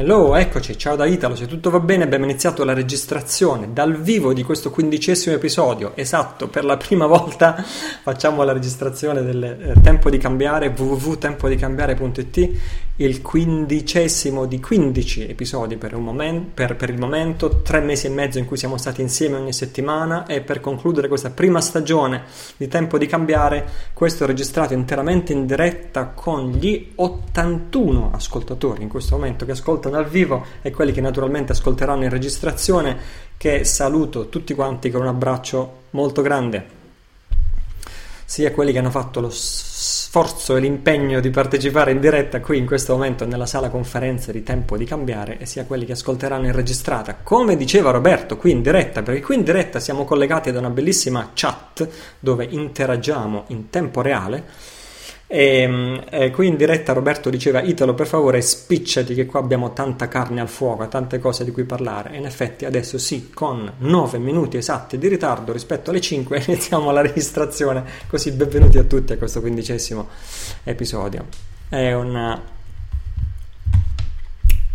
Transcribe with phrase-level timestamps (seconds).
[0.00, 4.32] Hello, eccoci, ciao da Italo, se tutto va bene abbiamo iniziato la registrazione dal vivo
[4.32, 7.56] di questo quindicesimo episodio, esatto, per la prima volta
[8.02, 12.50] facciamo la registrazione del eh, Tempo di Cambiare, www.tempodicambiare.it,
[13.00, 18.38] il quindicesimo di 15 episodi per, moment, per, per il momento, tre mesi e mezzo
[18.38, 22.24] in cui siamo stati insieme ogni settimana e per concludere questa prima stagione
[22.56, 28.88] di Tempo di Cambiare, questo è registrato interamente in diretta con gli 81 ascoltatori in
[28.88, 32.96] questo momento che ascoltano dal vivo e quelli che naturalmente ascolteranno in registrazione,
[33.36, 36.76] che saluto tutti quanti con un abbraccio molto grande.
[38.24, 39.30] Sia quelli che hanno fatto lo
[40.08, 44.42] sforzo e l'impegno di partecipare in diretta qui in questo momento nella sala conferenze di
[44.42, 47.18] Tempo di Cambiare, e sia quelli che ascolteranno in registrata.
[47.22, 51.32] Come diceva Roberto, qui in diretta, perché qui in diretta siamo collegati ad una bellissima
[51.34, 51.86] chat
[52.20, 54.44] dove interagiamo in tempo reale
[55.30, 59.74] e, ehm, e, qui in diretta Roberto diceva Italo per favore spicciati che qua abbiamo
[59.74, 62.12] tanta carne al fuoco, tante cose di cui parlare.
[62.12, 66.90] E in effetti adesso sì, con 9 minuti esatti di ritardo rispetto alle 5 iniziamo
[66.90, 70.08] la registrazione, così benvenuti a tutti a questo quindicesimo
[70.64, 71.26] episodio.
[71.68, 72.42] È una,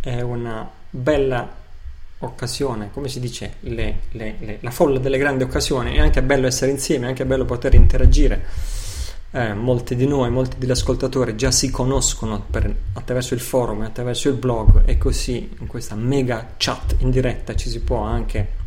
[0.01, 1.61] è una bella
[2.19, 6.45] occasione, come si dice, le, le, le, la folla delle grandi occasioni, è anche bello
[6.45, 8.82] essere insieme, è anche bello poter interagire
[9.35, 14.29] eh, molti di noi, molti degli ascoltatori già si conoscono per, attraverso il forum attraverso
[14.29, 18.61] il blog e così in questa mega chat in diretta ci si può anche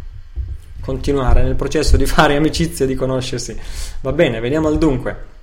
[0.81, 3.57] continuare nel processo di fare amicizia e di conoscersi.
[4.01, 5.35] Va bene, veniamo al dunque.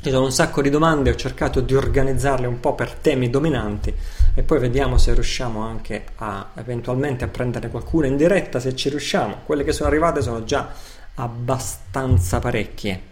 [0.00, 3.92] Ci sono un sacco di domande, ho cercato di organizzarle un po' per temi dominanti
[4.34, 8.88] e poi vediamo se riusciamo anche a eventualmente a prendere qualcuna in diretta, se ci
[8.88, 9.40] riusciamo.
[9.44, 10.72] Quelle che sono arrivate sono già
[11.14, 13.09] abbastanza parecchie.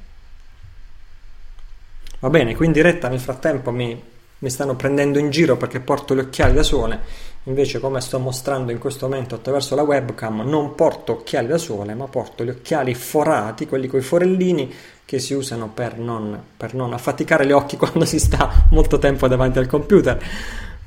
[2.21, 4.03] Va bene, qui in diretta nel frattempo mi,
[4.39, 6.99] mi stanno prendendo in giro perché porto gli occhiali da sole,
[7.45, 11.95] invece come sto mostrando in questo momento attraverso la webcam non porto occhiali da sole
[11.95, 14.75] ma porto gli occhiali forati, quelli con i forellini
[15.05, 19.29] che si usano per non, per non affaticare gli occhi quando si sta molto tempo
[19.29, 20.21] davanti al computer.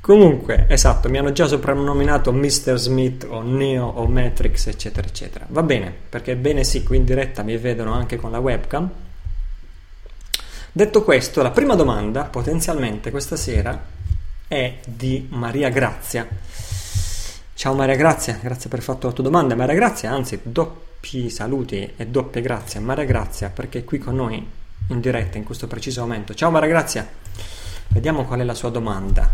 [0.02, 2.74] Comunque, esatto, mi hanno già soprannominato Mr.
[2.76, 5.46] Smith o Neo o Matrix, eccetera, eccetera.
[5.48, 8.90] Va bene, perché bene sì, qui in diretta mi vedono anche con la webcam
[10.74, 13.78] Detto questo, la prima domanda, potenzialmente questa sera,
[14.48, 16.26] è di Maria Grazia.
[17.52, 19.54] Ciao Maria Grazia, grazie per aver fatto la tua domanda.
[19.54, 24.14] Maria Grazia, anzi, doppi saluti e doppie grazie a Maria Grazia perché è qui con
[24.14, 24.42] noi
[24.88, 26.32] in diretta in questo preciso momento.
[26.32, 27.06] Ciao Maria Grazia,
[27.88, 29.28] vediamo qual è la sua domanda.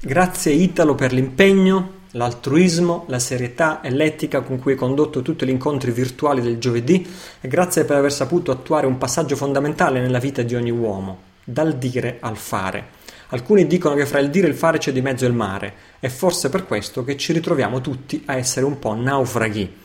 [0.00, 5.50] Grazie Italo per l'impegno, l'altruismo, la serietà e l'etica con cui hai condotto tutti gli
[5.50, 7.08] incontri virtuali del giovedì
[7.40, 11.78] e grazie per aver saputo attuare un passaggio fondamentale nella vita di ogni uomo, dal
[11.78, 12.96] dire al fare.
[13.28, 16.10] Alcuni dicono che fra il dire e il fare c'è di mezzo il mare, e
[16.10, 19.76] forse per questo che ci ritroviamo tutti a essere un po' naufraghi.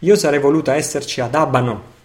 [0.00, 1.98] Io sarei voluta esserci ad Abano,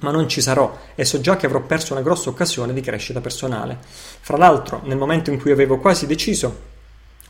[0.00, 3.20] ma non ci sarò e so già che avrò perso una grossa occasione di crescita
[3.20, 3.78] personale.
[3.80, 6.70] Fra l'altro, nel momento in cui avevo quasi deciso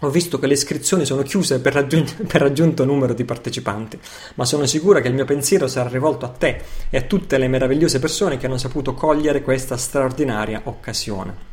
[0.04, 3.98] ho visto che le iscrizioni sono chiuse per, raggiung- per, raggiunto numero di partecipanti,
[4.34, 7.48] ma sono sicura che il mio pensiero sarà rivolto a te e a tutte le
[7.48, 11.50] meravigliose persone che hanno saputo cogliere questa straordinaria occasione.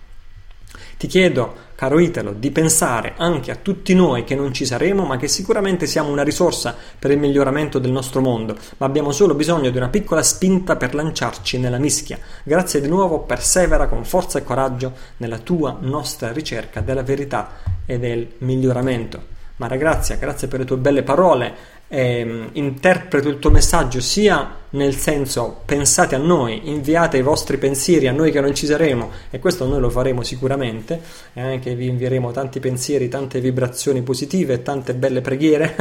[0.99, 5.15] Ti chiedo, caro Italo, di pensare anche a tutti noi che non ci saremo, ma
[5.15, 9.69] che sicuramente siamo una risorsa per il miglioramento del nostro mondo, ma abbiamo solo bisogno
[9.69, 12.19] di una piccola spinta per lanciarci nella mischia.
[12.43, 17.97] Grazie di nuovo, persevera con forza e coraggio nella tua nostra ricerca della verità e
[17.97, 19.37] del miglioramento.
[19.55, 21.55] Mara Grazia, grazie per le tue belle parole
[21.89, 28.07] eh, interpreto il tuo messaggio sia nel senso pensate a noi, inviate i vostri pensieri
[28.07, 31.01] a noi che non ci saremo e questo noi lo faremo sicuramente
[31.33, 35.75] e anche vi invieremo tanti pensieri, tante vibrazioni positive tante belle preghiere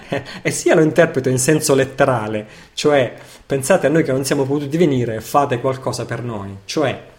[0.42, 3.14] e sia lo interpreto in senso letterale, cioè
[3.46, 7.12] pensate a noi che non siamo potuti venire fate qualcosa per noi, cioè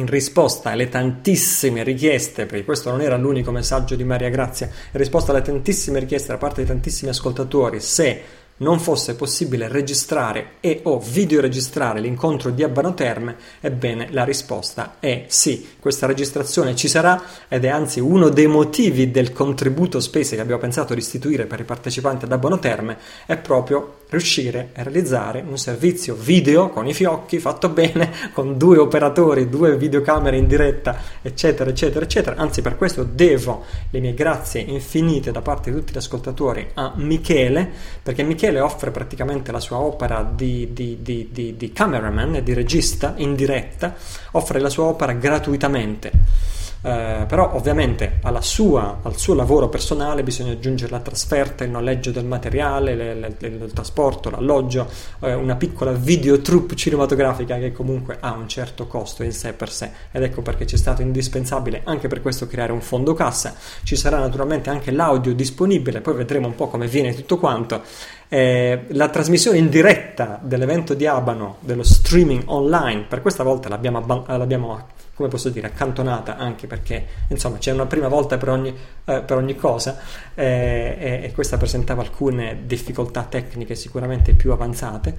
[0.00, 4.98] in risposta alle tantissime richieste, perché questo non era l'unico messaggio di Maria Grazia, in
[4.98, 8.22] risposta alle tantissime richieste da parte di tantissimi ascoltatori, se
[8.58, 15.24] non fosse possibile registrare e o videoregistrare l'incontro di Abano Terme, ebbene la risposta è
[15.28, 20.42] sì, questa registrazione ci sarà ed è anzi uno dei motivi del contributo spese che
[20.42, 25.44] abbiamo pensato di istituire per i partecipanti ad Abano Terme è proprio riuscire a realizzare
[25.46, 30.96] un servizio video con i fiocchi fatto bene, con due operatori, due videocamere in diretta,
[31.20, 32.36] eccetera, eccetera, eccetera.
[32.36, 36.92] Anzi, per questo devo le mie grazie infinite da parte di tutti gli ascoltatori a
[36.96, 37.70] Michele,
[38.02, 43.14] perché Michele offre praticamente la sua opera di, di, di, di, cameraman e di regista
[43.16, 43.94] in diretta,
[44.32, 50.92] offre la sua opera gratuitamente eh, però ovviamente sua, al suo lavoro personale bisogna aggiungere
[50.92, 54.88] la trasferta, il noleggio del materiale, le, le, il trasporto, l'alloggio,
[55.20, 59.90] eh, una piccola videotroupe cinematografica che comunque ha un certo costo in sé per sé
[60.12, 63.54] ed ecco perché ci è stato indispensabile anche per questo creare un fondo cassa.
[63.82, 67.82] Ci sarà naturalmente anche l'audio disponibile, poi vedremo un po' come viene tutto quanto.
[68.28, 74.24] Eh, la trasmissione in diretta dell'evento di Abano, dello streaming online, per questa volta l'abbiamo,
[74.26, 78.72] l'abbiamo come posso dire, accantonata anche perché insomma c'è una prima volta per ogni,
[79.04, 79.98] eh, per ogni cosa
[80.36, 85.16] eh, e, e, questa presentava alcune difficoltà tecniche sicuramente più avanzate,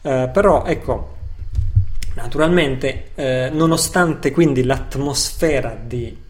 [0.00, 1.16] eh, però ecco,
[2.14, 6.23] naturalmente eh, nonostante quindi l'atmosfera di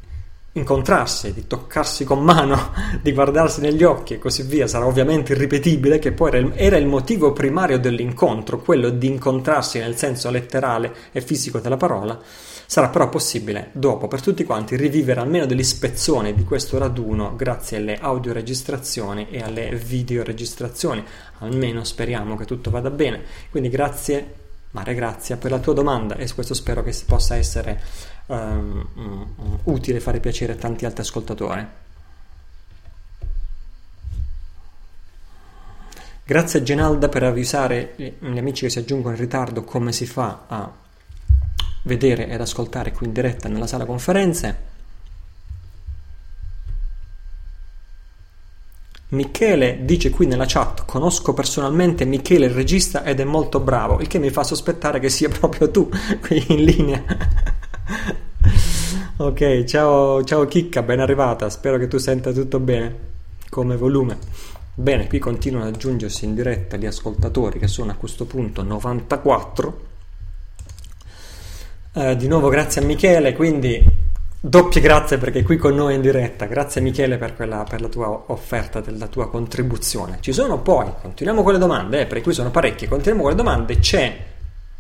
[0.57, 2.73] incontrarsi, di toccarsi con mano,
[3.03, 6.77] di guardarsi negli occhi e così via, sarà ovviamente irripetibile, che poi era il, era
[6.77, 12.19] il, motivo primario dell'incontro, quello di incontrarsi nel senso letterale e fisico della parola,
[12.67, 14.07] sarà però possibile dopo.
[14.07, 19.75] Per tutti quanti rivivere almeno delle ispezioni di questo raduno grazie alle audioregistrazioni e alle
[19.75, 21.05] videoregistrazioni,
[21.39, 24.43] almeno speriamo che tutto vada bene, quindi grazie
[24.75, 27.81] Mare Grazia per la tua domanda e questo spero che possa essere
[28.27, 31.67] um, utile fare piacere a tanti altri ascoltatori.
[36.27, 40.45] Grazie a Genalda per avvisare gli amici che si aggiungono in ritardo come si fa
[40.47, 40.73] a
[41.83, 44.73] vedere ed ascoltare qui in diretta nella sala conferenze.
[49.09, 54.07] Michele dice qui nella chat: Conosco personalmente Michele il regista ed è molto bravo, il
[54.07, 55.91] che mi fa sospettare che sia proprio tu
[56.23, 57.05] qui in linea
[59.17, 61.51] ok, ciao, ciao Chicca, ben arrivata.
[61.51, 63.13] Spero che tu senta tutto bene
[63.49, 64.19] come volume.
[64.75, 69.81] Bene, qui continuano ad aggiungersi in diretta gli ascoltatori che sono a questo punto 94.
[71.93, 73.85] Eh, di nuovo grazie a Michele, quindi
[74.41, 76.47] doppie grazie perché è qui con noi in diretta.
[76.47, 80.19] Grazie Michele per, quella, per la tua offerta, della tua contribuzione.
[80.21, 83.37] Ci sono poi, continuiamo con le domande, eh, perché qui sono parecchie, continuiamo con le
[83.37, 83.79] domande.
[83.79, 84.33] C'è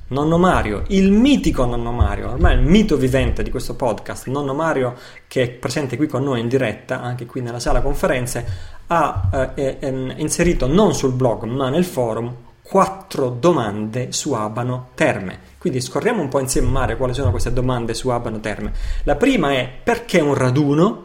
[0.06, 4.95] Nonno Mario, il mitico Nonno Mario, ormai il mito vivente di questo podcast, Nonno Mario
[5.27, 8.47] che è presente qui con noi in diretta, anche qui nella sala conferenze,
[8.89, 15.39] ha eh, eh, inserito non sul blog ma nel forum quattro domande su Abano Terme.
[15.56, 18.73] Quindi scorriamo un po' insieme Mario quali sono queste domande su Abano Terme.
[19.05, 21.03] La prima è perché un raduno?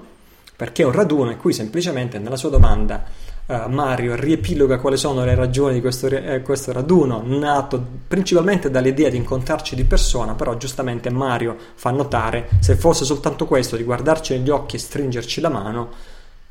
[0.58, 1.32] Perché un raduno?
[1.32, 3.04] E qui semplicemente nella sua domanda
[3.50, 9.10] uh, Mario riepiloga quali sono le ragioni di questo, eh, questo, raduno, nato principalmente dall'idea
[9.10, 14.38] di incontrarci di persona, però giustamente Mario fa notare se fosse soltanto questo di guardarci
[14.38, 15.90] negli occhi e stringerci la mano,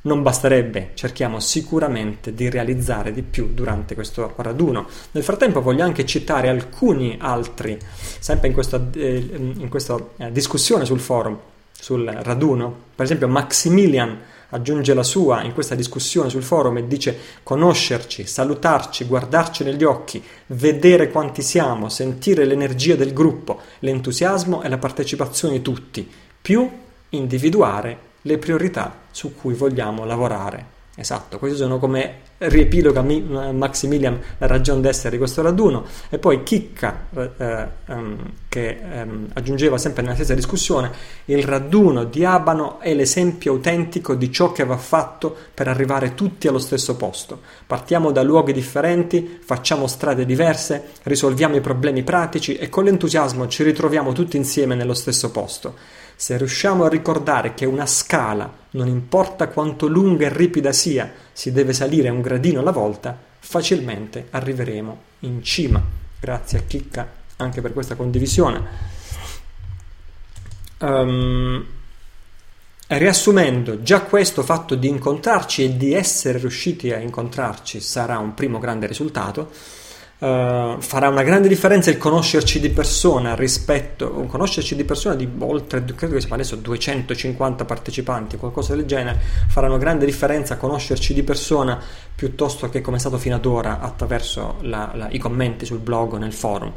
[0.01, 4.87] non basterebbe, cerchiamo sicuramente di realizzare di più durante questo raduno.
[5.11, 7.79] Nel frattempo voglio anche citare alcuni altri,
[8.19, 9.17] sempre in questa, eh,
[9.57, 11.39] in questa eh, discussione sul forum,
[11.73, 14.19] sul raduno, per esempio Maximilian
[14.51, 20.23] aggiunge la sua in questa discussione sul forum e dice conoscerci, salutarci, guardarci negli occhi,
[20.47, 26.11] vedere quanti siamo, sentire l'energia del gruppo, l'entusiasmo e la partecipazione di tutti,
[26.41, 26.69] più
[27.11, 30.78] individuare le priorità su cui vogliamo lavorare.
[31.01, 35.85] Esatto, questi sono come riepiloga Maximilian la ragione d'essere di questo raduno.
[36.09, 40.91] E poi Chicca eh, ehm, che ehm, aggiungeva sempre nella stessa discussione
[41.27, 46.49] il raduno di Abano è l'esempio autentico di ciò che va fatto per arrivare tutti
[46.49, 47.43] allo stesso posto.
[47.65, 53.63] Partiamo da luoghi differenti facciamo strade diverse risolviamo i problemi pratici e con l'entusiasmo ci
[53.63, 55.77] ritroviamo tutti insieme nello stesso posto
[56.21, 61.53] se riusciamo a ricordare che una scala, non importa quanto lunga e ripida sia, si
[61.53, 65.81] deve salire un gradino alla volta, facilmente arriveremo in cima.
[66.19, 68.67] Grazie a Chicca anche per questa condivisione.
[70.79, 71.65] Um,
[72.89, 78.59] riassumendo, già questo fatto di incontrarci e di essere riusciti a incontrarci sarà un primo
[78.59, 79.53] grande risultato.
[80.19, 85.29] Uh, farà una grande differenza il conoscerci di persona rispetto un conoscerci di persona di
[85.39, 91.23] oltre credo che adesso 250 partecipanti qualcosa del genere farà una grande differenza conoscerci di
[91.23, 91.81] persona
[92.13, 96.15] piuttosto che come è stato fino ad ora attraverso la, la, i commenti sul blog
[96.15, 96.73] o nel forum.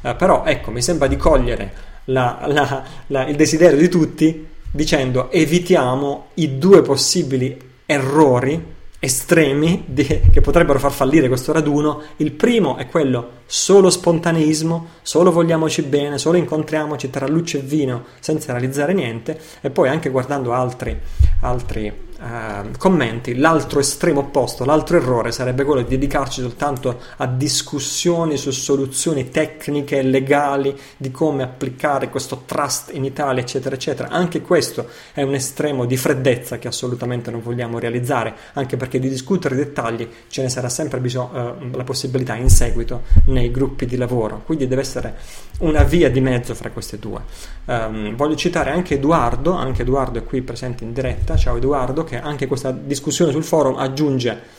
[0.00, 1.72] Uh, però ecco mi sembra di cogliere
[2.06, 7.56] la, il desiderio di tutti dicendo evitiamo i due possibili
[7.86, 12.02] errori estremi di, che potrebbero far fallire questo raduno.
[12.16, 18.04] Il primo è quello solo spontaneismo, solo vogliamoci bene, solo incontriamoci tra luce e vino
[18.20, 20.96] senza realizzare niente e poi anche guardando altri,
[21.40, 28.36] altri eh, commenti, l'altro estremo opposto, l'altro errore sarebbe quello di dedicarci soltanto a discussioni
[28.36, 34.08] su soluzioni tecniche e legali di come applicare questo trust in Italia, eccetera, eccetera.
[34.08, 39.08] Anche questo è un estremo di freddezza che assolutamente non vogliamo realizzare, anche perché di
[39.08, 43.86] discutere i dettagli ce ne sarà sempre bisogno, eh, la possibilità in seguito nei gruppi
[43.86, 44.42] di lavoro.
[44.44, 45.16] Quindi deve essere
[45.60, 47.20] una via di mezzo fra queste due.
[47.66, 51.36] Um, voglio citare anche Edoardo, anche Edoardo è qui presente in diretta.
[51.36, 54.58] Ciao Edoardo, che anche questa discussione sul forum aggiunge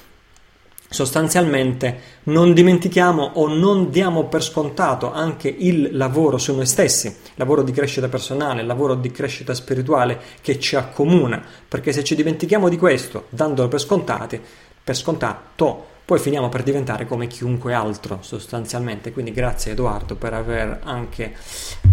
[0.91, 7.63] sostanzialmente non dimentichiamo o non diamo per scontato anche il lavoro su noi stessi, lavoro
[7.63, 12.77] di crescita personale, lavoro di crescita spirituale che ci accomuna, perché se ci dimentichiamo di
[12.77, 14.39] questo, dandolo per scontati,
[14.84, 19.13] per scontato, poi finiamo per diventare come chiunque altro sostanzialmente.
[19.13, 21.34] Quindi grazie Edoardo per aver anche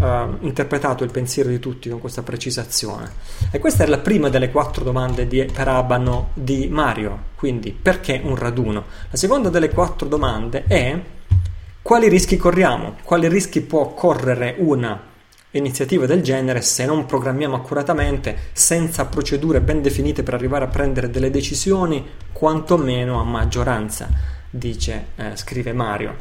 [0.01, 3.13] uh, interpretato il pensiero di tutti con questa precisazione.
[3.53, 8.21] E questa è la prima delle quattro domande di, per Abano di Mario, quindi perché
[8.21, 8.87] un raduno?
[9.09, 11.01] La seconda delle quattro domande è
[11.81, 12.97] quali rischi corriamo?
[13.05, 15.01] Quali rischi può correre una
[15.53, 21.11] iniziative del genere se non programmiamo accuratamente, senza procedure ben definite per arrivare a prendere
[21.11, 24.09] delle decisioni, quantomeno a maggioranza,
[24.51, 26.17] dice, eh, scrive Mario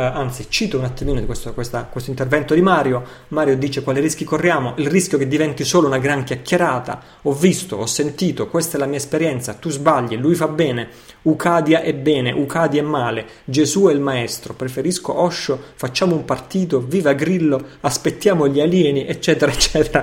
[0.00, 4.24] eh, anzi cito un attimino questo, questa, questo, intervento di Mario, Mario dice quali rischi
[4.24, 8.80] corriamo, il rischio che diventi solo una gran chiacchierata, ho visto, ho sentito, questa è
[8.80, 10.88] la mia esperienza, tu sbagli, lui fa bene,
[11.22, 16.80] Ucadia è bene, Ucadia è male, Gesù è il maestro, preferisco Osho, facciamo un partito,
[16.80, 20.02] viva Grillo, aspettiamo gli alieni, eccetera, eccetera,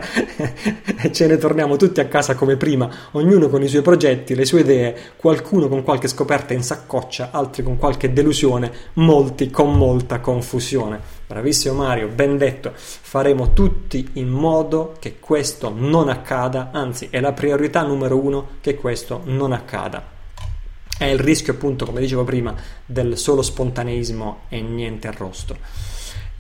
[1.02, 4.46] e ce ne torniamo tutti a casa come prima, ognuno con i suoi progetti, le
[4.46, 10.20] sue idee, qualcuno con qualche scoperta in saccoccia, altri con qualche delusione, molti con molta
[10.20, 11.00] confusione.
[11.28, 17.32] Bravissimo Mario, ben detto, faremo tutti in modo che questo non accada, anzi è la
[17.32, 20.16] priorità numero uno che questo non accada.
[20.98, 22.54] È il rischio appunto, come dicevo prima,
[22.86, 25.56] del solo spontaneismo e niente arrosto.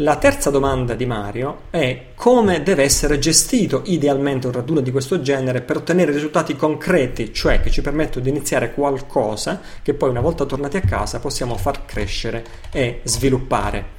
[0.02, 5.22] La terza domanda di Mario è come deve essere gestito idealmente un raduno di questo
[5.22, 10.22] genere per ottenere risultati concreti, cioè che ci permettono di iniziare qualcosa che poi una
[10.22, 13.96] volta tornati a casa possiamo far crescere e sviluppare.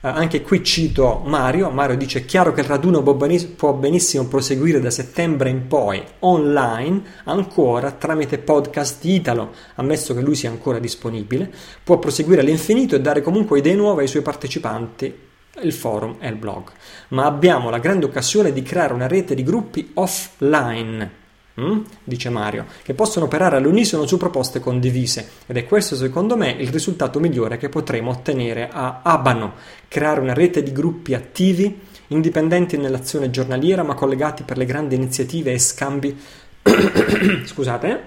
[0.00, 4.90] Uh, anche qui cito Mario, Mario dice chiaro che il raduno può benissimo proseguire da
[4.90, 11.52] settembre in poi online ancora tramite podcast Italo, ammesso che lui sia ancora disponibile,
[11.84, 15.32] può proseguire all'infinito e dare comunque idee nuove ai suoi partecipanti
[15.62, 16.70] il forum e il blog,
[17.08, 21.22] ma abbiamo la grande occasione di creare una rete di gruppi offline.
[21.60, 21.82] Mm?
[22.02, 26.68] dice Mario, che possono operare all'unisono su proposte condivise ed è questo secondo me il
[26.68, 29.54] risultato migliore che potremo ottenere a Abano,
[29.86, 35.52] creare una rete di gruppi attivi, indipendenti nell'azione giornaliera ma collegati per le grandi iniziative
[35.52, 36.18] e scambi
[37.44, 38.06] scusate?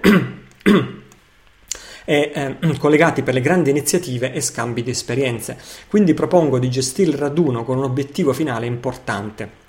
[2.09, 5.57] E eh, collegati per le grandi iniziative e scambi di esperienze.
[5.89, 9.65] Quindi propongo di gestire il raduno con un obiettivo finale importante.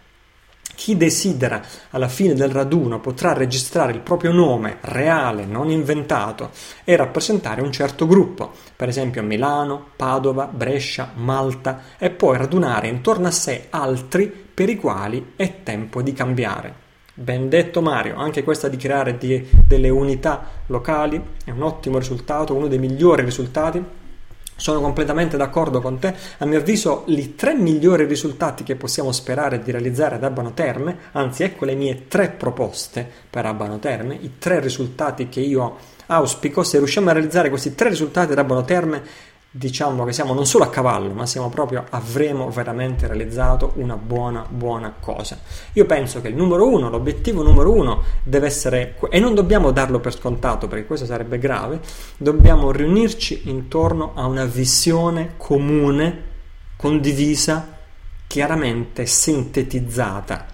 [0.76, 6.52] Chi desidera alla fine del raduno potrà registrare il proprio nome reale, non inventato,
[6.84, 13.26] e rappresentare un certo gruppo, per esempio Milano, Padova, Brescia, Malta, e poi radunare intorno
[13.26, 16.86] a sé altri per i quali è tempo di cambiare.
[17.20, 22.54] Ben detto Mario, anche questa di creare di, delle unità locali è un ottimo risultato,
[22.54, 23.84] uno dei migliori risultati.
[24.54, 26.14] Sono completamente d'accordo con te.
[26.38, 30.96] A mio avviso, i tre migliori risultati che possiamo sperare di realizzare ad Abano Terme,
[31.10, 36.62] anzi, ecco le mie tre proposte per Abano Terme, i tre risultati che io auspico.
[36.62, 39.02] Se riusciamo a realizzare questi tre risultati ad Abano Terme,
[39.50, 44.44] diciamo che siamo non solo a cavallo, ma siamo proprio, avremo veramente realizzato una buona,
[44.48, 45.38] buona cosa.
[45.72, 50.00] Io penso che il numero uno, l'obiettivo numero uno deve essere, e non dobbiamo darlo
[50.00, 51.80] per scontato perché questo sarebbe grave,
[52.18, 56.22] dobbiamo riunirci intorno a una visione comune,
[56.76, 57.76] condivisa,
[58.26, 60.46] chiaramente sintetizzata.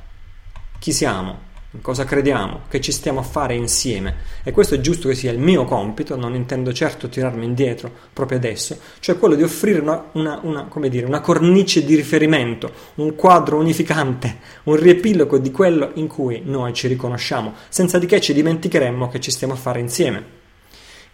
[0.78, 1.43] Chi siamo?
[1.74, 4.14] In cosa crediamo, che ci stiamo a fare insieme.
[4.44, 8.38] E questo è giusto che sia il mio compito, non intendo certo tirarmi indietro proprio
[8.38, 13.58] adesso, cioè quello di offrire una, una, una, dire, una cornice di riferimento, un quadro
[13.58, 19.08] unificante, un riepilogo di quello in cui noi ci riconosciamo, senza di che ci dimenticheremmo
[19.08, 20.42] che ci stiamo a fare insieme.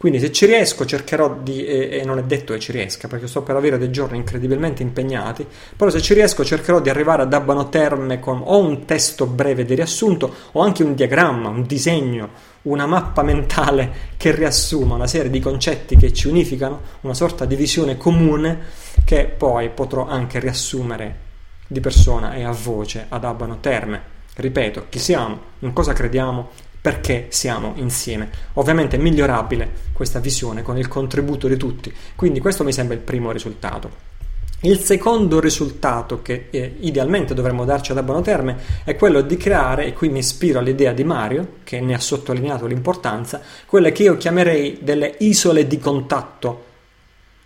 [0.00, 3.26] Quindi se ci riesco cercherò di, e, e, non è detto che ci riesca perché
[3.26, 7.34] sto per avere dei giorni incredibilmente impegnati, però se ci riesco cercherò di arrivare ad
[7.34, 12.30] Abano Terme con o un testo breve di riassunto o anche un diagramma, un disegno,
[12.62, 17.54] una mappa mentale che riassuma una serie di concetti che ci unificano, una sorta di
[17.54, 18.58] visione comune
[19.04, 21.16] che poi potrò anche riassumere
[21.66, 24.00] di persona e a voce ad Abano Terme.
[24.34, 26.48] Ripeto, chi siamo, in cosa crediamo
[26.80, 28.30] perché siamo insieme.
[28.54, 33.02] Ovviamente è migliorabile questa visione con il contributo di tutti, quindi questo mi sembra il
[33.02, 34.08] primo risultato.
[34.62, 39.86] Il secondo risultato che eh, idealmente dovremmo darci ad Abbono Terme è quello di creare,
[39.86, 44.18] e qui mi ispiro all'idea di Mario, che ne ha sottolineato l'importanza, quelle che io
[44.18, 46.64] chiamerei delle isole di contatto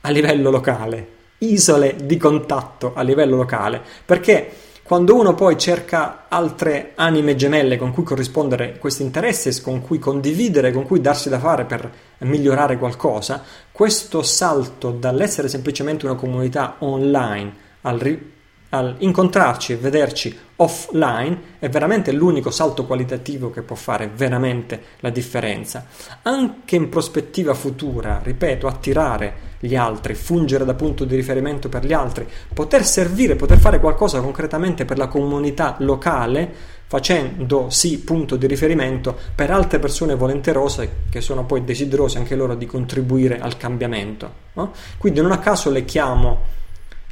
[0.01, 1.09] a livello locale.
[1.39, 4.51] Isole di contatto a livello locale, perché
[4.85, 10.73] quando uno poi cerca altre anime gemelle con cui corrispondere questi interessi, con cui condividere,
[10.73, 17.55] con cui darsi da fare per migliorare qualcosa, questo salto dall'essere semplicemente una comunità online
[17.81, 18.33] al, ri-
[18.75, 25.11] al incontrarci e vederci offline è veramente l'unico salto qualitativo che può fare veramente la
[25.11, 25.87] differenza.
[26.23, 31.93] Anche in prospettiva futura, ripeto, attirare gli altri, fungere da punto di riferimento per gli
[31.93, 36.53] altri, poter servire, poter fare qualcosa concretamente per la comunità locale,
[36.87, 42.57] facendo sì punto di riferimento per altre persone volenterose che sono poi desiderose anche loro
[42.57, 44.43] di contribuire al cambiamento.
[44.55, 44.73] No?
[44.99, 46.63] Quindi non a caso le chiamo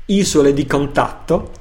[0.06, 1.52] isole di contatto,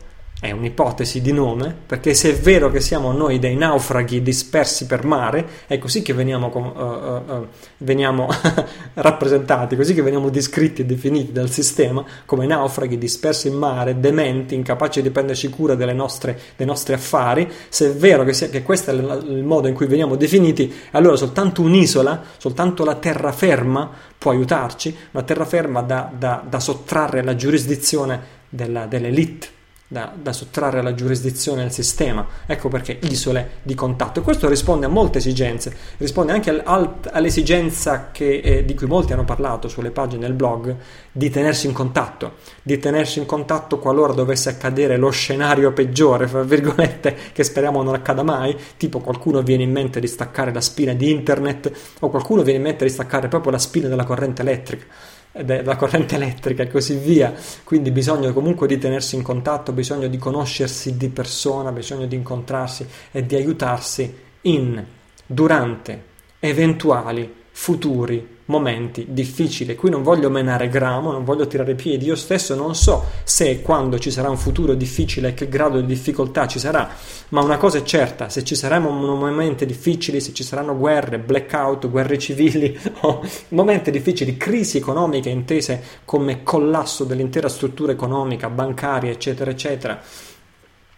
[0.42, 5.06] è un'ipotesi di nome, perché se è vero che siamo noi dei naufraghi dispersi per
[5.06, 8.28] mare, è così che veniamo, uh, uh, uh, veniamo
[8.96, 14.56] rappresentati, così che veniamo descritti e definiti dal sistema come naufraghi dispersi in mare, dementi,
[14.56, 18.90] incapaci di prenderci cura nostre, dei nostri affari, se è vero che, sia, che questo
[18.90, 24.98] è il, modo in cui veniamo definiti, allora soltanto un'isola, soltanto la terraferma può aiutarci,
[25.12, 29.60] una terraferma da, da, da sottrarre alla giurisdizione della, dell'elite
[29.92, 32.26] da, da, sottrarre alla giurisdizione del sistema.
[32.46, 34.22] Ecco perché isole di contatto.
[34.22, 39.12] Questo risponde a molte esigenze, risponde anche al, al, all'esigenza che, eh, di cui molti
[39.12, 40.74] hanno parlato sulle pagine del blog
[41.12, 46.42] di tenersi in contatto, di tenersi in contatto qualora dovesse accadere lo scenario peggiore, fra
[46.42, 50.94] virgolette, che speriamo non accada mai, tipo qualcuno viene in mente di staccare la spina
[50.94, 51.70] di internet
[52.00, 54.86] o qualcuno viene in mente di staccare proprio la spina della corrente elettrica
[55.32, 57.34] della corrente elettrica e così via.
[57.64, 62.86] Quindi bisogna comunque di tenersi in contatto, bisogna di conoscersi di persona, bisogna di incontrarsi
[63.12, 64.84] e di aiutarsi in,
[65.26, 66.04] durante
[66.40, 69.76] eventuali futuri momenti difficili.
[69.76, 72.06] Qui non voglio menare gramo, non voglio tirare piedi.
[72.06, 75.88] Io stesso non so se e quando ci sarà un futuro difficile che grado di
[75.88, 76.90] difficoltà ci sarà,
[77.30, 81.90] ma una cosa è certa: se ci saranno momenti difficili, se ci saranno guerre, blackout,
[81.90, 82.78] guerre civili
[83.50, 90.02] momenti difficili, crisi economiche intese come collasso dell'intera struttura economica, bancaria, eccetera, eccetera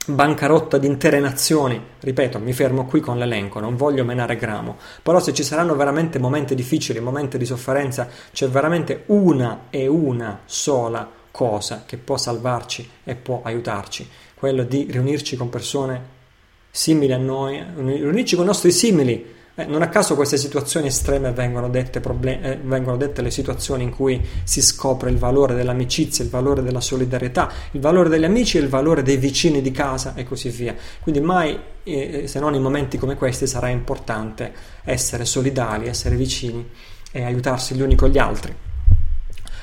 [0.06, 1.82] bancarotta di intere nazioni.
[2.00, 6.20] Ripeto, mi fermo qui con l'elenco, non voglio menare gramo, però se ci saranno veramente
[6.20, 12.90] momenti difficili, momenti di sofferenza, c'è veramente una e una sola cosa che può salvarci
[13.04, 16.22] e può aiutarci, quello di riunirci con persone
[16.70, 21.32] simili a noi, riunirci con i nostri simili eh, non a caso queste situazioni estreme
[21.32, 26.24] vengono dette, problem- eh, vengono dette, le situazioni in cui si scopre il valore dell'amicizia,
[26.24, 30.16] il valore della solidarietà, il valore degli amici e il valore dei vicini di casa
[30.16, 30.76] e così via.
[31.00, 34.52] Quindi mai, eh, se non in momenti come questi, sarà importante
[34.84, 36.68] essere solidali, essere vicini
[37.12, 38.73] e aiutarsi gli uni con gli altri.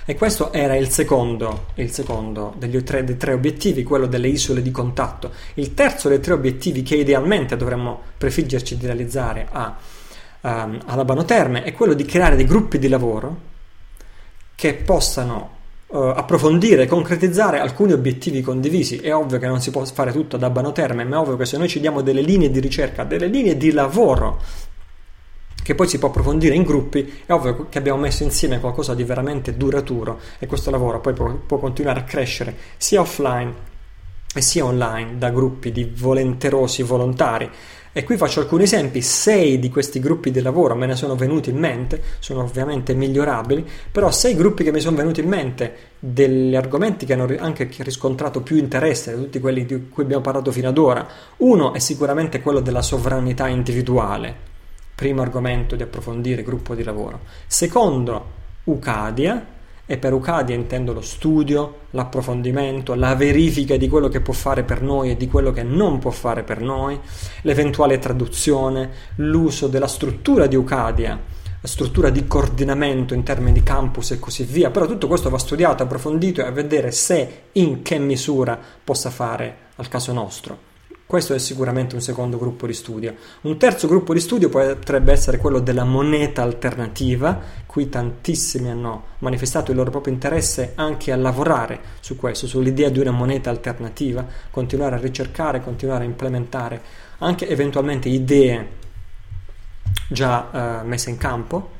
[0.07, 4.63] E questo era il secondo, il secondo degli tre, dei tre obiettivi, quello delle isole
[4.63, 5.31] di contatto.
[5.55, 9.77] Il terzo dei tre obiettivi che idealmente dovremmo prefiggerci di realizzare a,
[10.41, 13.49] um, alla Banoterme è quello di creare dei gruppi di lavoro
[14.55, 15.51] che possano
[15.87, 18.97] uh, approfondire concretizzare alcuni obiettivi condivisi.
[18.97, 21.57] È ovvio che non si può fare tutto da Banoterme, ma è ovvio che se
[21.57, 24.41] noi ci diamo delle linee di ricerca, delle linee di lavoro
[25.63, 29.05] che poi si può approfondire in gruppi, è ovvio che abbiamo messo insieme qualcosa di
[29.05, 33.69] veramente duraturo e questo lavoro poi può, può continuare a crescere sia offline
[34.33, 37.51] e sia online da gruppi di volenterosi volontari.
[37.93, 41.51] E qui faccio alcuni esempi, sei di questi gruppi di lavoro me ne sono venuti
[41.51, 46.55] in mente, sono ovviamente migliorabili, però sei gruppi che mi sono venuti in mente, degli
[46.55, 50.69] argomenti che hanno anche riscontrato più interesse di tutti quelli di cui abbiamo parlato fino
[50.69, 51.05] ad ora.
[51.39, 54.50] Uno è sicuramente quello della sovranità individuale,
[55.01, 57.21] primo argomento di approfondire gruppo di lavoro.
[57.47, 58.33] Secondo,
[58.65, 59.47] Ucadia,
[59.87, 64.83] e per Ucadia intendo lo studio, l'approfondimento, la verifica di quello che può fare per
[64.83, 67.01] noi e di quello che non può fare per noi,
[67.41, 71.19] l'eventuale traduzione, l'uso della struttura di Ucadia,
[71.59, 75.39] la struttura di coordinamento in termini di campus e così via, però tutto questo va
[75.39, 80.70] studiato, approfondito e a vedere se in che misura possa fare al caso nostro.
[81.11, 83.17] Questo è sicuramente un secondo gruppo di studio.
[83.41, 89.73] Un terzo gruppo di studio potrebbe essere quello della moneta alternativa, qui tantissimi hanno manifestato
[89.73, 94.95] il loro proprio interesse anche a lavorare su questo, sull'idea di una moneta alternativa, continuare
[94.95, 96.81] a ricercare, continuare a implementare
[97.19, 98.69] anche eventualmente idee
[100.09, 101.71] già eh, messa in campo.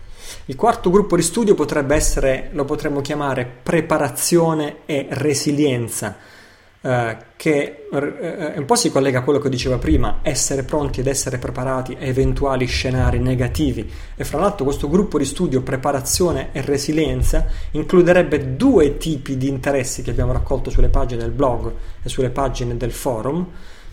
[0.47, 6.39] Il quarto gruppo di studio potrebbe essere, lo potremmo chiamare preparazione e resilienza
[6.83, 11.09] eh, che eh, un po' si collega a quello che dicevo prima, essere pronti ed
[11.09, 13.91] essere preparati a eventuali scenari negativi.
[14.17, 20.03] E fra l'altro questo gruppo di studio preparazione e resilienza includerebbe due tipi di interessi
[20.03, 23.47] che abbiamo raccolto sulle pagine del blog e sulle pagine del forum,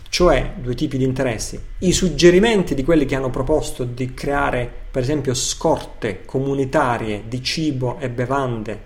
[0.08, 1.60] cioè due tipi di interessi.
[1.80, 7.98] I suggerimenti di quelli che hanno proposto di creare per esempio scorte comunitarie di cibo
[7.98, 8.80] e bevande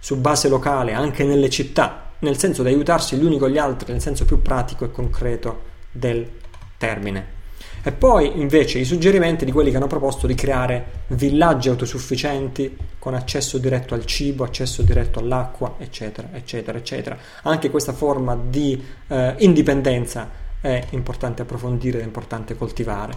[0.00, 3.92] su base locale anche nelle città nel senso di aiutarsi gli uni con gli altri,
[3.92, 6.28] nel senso più pratico e concreto del
[6.76, 7.42] termine.
[7.86, 13.14] E poi invece i suggerimenti di quelli che hanno proposto di creare villaggi autosufficienti con
[13.14, 17.18] accesso diretto al cibo, accesso diretto all'acqua, eccetera, eccetera, eccetera.
[17.42, 20.30] Anche questa forma di eh, indipendenza
[20.62, 23.12] è importante approfondire, è importante coltivare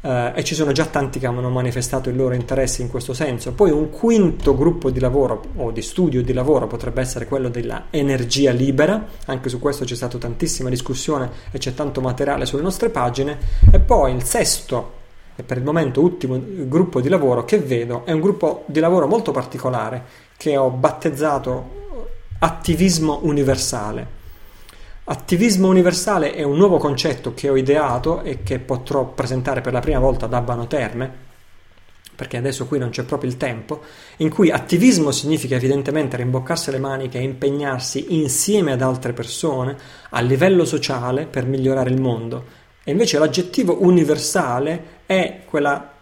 [0.00, 3.52] eh, e ci sono già tanti che hanno manifestato il loro interesse in questo senso.
[3.52, 7.86] Poi un quinto gruppo di lavoro o di studio di lavoro potrebbe essere quello della
[7.90, 12.90] energia libera, anche su questo c'è stata tantissima discussione e c'è tanto materiale sulle nostre
[12.90, 13.38] pagine,
[13.70, 14.98] e poi il sesto
[15.36, 19.06] e per il momento ultimo gruppo di lavoro che vedo è un gruppo di lavoro
[19.06, 20.04] molto particolare
[20.36, 21.78] che ho battezzato
[22.40, 24.18] attivismo universale
[25.04, 29.80] Attivismo universale è un nuovo concetto che ho ideato e che potrò presentare per la
[29.80, 31.28] prima volta ad Abano Terme,
[32.14, 33.80] perché adesso qui non c'è proprio il tempo,
[34.18, 39.76] in cui attivismo significa evidentemente rimboccarsi le maniche e impegnarsi insieme ad altre persone
[40.10, 42.44] a livello sociale per migliorare il mondo.
[42.84, 45.92] E invece l'aggettivo universale è quella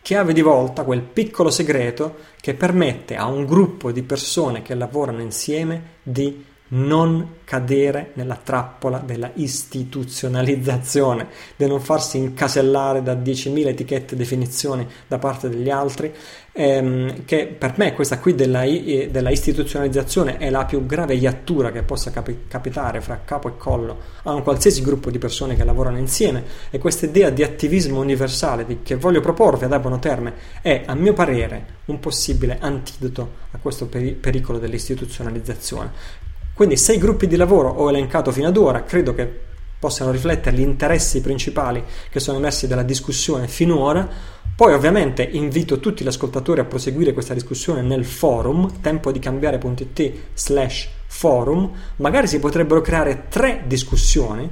[0.00, 5.20] chiave di volta, quel piccolo segreto che permette a un gruppo di persone che lavorano
[5.22, 14.14] insieme di non cadere nella trappola della istituzionalizzazione, di non farsi incasellare da 10.000 etichette
[14.14, 16.12] e definizioni da parte degli altri,
[16.52, 21.82] ehm, che per me questa qui della, della, istituzionalizzazione è la più grave iattura che
[21.82, 25.98] possa capi- capitare fra capo e collo a un qualsiasi gruppo di persone che lavorano
[25.98, 30.82] insieme e questa idea di attivismo universale di, che voglio proporvi ad Abono Terme è
[30.86, 37.36] a mio parere un possibile antidoto a questo peri- pericolo dell'istituzionalizzazione quindi sei gruppi di
[37.36, 39.42] lavoro ho elencato fino ad ora, credo che
[39.84, 44.08] possano riflettere gli interessi principali che sono emersi dalla discussione finora.
[44.56, 50.12] Poi ovviamente invito tutti gli ascoltatori a proseguire questa discussione nel forum tempo di cambiare.it
[50.32, 51.70] slash forum.
[51.96, 54.48] Magari si potrebbero creare tre discussioni,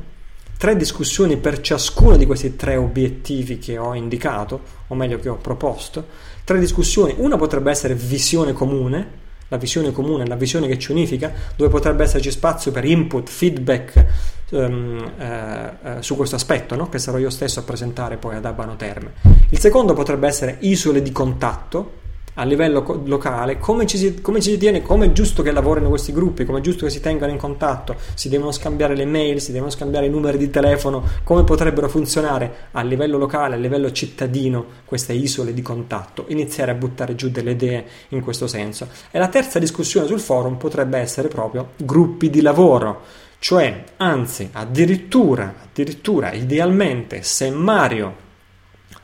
[0.58, 5.36] tre discussioni per ciascuno di questi tre obiettivi che ho indicato, o meglio che ho
[5.36, 6.04] proposto.
[6.44, 9.20] Tre discussioni, una potrebbe essere visione comune,
[9.52, 14.06] la visione comune, la visione che ci unifica, dove potrebbe esserci spazio per input, feedback
[14.52, 16.88] um, eh, eh, su questo aspetto, no?
[16.88, 19.12] che sarò io stesso a presentare poi ad Abano Terme.
[19.50, 22.00] Il secondo potrebbe essere isole di contatto,
[22.34, 25.88] a livello locale, come ci, si, come ci si tiene, come è giusto che lavorino
[25.88, 29.40] questi gruppi, come è giusto che si tengano in contatto, si devono scambiare le mail,
[29.40, 33.92] si devono scambiare i numeri di telefono, come potrebbero funzionare a livello locale, a livello
[33.92, 38.88] cittadino queste isole di contatto, iniziare a buttare giù delle idee in questo senso.
[39.10, 43.02] E la terza discussione sul forum potrebbe essere proprio gruppi di lavoro,
[43.38, 48.30] cioè anzi addirittura, addirittura idealmente se Mario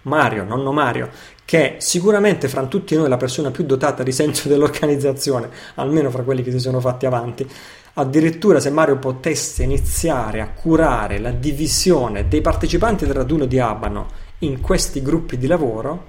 [0.03, 1.11] Mario, nonno Mario,
[1.48, 6.22] che è sicuramente fra tutti noi la persona più dotata di senso dell'organizzazione, almeno fra
[6.22, 7.48] quelli che si sono fatti avanti.
[7.94, 14.08] Addirittura se Mario potesse iniziare a curare la divisione dei partecipanti del raduno di Abano
[14.40, 16.04] in questi gruppi di lavoro,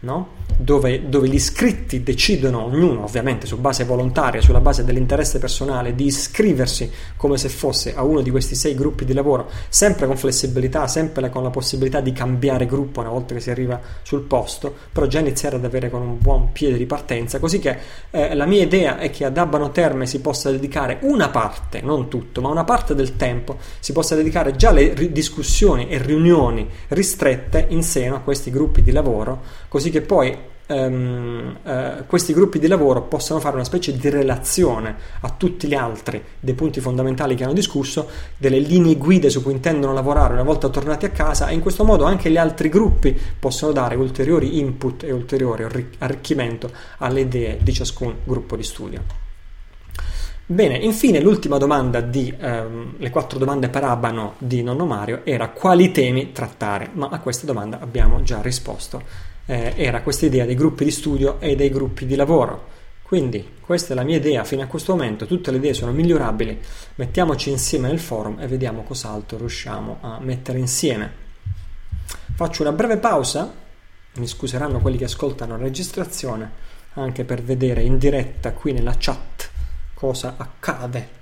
[0.00, 0.28] no?
[0.56, 6.06] Dove, dove, gli iscritti decidono, ognuno ovviamente su base volontaria, sulla base dell'interesse personale, di
[6.06, 10.86] iscriversi come se fosse a uno di questi sei gruppi di lavoro, sempre con flessibilità,
[10.86, 15.06] sempre con la possibilità di cambiare gruppo una volta che si arriva sul posto, però
[15.06, 17.76] già iniziare ad avere con un buon piede di partenza, così che
[18.10, 22.08] eh, la mia idea è che ad Abano Terme si possa dedicare una parte, non
[22.08, 27.66] tutto, ma una parte del tempo, si possa dedicare già alle discussioni e riunioni ristrette
[27.68, 30.39] in seno a questi gruppi di lavoro, così che poi
[30.70, 35.74] um, uh, questi gruppi di lavoro possano fare una specie di relazione a tutti gli
[35.74, 40.42] altri dei punti fondamentali che hanno discusso, delle linee guida su cui intendono lavorare una
[40.42, 44.58] volta tornati a casa e in questo modo anche gli altri gruppi possono dare ulteriori
[44.58, 49.28] input e ulteriore arricchimento alle idee di ciascun gruppo di studio.
[50.46, 55.50] Bene, infine l'ultima domanda di ehm, le quattro domande per Abano di Nonno Mario era
[55.50, 60.54] quali temi trattare, ma a questa domanda abbiamo già risposto eh, era questa idea dei
[60.54, 62.68] gruppi di studio e dei gruppi di lavoro.
[63.02, 66.60] Quindi questa è la mia idea fino a questo momento, tutte le idee sono migliorabili,
[66.94, 71.28] mettiamoci insieme nel forum e vediamo cos'altro riusciamo a mettere insieme.
[72.36, 73.52] Faccio una breve pausa
[74.14, 76.50] mi scuseranno quelli che ascoltano la registrazione,
[76.94, 79.50] anche per vedere in diretta qui nella chat
[79.94, 81.18] cosa accade.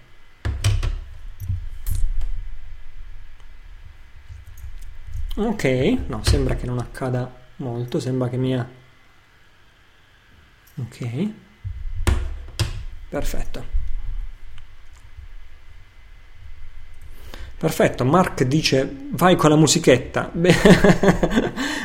[5.36, 8.68] Ok, no, sembra che non accada molto, sembra che mia...
[10.76, 11.28] Ok,
[13.08, 13.76] perfetto.
[17.58, 20.30] Perfetto, Mark dice vai con la musichetta.
[20.32, 20.54] Beh,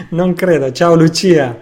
[0.10, 0.72] non credo.
[0.72, 1.58] Ciao Lucia.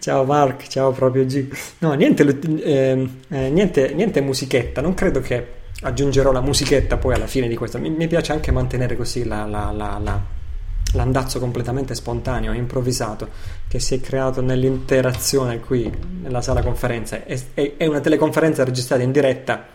[0.00, 1.46] Ciao Mark, ciao proprio G.
[1.78, 2.24] No, niente,
[2.64, 4.80] eh, eh, niente, niente musichetta.
[4.80, 7.78] Non credo che aggiungerò la musichetta poi alla fine di questo.
[7.78, 9.98] Mi, mi piace anche mantenere così la, la, la,
[10.94, 13.28] l'andazzo completamente spontaneo, improvvisato,
[13.68, 17.24] che si è creato nell'interazione qui nella sala conferenze.
[17.24, 19.66] È, è, è una teleconferenza registrata in diretta,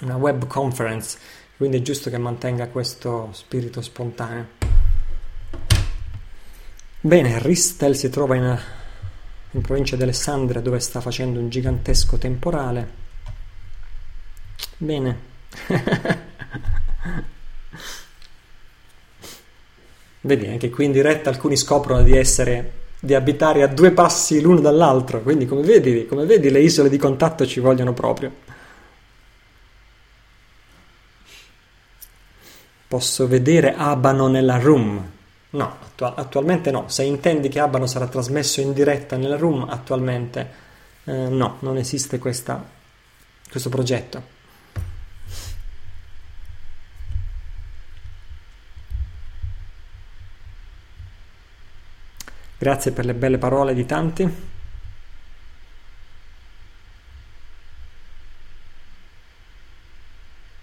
[0.00, 1.18] una web conference
[1.60, 4.46] quindi è giusto che mantenga questo spirito spontaneo.
[7.02, 8.58] Bene, Ristel si trova in,
[9.50, 12.88] in provincia di Alessandria dove sta facendo un gigantesco temporale.
[14.78, 15.18] Bene.
[20.30, 24.60] Vedi, anche qui in diretta alcuni scoprono di essere di abitare a due passi l'uno
[24.60, 28.30] dall'altro, quindi come vedi, come vedi le isole di contatto ci vogliono proprio.
[32.86, 35.04] Posso vedere Abano nella room?
[35.50, 36.84] No, attu- attualmente no.
[36.86, 40.48] Se intendi che Abano sarà trasmesso in diretta nella room, attualmente
[41.06, 42.64] eh, no, non esiste questa,
[43.50, 44.38] questo progetto.
[52.60, 54.22] Grazie per le belle parole di tanti.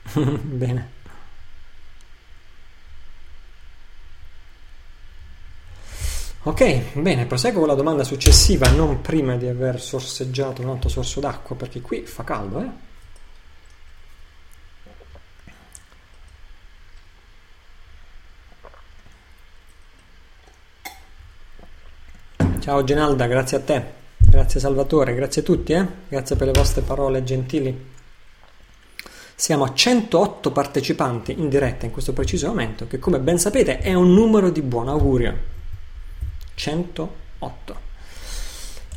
[0.14, 0.90] Bene.
[6.44, 11.20] Ok, bene, proseguo con la domanda successiva, non prima di aver sorseggiato un altro sorso
[11.20, 12.87] d'acqua, perché qui fa caldo, eh?
[22.68, 23.82] Ciao Genalda, grazie a te,
[24.18, 25.88] grazie Salvatore, grazie a tutti, eh?
[26.10, 27.74] grazie per le vostre parole gentili.
[29.34, 33.94] Siamo a 108 partecipanti in diretta in questo preciso momento, che come ben sapete è
[33.94, 35.34] un numero di buon augurio.
[36.56, 37.76] 108.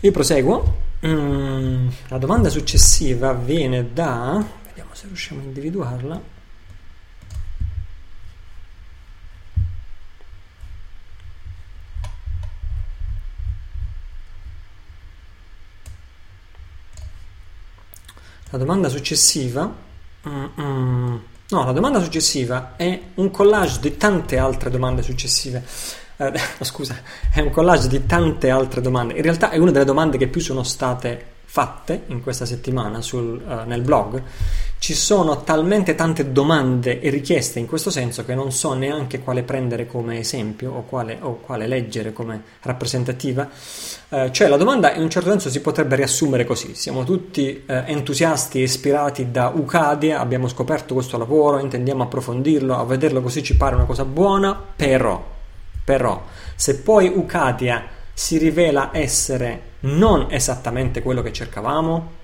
[0.01, 0.75] Io proseguo.
[1.07, 4.45] Mm, la domanda successiva viene da...
[4.67, 6.30] Vediamo se riusciamo a individuarla.
[18.51, 19.89] La domanda successiva...
[20.29, 21.21] Mm-mm.
[21.49, 25.65] No, la domanda successiva è un collage di tante altre domande successive
[26.21, 26.33] eh,
[26.65, 27.01] scusa,
[27.33, 29.15] è un collage di tante altre domande.
[29.15, 33.43] In realtà è una delle domande che più sono state fatte in questa settimana sul,
[33.45, 34.23] uh, nel blog.
[34.79, 39.43] Ci sono talmente tante domande e richieste in questo senso che non so neanche quale
[39.43, 43.49] prendere come esempio o quale, o quale leggere come rappresentativa.
[44.11, 46.77] Uh, cioè la domanda in un certo senso si potrebbe riassumere così.
[46.77, 52.85] Siamo tutti uh, entusiasti e ispirati da Ucadia, abbiamo scoperto questo lavoro, intendiamo approfondirlo, a
[52.85, 55.39] vederlo così ci pare una cosa buona, però
[55.91, 56.23] però,
[56.55, 57.85] se poi Ucadia
[58.21, 62.19] si rivela essere non esattamente quello che cercavamo,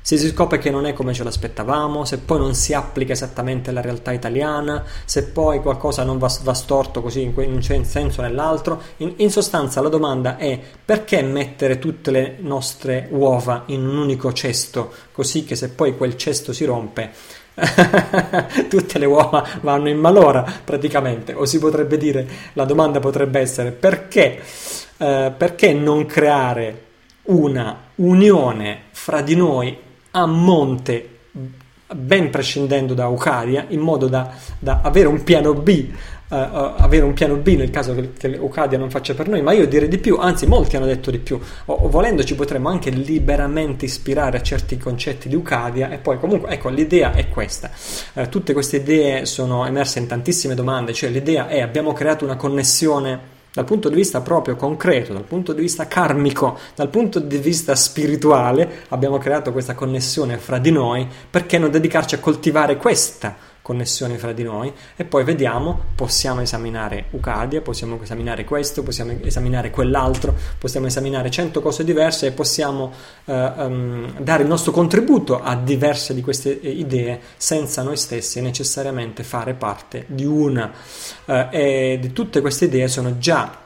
[0.00, 3.70] se si scopre che non è come ce l'aspettavamo, se poi non si applica esattamente
[3.70, 8.24] alla realtà italiana, se poi qualcosa non va, va storto così in, un senso o
[8.24, 13.98] nell'altro, in, in, sostanza la domanda è perché mettere tutte le nostre uova in un
[13.98, 17.12] unico cesto, così che se poi quel cesto si rompe
[18.68, 23.70] tutte le uova vanno in malora praticamente, o si potrebbe dire, la domanda potrebbe essere
[23.70, 24.40] perché,
[24.96, 26.84] eh, perché non creare
[27.24, 29.76] una unione fra di noi
[30.12, 31.08] a monte
[31.92, 35.88] ben prescindendo da Ucaria in modo da, da avere un piano B
[36.30, 36.36] uh,
[36.76, 39.66] avere un piano B nel caso che, che Ucadia non faccia per noi, ma io
[39.66, 43.84] direi di più, anzi molti hanno detto di più, o, volendo ci potremmo anche liberamente
[43.84, 47.70] ispirare a certi concetti di Ucadia e poi comunque ecco l'idea è questa,
[48.14, 52.36] uh, tutte queste idee sono emerse in tantissime domande, cioè l'idea è abbiamo creato una
[52.36, 57.36] connessione dal punto di vista proprio concreto, dal punto di vista karmico, dal punto di
[57.38, 63.48] vista spirituale, abbiamo creato questa connessione fra di noi, perché non dedicarci a coltivare questa
[63.62, 69.70] connessione fra di noi e poi vediamo, possiamo esaminare Ucadia, possiamo esaminare questo, possiamo esaminare
[69.70, 72.92] quell'altro, possiamo esaminare cento cose diverse e possiamo
[73.24, 79.22] uh, um, dare il nostro contributo a diverse di queste idee senza noi stessi necessariamente
[79.22, 80.72] fare parte di una.
[81.24, 83.59] Uh, e di tutte queste idee sono già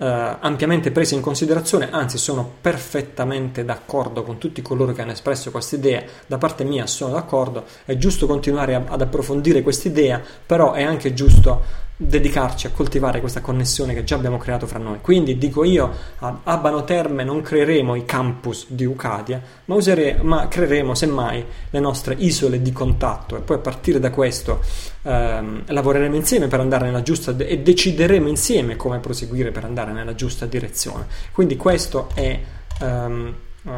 [0.00, 5.50] eh, ampiamente prese in considerazione, anzi sono perfettamente d'accordo con tutti coloro che hanno espresso
[5.50, 10.18] questa idea, da parte mia sono d'accordo, è giusto continuare a, ad approfondire questa idea,
[10.46, 15.00] però è anche giusto dedicarci a coltivare questa connessione che già abbiamo creato fra noi.
[15.02, 20.48] Quindi dico io, a Abano Terme non creeremo i campus di Ucadia, ma, usere, ma
[20.48, 24.62] creeremo semmai le nostre isole di contatto e poi a partire da questo
[25.02, 30.14] ehm, lavoreremo insieme per andare nella giusta e decideremo insieme come proseguire per andare nella
[30.14, 31.04] giusta direzione.
[31.32, 32.40] Quindi questa è
[32.80, 33.70] ehm, uh,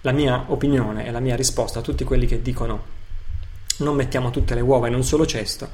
[0.00, 2.96] la mia opinione e la mia risposta a tutti quelli che dicono
[3.78, 5.68] non mettiamo tutte le uova in un solo cesto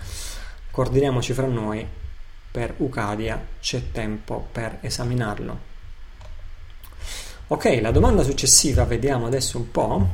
[0.74, 1.86] coordiniamoci fra noi
[2.50, 5.72] per Ucadia, c'è tempo per esaminarlo.
[7.46, 10.08] Ok, la domanda successiva, vediamo adesso un po'.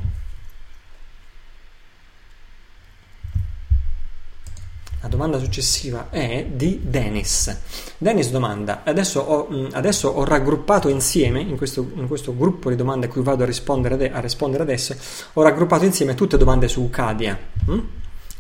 [5.01, 7.57] La domanda successiva è di Dennis.
[7.96, 12.77] Dennis domanda: Adesso ho, mm, adesso ho raggruppato insieme, in questo, in questo, gruppo di
[12.77, 14.94] domande a cui vado a rispondere, a rispondere adesso,
[15.33, 17.38] ho raggruppato insieme tutte domande su Ucadia.
[17.70, 17.79] Mm?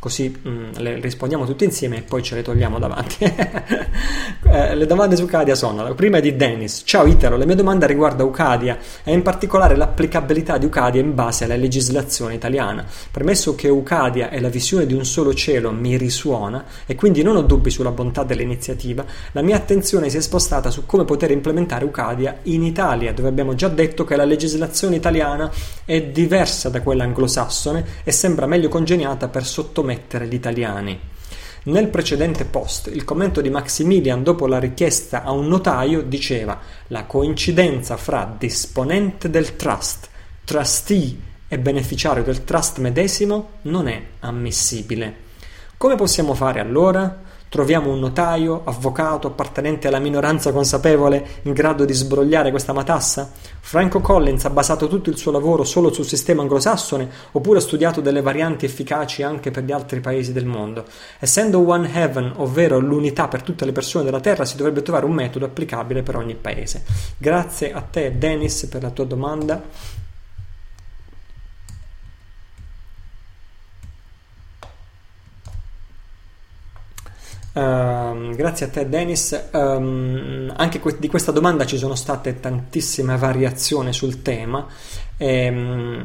[0.00, 3.22] Così mh, mm, le rispondiamo tutte insieme e poi ce le togliamo davanti.
[4.50, 6.82] eh, le domande su Ucadia sono: la prima è di Dennis.
[6.84, 11.44] Ciao Italo, la mia domanda riguarda Ucadia e in particolare l'applicabilità di Ucadia in base
[11.44, 12.84] alla legislazione italiana.
[13.10, 17.36] Premesso che Ucadia è la visione di un solo cielo mi risuona e quindi non
[17.36, 21.84] ho dubbi sulla bontà dell'iniziativa, la mia attenzione si è spostata su come poter implementare
[21.84, 25.50] Ucadia in Italia, dove abbiamo già detto che la legislazione italiana
[25.84, 30.98] è diversa da quella anglosassone e sembra meglio congeniata per sottomettere mettere gli italiani.
[31.64, 37.04] Nel precedente post, il commento di Maximilian dopo la richiesta a un notaio diceva la
[37.04, 40.08] coincidenza fra disponente del trust,
[40.44, 41.16] trustee
[41.48, 45.28] e beneficiario del trust medesimo non è ammissibile.
[45.76, 47.22] Come possiamo fare allora?
[47.50, 53.28] Troviamo un notaio, avvocato, appartenente alla minoranza consapevole, in grado di sbrogliare questa matassa?
[53.58, 58.00] Franco Collins ha basato tutto il suo lavoro solo sul sistema anglosassone oppure ha studiato
[58.00, 60.84] delle varianti efficaci anche per gli altri paesi del mondo?
[61.18, 65.12] Essendo One Heaven, ovvero l'unità per tutte le persone della Terra, si dovrebbe trovare un
[65.14, 66.84] metodo applicabile per ogni paese.
[67.16, 69.60] Grazie a te, Dennis, per la tua domanda.
[77.60, 83.18] Uh, grazie a te Dennis, um, anche que- di questa domanda ci sono state tantissime
[83.18, 84.66] variazioni sul tema
[85.22, 86.02] Ehm,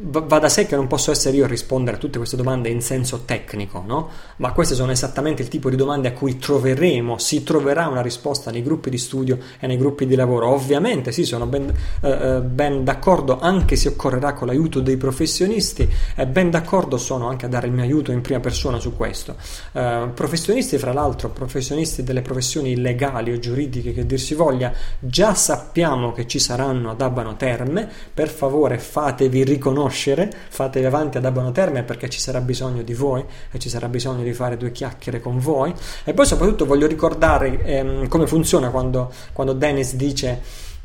[0.00, 2.82] va da sé che non posso essere io a rispondere a tutte queste domande in
[2.82, 4.10] senso tecnico, no?
[4.38, 8.50] ma queste sono esattamente il tipo di domande a cui troveremo, si troverà una risposta
[8.50, 10.48] nei gruppi di studio e nei gruppi di lavoro.
[10.48, 15.88] Ovviamente sì, sono ben, eh, eh ben d'accordo anche se occorrerà con l'aiuto dei professionisti
[16.16, 19.36] e ben d'accordo sono anche a dare il mio aiuto in prima persona su questo.
[19.70, 25.32] Eh, professionisti, fra l'altro, professionisti delle professioni legali o giuridiche che dir si voglia, già
[25.34, 31.52] sappiamo che ci saranno ad Abano Terme per favore fatevi riconoscere, fatevi avanti ad Abano
[31.52, 35.20] Terme perché ci sarà bisogno di voi e ci sarà bisogno di fare due chiacchiere
[35.20, 35.72] con voi.
[36.04, 40.40] E poi soprattutto voglio ricordare ehm, come funziona quando, quando Dennis dice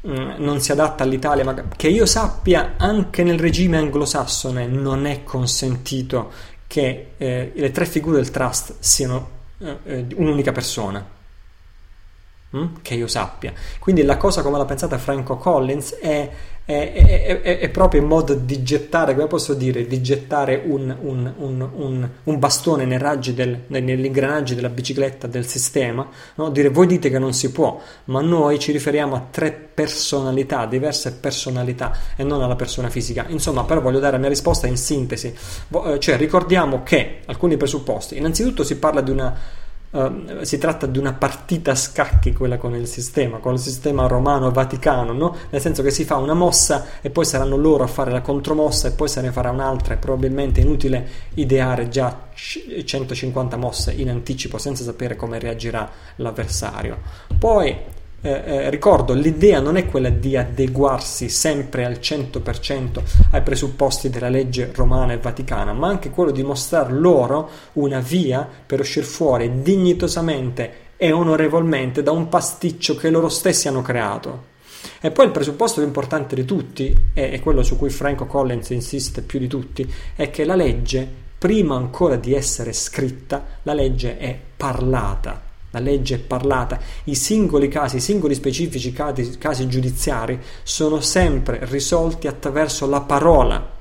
[0.07, 5.23] mm, non si adatta all'Italia, ma che io sappia anche nel regime anglosassone non è
[5.23, 6.31] consentito
[6.67, 11.17] che eh, le tre figure del trust siano eh, eh un'unica persona.
[12.55, 12.65] Mm?
[12.81, 13.53] Che io sappia.
[13.77, 16.29] Quindi la cosa come l'ha pensata Franco Collins è
[16.69, 20.95] è, è, è, è, proprio in modo di gettare, come posso dire, di gettare un,
[21.01, 26.51] un, un, un bastone nei raggi del, negli della bicicletta del sistema, no?
[26.51, 31.13] dire voi dite che non si può, ma noi ci riferiamo a tre personalità, diverse
[31.13, 33.25] personalità e non alla persona fisica.
[33.29, 35.33] Insomma, però voglio dare la mia risposta in sintesi,
[35.85, 39.35] eh, cioè ricordiamo che alcuni presupposti, innanzitutto si parla di una
[39.91, 44.05] Uh, si tratta di una partita a scacchi quella con il sistema, con il sistema
[44.05, 45.35] romano-vaticano, no?
[45.49, 48.87] nel senso che si fa una mossa e poi saranno loro a fare la contromossa
[48.87, 54.59] e poi se ne farà un'altra, è probabilmente inutile ideare già 150 mosse in anticipo
[54.59, 56.97] senza sapere come reagirà l'avversario.
[57.39, 57.75] Poi
[58.21, 63.01] eh, eh, ricordo, l'idea non è quella di adeguarsi sempre al 100%
[63.31, 68.47] ai presupposti della legge romana e vaticana, ma anche quello di mostrare loro una via
[68.65, 74.47] per uscire fuori dignitosamente e onorevolmente da un pasticcio che loro stessi hanno creato.
[74.99, 79.21] E poi il presupposto più importante di tutti, e quello su cui Franco Collins insiste
[79.21, 84.37] più di tutti, è che la legge, prima ancora di essere scritta, la legge è
[84.57, 90.99] parlata la legge è parlata, i singoli casi, i singoli specifici casi, casi giudiziari sono
[91.01, 93.77] sempre risolti attraverso la parola.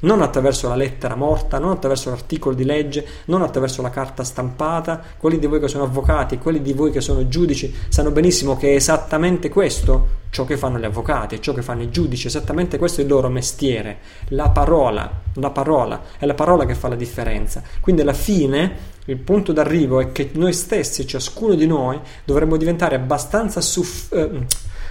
[0.00, 5.02] Non attraverso la lettera morta, non attraverso l'articolo di legge, non attraverso la carta stampata.
[5.16, 8.72] Quelli di voi che sono avvocati, quelli di voi che sono giudici, sanno benissimo che
[8.72, 13.00] è esattamente questo ciò che fanno gli avvocati, ciò che fanno i giudici, esattamente questo
[13.00, 13.98] è il loro mestiere.
[14.28, 17.62] La parola, la parola, è la parola che fa la differenza.
[17.80, 22.94] Quindi alla fine il punto d'arrivo è che noi stessi, ciascuno di noi, dovremmo diventare
[22.94, 24.46] abbastanza, suff- eh,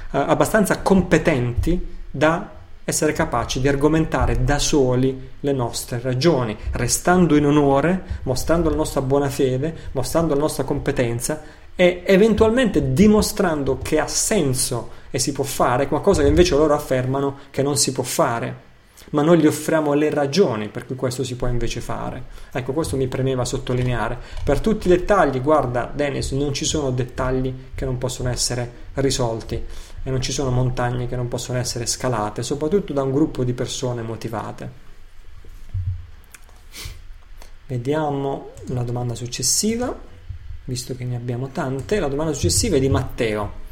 [0.09, 2.55] abbastanza competenti da
[2.89, 9.01] essere capaci di argomentare da soli le nostre ragioni, restando in onore, mostrando la nostra
[9.01, 11.41] buona fede, mostrando la nostra competenza
[11.75, 17.39] e eventualmente dimostrando che ha senso e si può fare qualcosa che invece loro affermano
[17.51, 18.65] che non si può fare.
[19.09, 22.23] Ma noi gli offriamo le ragioni per cui questo si può invece fare.
[22.53, 24.17] Ecco, questo mi premeva sottolineare.
[24.45, 29.61] Per tutti i dettagli, guarda, Dennis, non ci sono dettagli che non possono essere risolti
[30.07, 33.51] e non ci sono montagne che non possono essere scalate, soprattutto da un gruppo di
[33.51, 34.71] persone motivate.
[37.65, 39.93] Vediamo la domanda successiva,
[40.63, 41.99] visto che ne abbiamo tante.
[41.99, 43.65] La domanda successiva è di Matteo.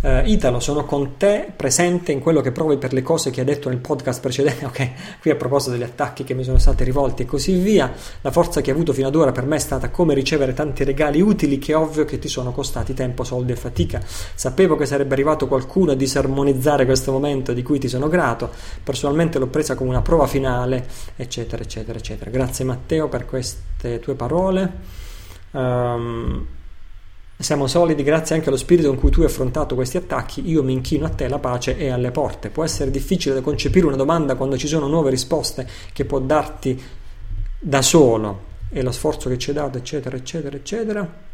[0.00, 3.46] Uh, Italo, sono con te presente in quello che provi per le cose che hai
[3.46, 4.66] detto nel podcast precedente.
[4.68, 4.90] Ok,
[5.20, 7.92] qui a proposito degli attacchi che mi sono stati rivolti e così via.
[8.20, 10.84] La forza che hai avuto fino ad ora per me è stata come ricevere tanti
[10.84, 14.00] regali utili che ovvio che ti sono costati tempo, soldi e fatica.
[14.04, 18.50] Sapevo che sarebbe arrivato qualcuno a disarmonizzare questo momento di cui ti sono grato.
[18.84, 20.86] Personalmente l'ho presa come una prova finale,
[21.16, 22.30] eccetera, eccetera, eccetera.
[22.30, 24.72] Grazie Matteo per queste tue parole.
[25.50, 26.46] Um,
[27.40, 30.48] siamo solidi grazie anche allo spirito con cui tu hai affrontato questi attacchi.
[30.48, 32.50] Io mi inchino a te, la pace è alle porte.
[32.50, 36.82] Può essere difficile da concepire una domanda quando ci sono nuove risposte che può darti
[37.60, 41.26] da solo e lo sforzo che ci hai dato, eccetera, eccetera, eccetera.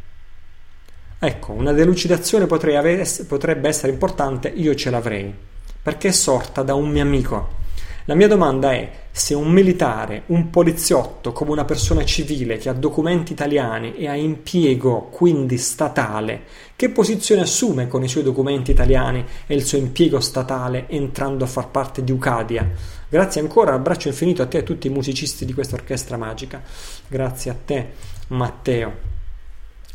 [1.17, 5.33] Ecco, una delucidazione potrebbe essere importante, io ce l'avrei,
[5.81, 7.63] perché è sorta da un mio amico
[8.07, 12.73] la mia domanda è se un militare, un poliziotto come una persona civile che ha
[12.73, 16.43] documenti italiani e ha impiego quindi statale,
[16.75, 21.47] che posizione assume con i suoi documenti italiani e il suo impiego statale entrando a
[21.47, 22.69] far parte di Ucadia?
[23.09, 26.61] Grazie ancora, abbraccio infinito a te e a tutti i musicisti di questa orchestra magica.
[27.07, 27.87] Grazie a te,
[28.27, 29.13] Matteo.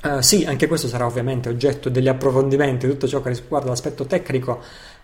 [0.02, 4.62] Uh, sì, anche questo sarà ovviamente oggetto degli approfondimenti, tutto ciò che riguarda l'aspetto tecnico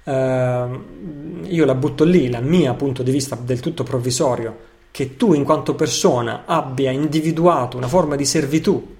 [0.09, 4.57] io la butto lì, la mia punto di vista del tutto provvisorio,
[4.92, 8.94] che tu in quanto persona abbia individuato una forma di servitù,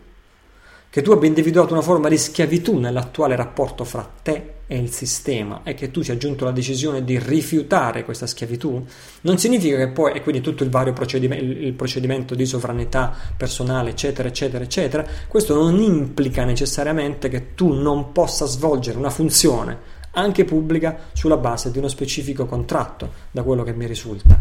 [0.91, 5.61] che tu abbia individuato una forma di schiavitù nell'attuale rapporto fra te e il sistema
[5.63, 8.85] e che tu sia giunto alla decisione di rifiutare questa schiavitù,
[9.21, 13.91] non significa che poi, e quindi tutto il vario procedimento, il procedimento di sovranità personale,
[13.91, 20.45] eccetera, eccetera, eccetera, questo non implica necessariamente che tu non possa svolgere una funzione anche
[20.45, 24.39] pubblica sulla base di uno specifico contratto, da quello che mi risulta.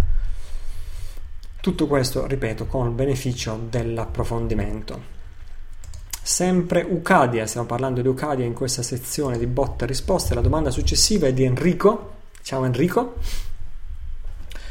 [1.59, 5.13] Tutto questo, ripeto, con il beneficio dell'approfondimento.
[6.21, 10.33] Sempre Ucadia, stiamo parlando di Ucadia in questa sezione di botte e risposte.
[10.33, 12.13] La domanda successiva è di Enrico.
[12.41, 13.15] Ciao Enrico.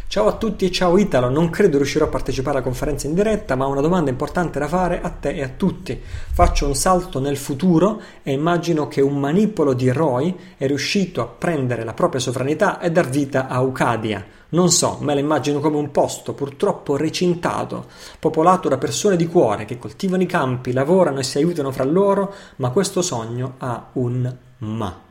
[0.07, 3.57] Ciao a tutti e ciao Italo, non credo riuscirò a partecipare alla conferenza in diretta,
[3.57, 6.01] ma ho una domanda importante da fare a te e a tutti.
[6.01, 11.27] Faccio un salto nel futuro e immagino che un manipolo di eroi è riuscito a
[11.27, 14.25] prendere la propria sovranità e dar vita a Ucadia.
[14.51, 17.87] Non so, me la immagino come un posto purtroppo recintato,
[18.21, 22.33] popolato da persone di cuore che coltivano i campi, lavorano e si aiutano fra loro,
[22.57, 25.04] ma questo sogno ha un ma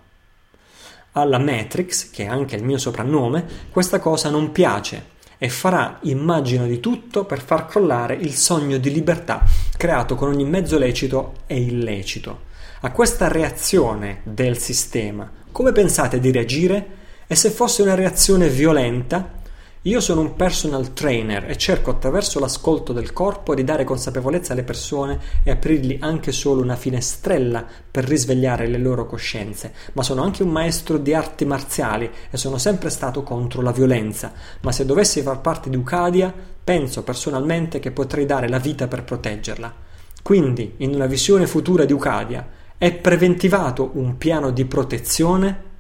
[1.13, 6.65] alla Matrix, che è anche il mio soprannome, questa cosa non piace e farà, immagino
[6.65, 9.43] di tutto, per far crollare il sogno di libertà
[9.75, 12.51] creato con ogni mezzo lecito e illecito.
[12.81, 17.01] A questa reazione del sistema, come pensate di reagire?
[17.27, 19.41] E se fosse una reazione violenta,
[19.85, 24.63] io sono un personal trainer e cerco attraverso l'ascolto del corpo di dare consapevolezza alle
[24.63, 30.41] persone e aprirgli anche solo una finestrella per risvegliare le loro coscienze, ma sono anche
[30.41, 34.31] un maestro di arti marziali e sono sempre stato contro la violenza,
[34.61, 39.03] ma se dovessi far parte di Ucadia, penso personalmente che potrei dare la vita per
[39.03, 39.73] proteggerla.
[40.21, 45.71] Quindi, in una visione futura di Ucadia, è preventivato un piano di protezione?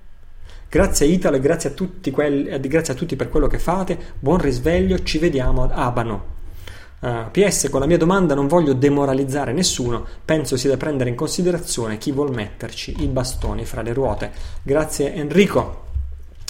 [0.73, 3.95] Grazie Italo e grazie a, tutti quelli, eh, grazie a tutti per quello che fate.
[4.17, 6.25] Buon risveglio, ci vediamo ad Abano.
[6.99, 11.11] Uh, eh, PS, con la mia domanda non voglio demoralizzare nessuno, penso sia da prendere
[11.11, 14.31] in considerazione chi vuol metterci i bastoni fra le ruote.
[14.63, 15.83] Grazie Enrico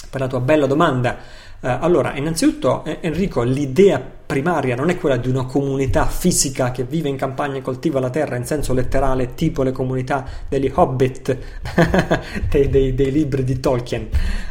[0.08, 1.18] per la tua bella domanda.
[1.64, 6.84] Uh, allora, innanzitutto, eh, Enrico, l'idea primaria non è quella di una comunità fisica che
[6.84, 11.38] vive in campagna e coltiva la terra in senso letterale, tipo le comunità degli hobbit
[12.50, 14.08] dei, dei, dei, libri di Tolkien.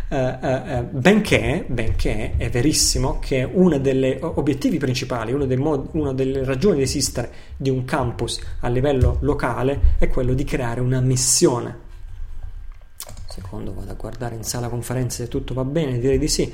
[0.10, 6.44] Uh, uh, benché, benché, è verissimo che uno degli obiettivi principali, una, mod- una delle
[6.44, 11.83] ragioni di esistere di un campus a livello locale è quello di creare una missione
[13.34, 16.54] secondo vado a guardare in sala conferenze se tutto va bene, direi di sì,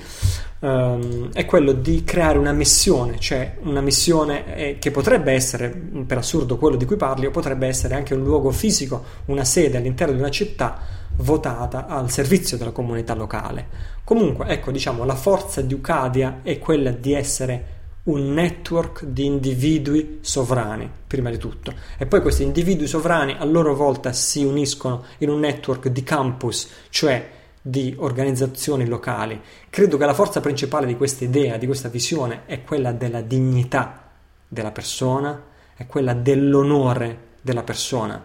[0.60, 6.20] um, è quello di creare una missione, cioè una missione eh, che potrebbe essere, per
[6.20, 10.14] assurdo quello di cui parli, o potrebbe essere anche un luogo fisico, una sede all'interno
[10.14, 10.80] di una città
[11.18, 13.68] votata al servizio della comunità locale.
[14.06, 17.79] Comunque, ecco, diciamo, la forza di Ucadia è quella di essere
[18.10, 21.74] un network di individui sovrani, prima di tutto.
[21.98, 26.70] E poi questi individui sovrani a loro volta si uniscono in un network di campus,
[26.90, 29.40] cioè di organizzazioni locali.
[29.70, 34.10] Credo che la forza principale di questa idea, di questa visione, è quella della dignità
[34.48, 35.44] della persona,
[35.76, 38.24] è quella dell'onore della persona.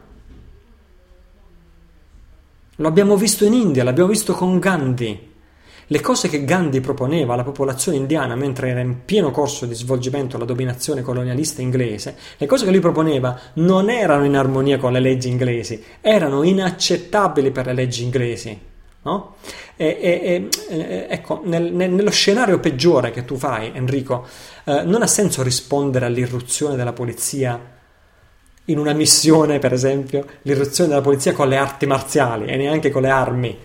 [2.77, 5.33] Lo abbiamo visto in India, l'abbiamo visto con Gandhi.
[5.89, 10.39] Le cose che Gandhi proponeva alla popolazione indiana mentre era in pieno corso di svolgimento
[10.39, 15.01] la dominazione colonialista inglese, le cose che lui proponeva non erano in armonia con le
[15.01, 18.59] leggi inglesi, erano inaccettabili per le leggi inglesi.
[19.03, 19.35] No?
[19.77, 24.27] E, e, e, ecco, nel, nel, nello scenario peggiore che tu fai, Enrico,
[24.65, 27.73] eh, non ha senso rispondere all'irruzione della polizia
[28.67, 33.03] in una missione, per esempio, l'irruzione della polizia con le arti marziali e neanche con
[33.03, 33.59] le armi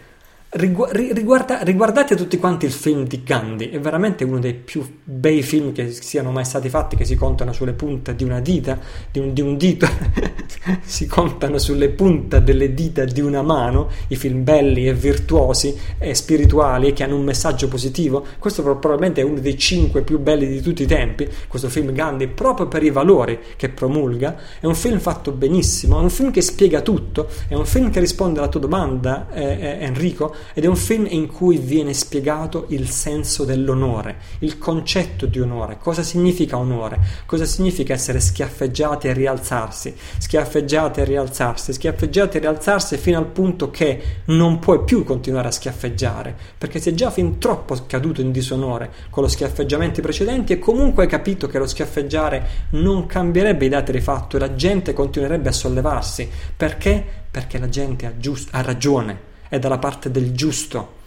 [0.51, 5.71] Riguarda, riguardate tutti quanti il film di Gandhi, è veramente uno dei più bei film
[5.73, 8.79] che siano mai stati fatti, che si contano sulle punte di una dita,
[9.11, 9.87] di un, di un dito,
[10.81, 16.15] si contano sulle punte delle dita di una mano, i film belli e virtuosi e
[16.15, 18.25] spirituali che hanno un messaggio positivo.
[18.39, 22.27] Questo probabilmente è uno dei cinque più belli di tutti i tempi, questo film Gandhi,
[22.27, 24.35] proprio per i valori che promulga.
[24.59, 27.99] È un film fatto benissimo, è un film che spiega tutto, è un film che
[27.99, 32.65] risponde alla tua domanda, eh, eh, Enrico ed è un film in cui viene spiegato
[32.69, 39.13] il senso dell'onore, il concetto di onore, cosa significa onore, cosa significa essere schiaffeggiati e
[39.13, 45.47] rialzarsi, schiaffeggiati e rialzarsi, schiaffeggiati e rialzarsi fino al punto che non puoi più continuare
[45.49, 50.59] a schiaffeggiare, perché sei già fin troppo caduto in disonore con lo schiaffeggiamento precedenti e
[50.59, 54.93] comunque hai capito che lo schiaffeggiare non cambierebbe i dati di fatto e la gente
[54.93, 56.29] continuerebbe a sollevarsi.
[56.55, 57.03] Perché?
[57.29, 60.97] Perché la gente ha, giust- ha ragione è dalla parte del giusto.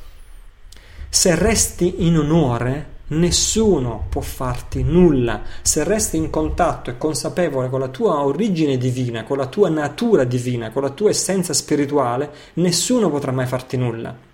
[1.08, 5.42] Se resti in onore, nessuno può farti nulla.
[5.62, 10.24] Se resti in contatto e consapevole con la tua origine divina, con la tua natura
[10.24, 14.30] divina, con la tua essenza spirituale, nessuno potrà mai farti nulla.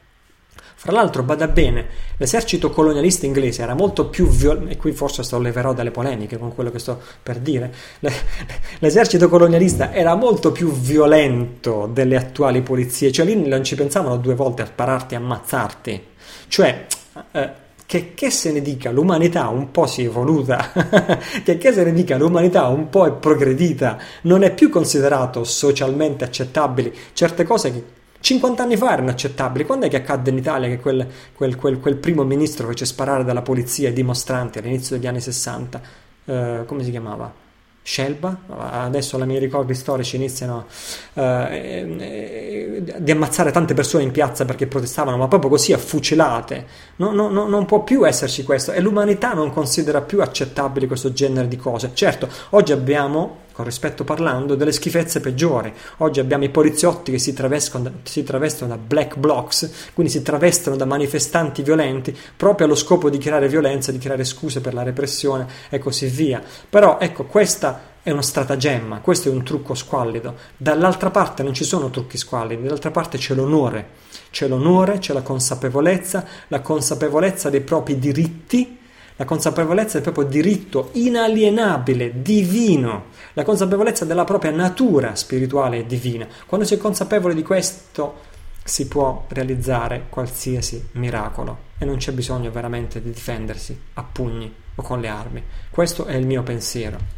[0.81, 1.87] Fra l'altro, bada bene,
[2.19, 6.71] l'esercito colonialista inglese era molto più violento, e qui forse solleverò delle polemiche con quello
[6.71, 7.75] che sto per dire,
[8.79, 14.37] l'esercito colonialista era molto più violento delle attuali polizie, cioè lì non ci pensavano due
[14.37, 16.03] volte a spararti e ammazzarti.
[16.47, 16.87] Cioè,
[17.33, 17.51] eh,
[17.85, 20.71] che, che, se ne dica l'umanità un po' si è evoluta,
[21.43, 26.23] che, che se ne dica l'umanità un po' è progredita, non è più considerato socialmente
[26.23, 27.85] accettabili certe cose che
[28.21, 29.65] 50 anni fa erano accettabili.
[29.65, 33.25] Quando è che accadde in Italia che quel, quel, quel, quel primo ministro fece sparare
[33.25, 35.81] dalla polizia ai dimostranti all'inizio degli anni 60?
[36.25, 37.47] Eh, come si chiamava?
[37.89, 38.41] Scelba,
[38.71, 40.67] adesso la miei ricordi storici iniziano
[41.15, 46.67] uh, eh, eh, di ammazzare tante persone in piazza perché protestavano, ma proprio così affucilate.
[46.97, 51.15] No, no, no, non può più esserci questo e l'umanità non considera più accettabili questo
[51.15, 51.93] genere di cose.
[51.95, 55.73] Certo, oggi abbiamo con rispetto parlando, delle schifezze peggiori.
[55.97, 60.77] Oggi abbiamo i poliziotti che si travestono, si travestono da black blocs, quindi si travestono
[60.77, 65.49] da manifestanti violenti, proprio allo scopo di creare violenza, di creare scuse per la repressione
[65.71, 66.41] e così via.
[66.71, 70.37] Però ecco, questa è uno stratagemma, questo è un trucco squallido.
[70.57, 73.89] Dall'altra parte non ci sono trucchi squallidi, dall'altra parte c'è l'onore.
[74.31, 78.79] C'è l'onore, c'è la consapevolezza, la consapevolezza dei propri diritti
[79.19, 86.27] la consapevolezza del proprio diritto inalienabile, divino, la consapevolezza della propria natura spirituale e divina.
[86.47, 88.27] Quando si è consapevole di questo
[88.63, 94.83] si può realizzare qualsiasi miracolo e non c'è bisogno veramente di difendersi a pugni o
[94.83, 95.43] con le armi.
[95.69, 97.17] Questo è il mio pensiero.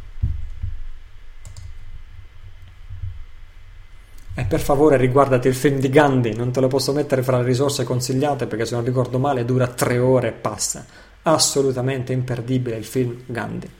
[4.33, 7.43] E per favore riguardati il film di Gandhi, non te lo posso mettere fra le
[7.43, 12.85] risorse consigliate perché se non ricordo male dura tre ore e passa assolutamente imperdibile il
[12.85, 13.79] film Gandhi.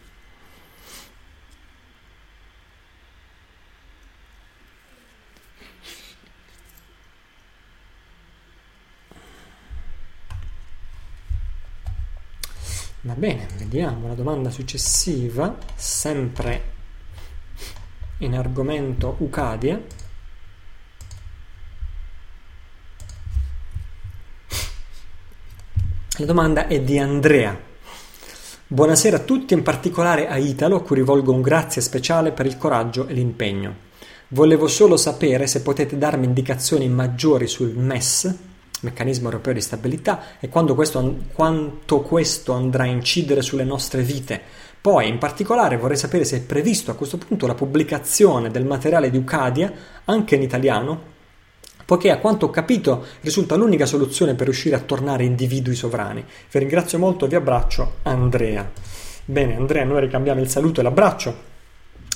[13.03, 16.73] Va bene, vediamo la domanda successiva, sempre
[18.19, 19.81] in argomento Ucadia.
[26.21, 27.59] La domanda è di Andrea.
[28.67, 32.59] Buonasera a tutti, in particolare a Italo, a cui rivolgo un grazie speciale per il
[32.59, 33.75] coraggio e l'impegno.
[34.27, 38.35] Volevo solo sapere se potete darmi indicazioni maggiori sul MES,
[38.81, 44.39] meccanismo europeo di stabilità, e questo, quanto questo andrà a incidere sulle nostre vite.
[44.79, 49.09] Poi, in particolare, vorrei sapere se è previsto a questo punto la pubblicazione del materiale
[49.09, 49.73] di Ucadia
[50.05, 51.10] anche in italiano,
[51.91, 56.23] poiché a quanto ho capito risulta l'unica soluzione per riuscire a tornare individui sovrani.
[56.49, 58.71] Vi ringrazio molto e vi abbraccio, Andrea.
[59.25, 61.35] Bene, Andrea, noi ricambiamo il saluto e l'abbraccio.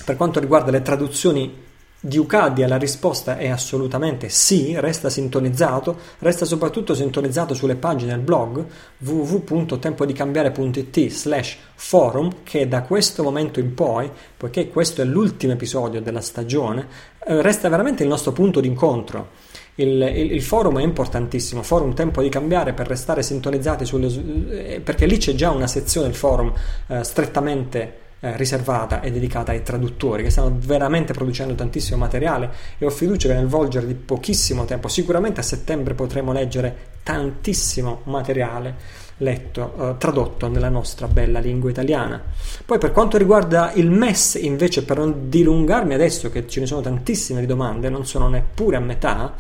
[0.06, 1.64] Per quanto riguarda le traduzioni
[2.00, 8.22] di Ucadia la risposta è assolutamente sì, resta sintonizzato, resta soprattutto sintonizzato sulle pagine del
[8.22, 8.66] blog
[9.00, 16.22] www.tempodicambiare.it slash forum che da questo momento in poi, poiché questo è l'ultimo episodio della
[16.22, 16.88] stagione,
[17.26, 19.44] eh, resta veramente il nostro punto d'incontro.
[19.76, 24.80] Il, il, il, forum è importantissimo, forum tempo di cambiare per restare sintonizzati sulle, eh,
[24.80, 26.54] perché lì c'è già una sezione del forum
[26.88, 32.50] eh, strettamente eh, riservata e dedicata ai traduttori che stanno veramente producendo tantissimo materiale.
[32.78, 38.02] E ho fiducia che nel volgere di pochissimo tempo, sicuramente a settembre potremo leggere tantissimo
[38.06, 42.22] materiale letto, eh, tradotto nella nostra bella lingua italiana.
[42.66, 46.82] Poi per quanto riguarda il MES, invece, per non dilungarmi adesso, che ce ne sono
[46.82, 49.34] tantissime domande, non sono neppure a metà,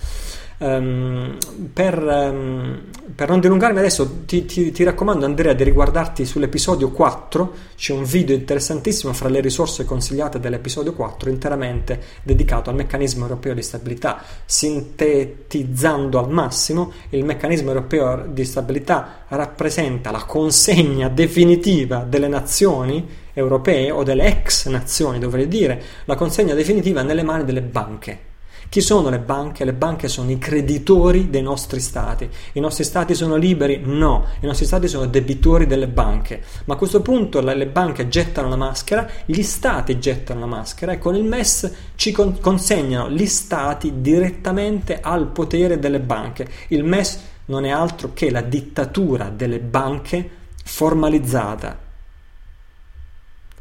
[0.58, 1.38] Um,
[1.74, 2.82] per, um,
[3.14, 8.06] per, non dilungarmi adesso ti, ti, ti, raccomando Andrea di riguardarti sull'episodio 4 c'è un
[8.06, 14.22] video interessantissimo fra le risorse consigliate dell'episodio 4 interamente dedicato al meccanismo europeo di stabilità
[14.46, 23.92] sintetizzando al massimo il meccanismo europeo di stabilità rappresenta la consegna definitiva delle nazioni europee
[23.92, 28.34] o delle ex nazioni dovrei dire la consegna definitiva nelle mani delle banche
[28.70, 29.64] chi sono le banche?
[29.64, 32.30] Le banche sono i creditori dei nostri stati.
[32.54, 33.82] I nostri stati sono liberi?
[33.84, 36.44] No, i nostri stati sono debitori delle banche.
[36.66, 40.98] Ma a questo punto le banche gettano la maschera, gli stati gettano la maschera e
[40.98, 46.48] con il MES ci consegnano gli stati direttamente al potere delle banche.
[46.70, 50.30] Il MES non è altro che la dittatura delle banche
[50.64, 51.84] formalizzata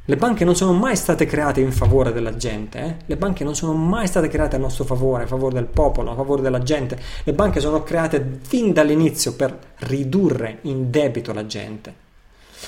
[0.07, 2.95] le banche non sono mai state create in favore della gente, eh?
[3.07, 6.15] le banche non sono mai state create a nostro favore, a favore del popolo, a
[6.15, 6.99] favore della gente.
[7.23, 11.95] Le banche sono create fin dall'inizio per ridurre in debito la gente.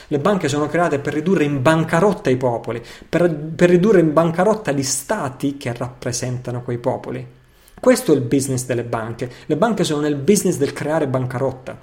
[0.08, 4.72] Le banche sono create per ridurre in bancarotta i popoli, per, per ridurre in bancarotta
[4.72, 7.26] gli stati che rappresentano quei popoli.
[7.78, 9.30] Questo è il business delle banche.
[9.44, 11.78] Le banche sono nel business del creare bancarotta.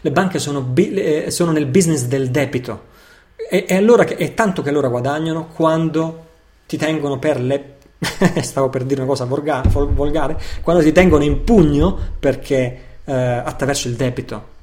[0.00, 2.87] Le banche sono, eh, sono nel business del debito
[3.50, 6.26] e, e allora che, è tanto che loro guadagnano quando
[6.66, 7.76] ti tengono per le
[8.42, 13.88] stavo per dire una cosa volgare, volgare quando ti tengono in pugno perché eh, attraverso
[13.88, 14.56] il debito.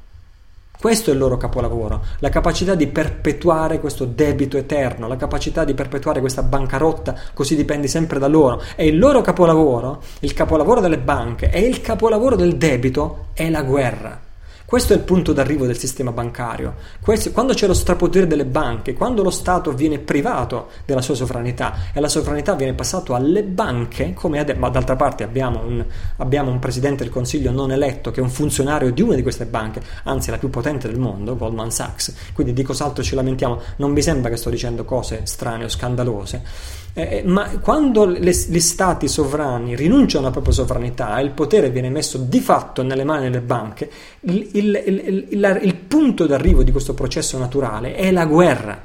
[0.77, 5.73] Questo è il loro capolavoro, la capacità di perpetuare questo debito eterno, la capacità di
[5.73, 8.61] perpetuare questa bancarotta, così dipende sempre da loro.
[8.75, 13.63] E il loro capolavoro, il capolavoro delle banche e il capolavoro del debito è la
[13.63, 14.24] guerra.
[14.65, 16.73] Questo è il punto d'arrivo del sistema bancario.
[16.99, 21.91] Questo, quando c'è lo strapotere delle banche, quando lo Stato viene privato della sua sovranità
[21.93, 25.85] e la sovranità viene passata alle banche, come ade- ma d'altra parte abbiamo un,
[26.17, 29.45] abbiamo un, presidente del Consiglio non eletto che è un funzionario di una di queste
[29.45, 33.61] banche, anzi la più potente del mondo, Goldman Sachs, quindi di cos'altro ci lamentiamo?
[33.75, 36.84] Non mi sembra che sto dicendo cose strane o scandalose.
[36.97, 41.89] Eh, ma quando le, gli stati sovrani rinunciano alla propria sovranità e il potere viene
[41.89, 43.91] messo di fatto nelle mani delle banche,
[44.21, 48.81] il, il, il, il, il punto d'arrivo di questo processo naturale è la guerra.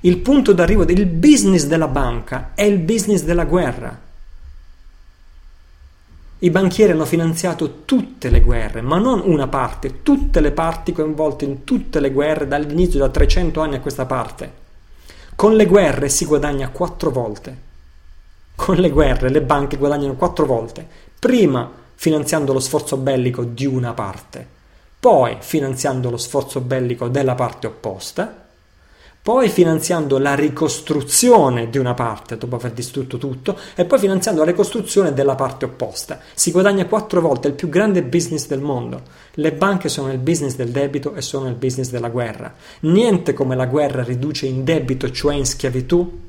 [0.00, 4.00] Il punto d'arrivo del business della banca è il business della guerra.
[6.38, 11.44] I banchieri hanno finanziato tutte le guerre, ma non una parte, tutte le parti coinvolte
[11.44, 14.63] in tutte le guerre dall'inizio da 300 anni a questa parte.
[15.36, 17.56] Con le guerre si guadagna quattro volte.
[18.54, 20.86] Con le guerre le banche guadagnano quattro volte.
[21.18, 24.46] Prima finanziando lo sforzo bellico di una parte,
[25.00, 28.43] poi finanziando lo sforzo bellico della parte opposta
[29.24, 34.50] poi finanziando la ricostruzione di una parte dopo aver distrutto tutto e poi finanziando la
[34.50, 36.20] ricostruzione della parte opposta.
[36.34, 39.00] Si guadagna quattro volte, è il più grande business del mondo.
[39.36, 42.54] Le banche sono nel business del debito e sono nel business della guerra.
[42.80, 46.20] Niente come la guerra riduce in debito, cioè in schiavitù,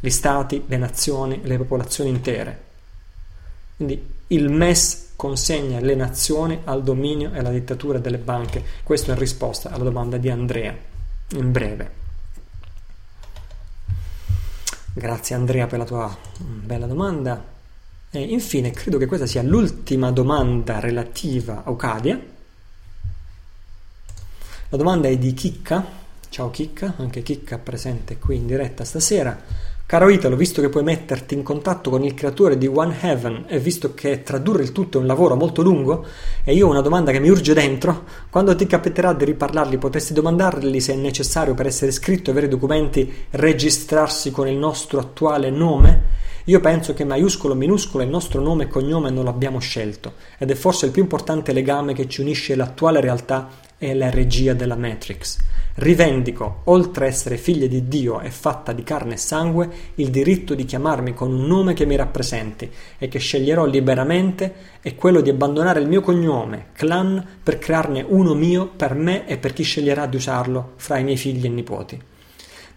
[0.00, 2.62] gli stati, le nazioni, le popolazioni intere.
[3.76, 8.64] Quindi il MES consegna le nazioni al dominio e alla dittatura delle banche.
[8.82, 10.74] Questo in risposta alla domanda di Andrea,
[11.34, 12.05] in breve.
[14.98, 17.44] Grazie Andrea per la tua bella domanda.
[18.10, 22.18] E infine, credo che questa sia l'ultima domanda relativa a Ucadia.
[24.70, 25.84] La domanda è di Chicca.
[26.30, 29.38] Ciao Chicca, anche Chicca presente qui in diretta stasera.
[29.88, 33.60] Caro Italo, visto che puoi metterti in contatto con il creatore di One Heaven e
[33.60, 36.04] visto che tradurre il tutto è un lavoro molto lungo
[36.42, 40.12] e io ho una domanda che mi urge dentro, quando ti capiterà di riparlarli potresti
[40.12, 45.50] domandargli se è necessario per essere iscritto e avere documenti registrarsi con il nostro attuale
[45.50, 46.02] nome?
[46.46, 50.50] Io penso che maiuscolo o minuscolo il nostro nome e cognome non l'abbiamo scelto ed
[50.50, 54.76] è forse il più importante legame che ci unisce all'attuale realtà e la regia della
[54.76, 55.36] Matrix.
[55.78, 60.64] Rivendico, oltre essere figlia di Dio e fatta di carne e sangue, il diritto di
[60.64, 65.80] chiamarmi con un nome che mi rappresenti e che sceglierò liberamente è quello di abbandonare
[65.80, 70.16] il mio cognome, clan, per crearne uno mio per me e per chi sceglierà di
[70.16, 72.00] usarlo fra i miei figli e nipoti.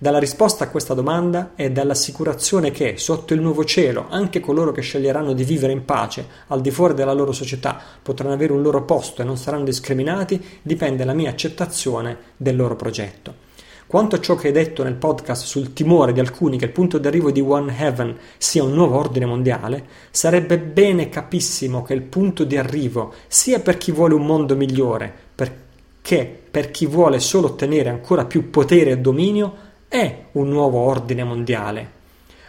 [0.02, 4.80] Dalla risposta a questa domanda e dall'assicurazione che, sotto il nuovo cielo, anche coloro che
[4.80, 8.86] sceglieranno di vivere in pace al di fuori della loro società potranno avere un loro
[8.86, 13.48] posto e non saranno discriminati, dipende la mia accettazione del loro progetto.
[13.88, 16.98] Quanto a ciò che hai detto nel podcast sul timore di alcuni che il punto
[16.98, 22.46] d'arrivo di One Heaven sia un nuovo ordine mondiale, sarebbe bene capissimo che il punto
[22.46, 27.90] di arrivo sia per chi vuole un mondo migliore, perché per chi vuole solo ottenere
[27.90, 31.98] ancora più potere e dominio, è un nuovo ordine mondiale.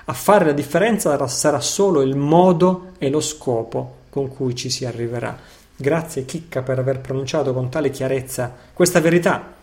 [0.04, 4.84] A fare la differenza sarà solo il modo e lo scopo con cui ci si
[4.84, 5.38] arriverà.
[5.74, 9.54] Grazie Chicca per aver pronunciato con tale chiarezza questa verità.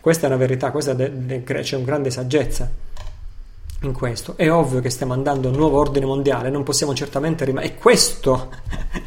[0.00, 2.68] Questa è una verità, c'è una grande saggezza
[3.82, 4.36] in questo.
[4.36, 7.74] È ovvio che stiamo andando a un nuovo ordine mondiale, non possiamo certamente rimanere.
[7.74, 8.50] È questo,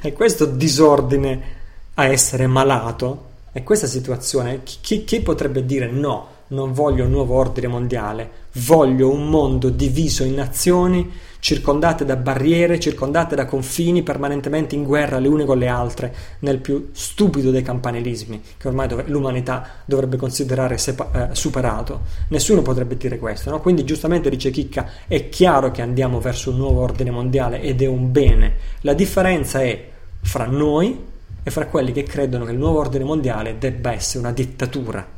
[0.01, 1.57] è questo disordine
[1.95, 4.63] a essere malato, è questa situazione.
[4.63, 6.37] Chi, chi potrebbe dire no?
[6.49, 12.79] Non voglio un nuovo ordine mondiale, voglio un mondo diviso in nazioni, circondate da barriere,
[12.79, 17.61] circondate da confini, permanentemente in guerra le une con le altre, nel più stupido dei
[17.61, 22.01] campanilismi, che ormai dov- l'umanità dovrebbe considerare sepa- eh, superato.
[22.29, 23.59] Nessuno potrebbe dire questo, no?
[23.61, 27.87] Quindi giustamente dice Chicca, è chiaro che andiamo verso un nuovo ordine mondiale ed è
[27.87, 28.55] un bene.
[28.81, 29.87] La differenza è
[30.21, 31.07] fra noi
[31.41, 35.17] e fra quelli che credono che il nuovo ordine mondiale debba essere una dittatura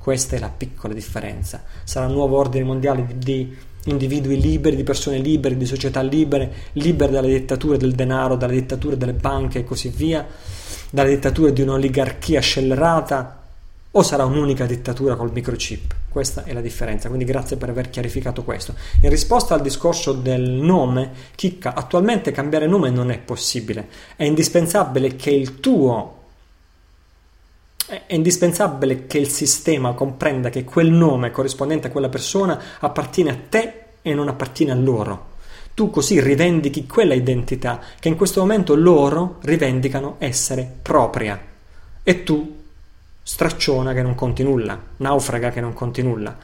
[0.00, 1.62] questa è la piccola differenza.
[1.84, 6.50] Sarà un nuovo ordine mondiale di, di individui liberi, di persone libere, di società libere,
[6.72, 10.26] libere dalle dittature del denaro, dalle dittature delle banche e così via,
[10.88, 13.42] dalle dittature di un'oligarchia scellerata,
[13.92, 15.94] o sarà un'unica dittatura col microchip?
[16.08, 18.74] Questa è la differenza, quindi grazie per aver chiarificato questo.
[19.02, 25.14] In risposta al discorso del nome, Chicca, attualmente cambiare nome non è possibile, è indispensabile
[25.14, 26.19] che il tuo
[27.90, 33.38] è indispensabile che il sistema comprenda che quel nome corrispondente a quella persona appartiene a
[33.48, 35.26] te e non appartiene a loro.
[35.74, 41.40] Tu così rivendichi quella identità che in questo momento loro rivendicano essere propria.
[42.04, 42.58] E tu,
[43.22, 46.36] stracciona che non conti nulla, naufraga che non conti nulla.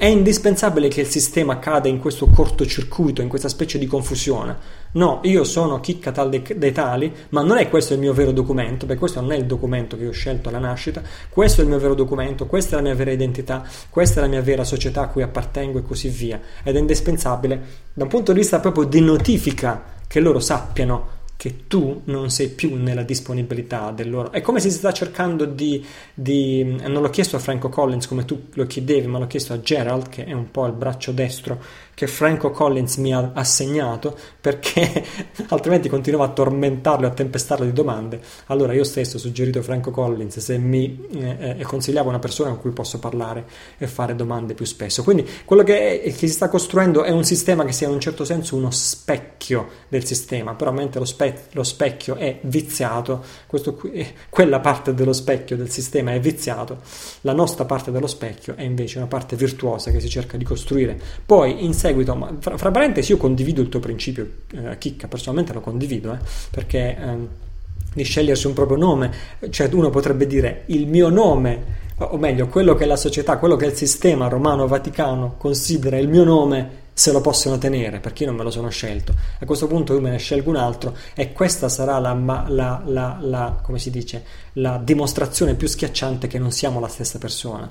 [0.00, 4.56] È indispensabile che il sistema cada in questo cortocircuito, in questa specie di confusione.
[4.92, 8.86] No, io sono chicca tal dei, tali, ma non è questo il mio vero documento,
[8.86, 11.78] perché questo non è il documento che ho scelto alla nascita, questo è il mio
[11.78, 15.08] vero documento, questa è la mia vera identità, questa è la mia vera società a
[15.08, 16.40] cui appartengo e così via.
[16.62, 21.66] Ed è indispensabile, da un punto di vista proprio di notifica, che loro sappiano che
[21.68, 24.30] tu non sei più nella disponibilità del loro.
[24.30, 25.82] È come se si sta cercando di,
[26.12, 29.60] di, Non l'ho chiesto a Franco Collins come tu lo chiedevi, ma l'ho chiesto a
[29.62, 31.58] Gerald, che è un po' il braccio destro
[32.00, 35.04] che Franco Collins mi ha assegnato perché
[35.48, 38.18] altrimenti continuava a tormentarlo e a tempestarlo di domande.
[38.46, 42.48] Allora io stesso ho suggerito a Franco Collins se mi eh, eh, consigliava una persona
[42.52, 43.44] con cui posso parlare
[43.76, 45.02] e fare domande più spesso.
[45.02, 48.00] Quindi quello che, è, che, si sta costruendo è un sistema che sia in un
[48.00, 53.92] certo senso uno specchio del sistema, però mentre lo, spe- lo specchio è viziato, qui,
[53.92, 56.78] eh, quella parte dello specchio del sistema è viziato,
[57.20, 60.98] la nostra parte dello specchio è invece una parte virtuosa che si cerca di costruire.
[61.26, 65.08] Poi in sé seguito, ma fra, fra, parentesi io condivido il tuo principio, eh, Chicca,
[65.08, 66.18] personalmente lo condivido, eh,
[66.50, 67.48] perché eh,
[67.92, 69.12] di scegliersi un proprio nome,
[69.50, 73.66] cioè uno potrebbe dire il mio nome, o meglio, quello che la società, quello che
[73.66, 78.44] il sistema romano-vaticano considera il mio nome, se lo possono tenere, perché io non me
[78.44, 79.14] lo sono scelto.
[79.38, 83.18] A questo punto io me ne scelgo un altro e questa sarà la, la, la,
[83.20, 84.24] la come si dice,
[84.54, 87.70] la dimostrazione più schiacciante che non siamo la stessa persona.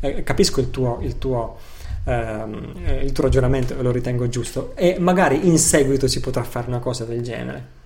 [0.00, 1.56] Eh, capisco il tuo, il tuo
[2.04, 6.78] ehm, il tuo ragionamento lo ritengo giusto e magari in seguito si potrà fare una
[6.78, 7.82] cosa del genere.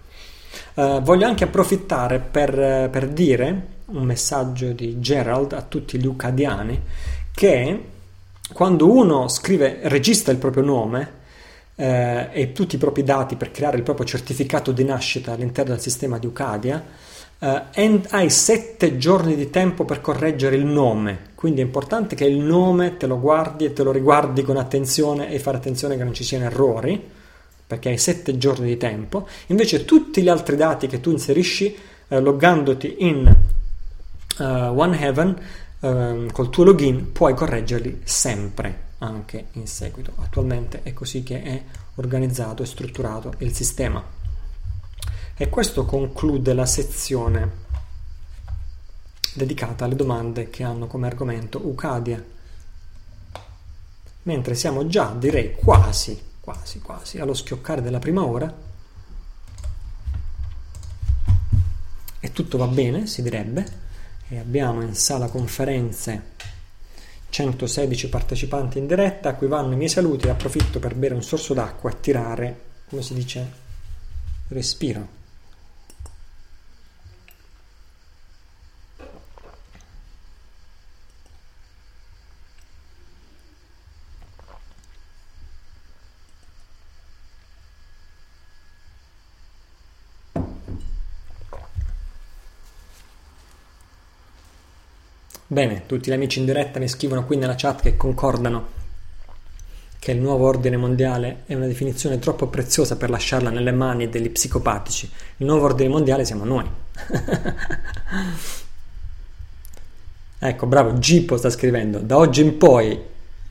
[0.75, 6.81] Uh, voglio anche approfittare per, per, dire un messaggio di Gerald a tutti gli ucadiani
[7.33, 7.83] che
[8.53, 11.17] quando uno scrive, registra il proprio nome
[11.75, 15.81] eh, e tutti i propri dati per creare il proprio certificato di nascita all'interno del
[15.81, 16.83] sistema di Ucadia,
[17.39, 22.39] eh, hai sette giorni di tempo per correggere il nome, quindi è importante che il
[22.39, 26.15] nome te lo guardi e te lo riguardi con attenzione e fare attenzione che non
[26.15, 27.01] ci siano errori,
[27.67, 29.29] perché hai sette giorni di tempo.
[29.47, 31.77] Invece tutti gli altri dati che tu inserisci
[32.09, 33.37] eh, loggandoti in
[34.39, 35.37] uh, One Heaven
[35.81, 40.13] uh, col tuo login puoi correggerli sempre anche in seguito.
[40.17, 41.63] Attualmente è così che è
[41.97, 44.03] organizzato e strutturato il sistema.
[45.41, 47.67] E questo conclude la sezione
[49.35, 52.21] dedicata alle domande che hanno come argomento Ucadia.
[54.25, 58.53] Mentre siamo già, direi, quasi, quasi, quasi allo schioccare della prima ora.
[62.19, 63.65] E tutto va bene, si direbbe.
[64.27, 66.35] E abbiamo in sala conferenze
[67.29, 71.23] 116 partecipanti in diretta a cui vanno i miei saluti e approfitto per bere un
[71.23, 73.53] sorso d'acqua e tirare, come si dice,
[74.49, 75.18] respiro.
[95.51, 98.77] Bene, tutti gli amici in diretta mi scrivono qui nella chat che concordano
[99.99, 104.29] che il nuovo ordine mondiale è una definizione troppo preziosa per lasciarla nelle mani degli
[104.29, 105.11] psicopatici.
[105.39, 106.67] Il nuovo ordine mondiale siamo noi.
[110.39, 113.01] ecco, bravo, Gippo sta scrivendo, da oggi in poi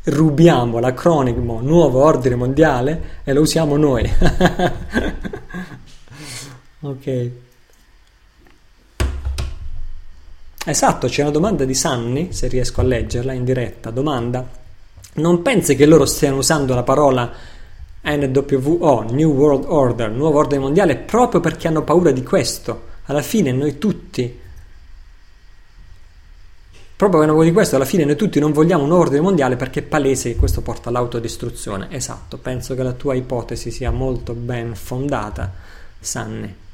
[0.04, 4.08] rubiamo l'acronimo nuovo ordine mondiale e lo usiamo noi.
[6.82, 7.46] ok.
[10.70, 13.90] Esatto, c'è una domanda di Sanni, se riesco a leggerla in diretta.
[13.90, 14.46] Domanda:
[15.14, 17.32] Non pensi che loro stiano usando la parola
[18.04, 22.82] NWO, New World Order, nuovo ordine mondiale, proprio perché hanno paura di questo?
[23.06, 24.40] Alla fine noi tutti,
[26.98, 29.80] proprio per paura di questo, alla fine noi tutti non vogliamo un ordine mondiale perché
[29.80, 31.88] è palese che questo porta all'autodistruzione.
[31.92, 35.50] Esatto, penso che la tua ipotesi sia molto ben fondata,
[35.98, 36.66] Sanni.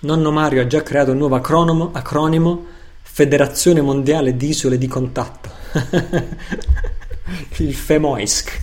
[0.00, 2.66] Nonno Mario ha già creato un nuovo acronimo, acronimo
[3.02, 5.50] Federazione Mondiale di Isole di Contatto.
[7.58, 8.62] Il FEMOISC.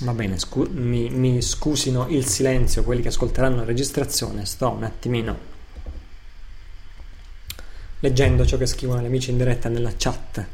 [0.00, 4.84] Va bene, scu- mi, mi scusino il silenzio quelli che ascolteranno la registrazione, sto un
[4.84, 5.54] attimino
[8.00, 10.46] leggendo ciò che scrivono gli amici in diretta nella chat.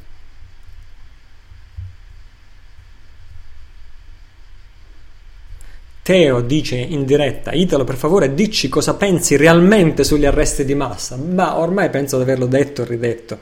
[6.02, 11.16] Teo dice in diretta, Italo per favore dici cosa pensi realmente sugli arresti di massa.
[11.16, 13.38] Ma ormai penso di averlo detto e ridetto.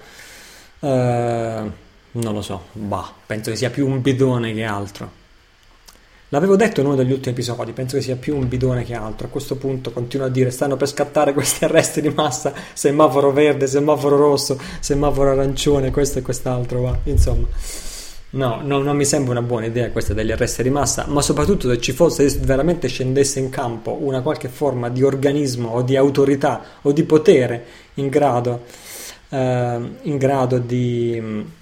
[0.81, 5.20] Uh, non lo so, bah, penso che sia più un bidone che altro.
[6.33, 9.27] L'avevo detto in uno degli ultimi episodi, penso che sia più un bidone che altro.
[9.27, 13.67] A questo punto continuo a dire: stanno per scattare questi arresti di massa, semaforo verde,
[13.67, 16.83] semaforo rosso, semaforo arancione, questo e quest'altro.
[16.83, 16.99] Va.
[17.05, 17.49] Insomma,
[18.31, 21.69] no, no, non mi sembra una buona idea questa degli arresti di massa, ma soprattutto
[21.69, 25.97] se ci fosse, se veramente scendesse in campo una qualche forma di organismo o di
[25.97, 27.65] autorità o di potere
[27.95, 28.67] in grado,
[29.31, 31.59] eh, in grado di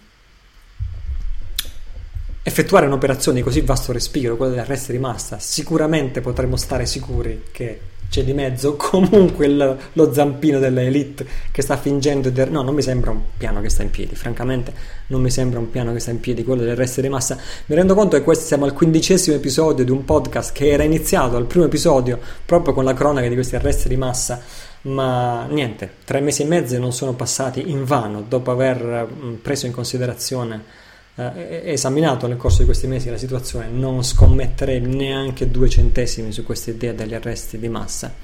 [2.48, 7.44] effettuare un'operazione di così vasto respiro, quella degli arresti di massa, sicuramente potremmo stare sicuri
[7.52, 7.80] che
[8.10, 12.42] c'è di mezzo comunque il, lo zampino dell'elite che sta fingendo di...
[12.48, 14.72] No, non mi sembra un piano che sta in piedi, francamente
[15.08, 17.36] non mi sembra un piano che sta in piedi, quello degli arresti di massa.
[17.66, 21.36] Mi rendo conto che questo siamo al quindicesimo episodio di un podcast che era iniziato
[21.36, 24.40] al primo episodio proprio con la cronaca di questi arresti di massa,
[24.82, 29.06] ma niente, tre mesi e mezzo non sono passati in vano dopo aver
[29.42, 30.86] preso in considerazione
[31.18, 36.44] eh, esaminato nel corso di questi mesi la situazione, non scommetterei neanche due centesimi su
[36.44, 38.14] questa idea degli arresti di massa.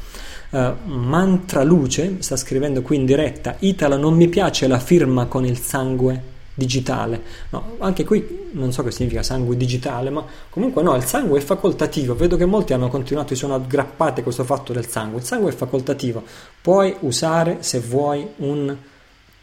[0.50, 5.44] Uh, Mantra Luce sta scrivendo qui in diretta: Italo, non mi piace la firma con
[5.44, 6.32] il sangue.
[6.54, 7.20] digitale.
[7.50, 11.42] No, anche qui non so che significa sangue digitale, ma comunque no, il sangue è
[11.42, 12.14] facoltativo.
[12.14, 15.18] Vedo che molti hanno continuato, si sono aggrappati a questo fatto del sangue.
[15.18, 16.22] Il sangue è facoltativo.
[16.60, 18.76] Puoi usare se vuoi un,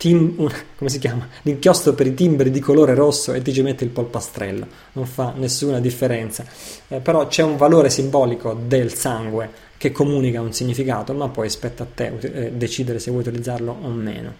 [0.01, 1.27] tim, un come si chiama?
[1.43, 4.65] L'inchiostro per i timbri di colore rosso e ti ci metti il polpastrello.
[4.93, 6.43] Non fa nessuna differenza.
[6.87, 11.83] Eh, però c'è un valore simbolico del sangue che comunica un significato, ma poi spetta
[11.83, 14.33] a te eh, decidere se vuoi utilizzarlo o meno.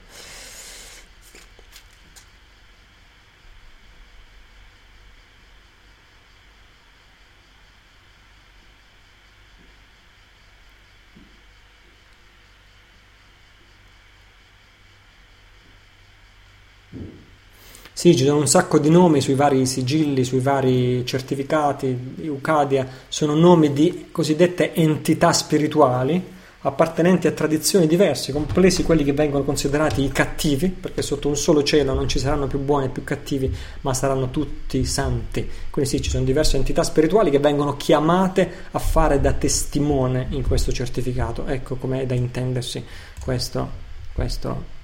[18.02, 22.16] Sì, ci sono un sacco di nomi sui vari sigilli, sui vari certificati.
[22.22, 26.20] Eucadia sono nomi di cosiddette entità spirituali
[26.62, 31.62] appartenenti a tradizioni diverse, compresi quelli che vengono considerati i cattivi, perché sotto un solo
[31.62, 35.48] cielo non ci saranno più buoni e più cattivi, ma saranno tutti santi.
[35.70, 40.42] Quindi sì, ci sono diverse entità spirituali che vengono chiamate a fare da testimone in
[40.42, 41.46] questo certificato.
[41.46, 42.84] Ecco com'è da intendersi
[43.24, 43.70] questo.
[44.12, 44.80] questo.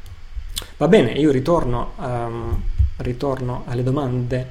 [0.77, 1.93] Va bene, io ritorno.
[1.97, 2.63] Um,
[2.97, 4.45] ritorno alle domande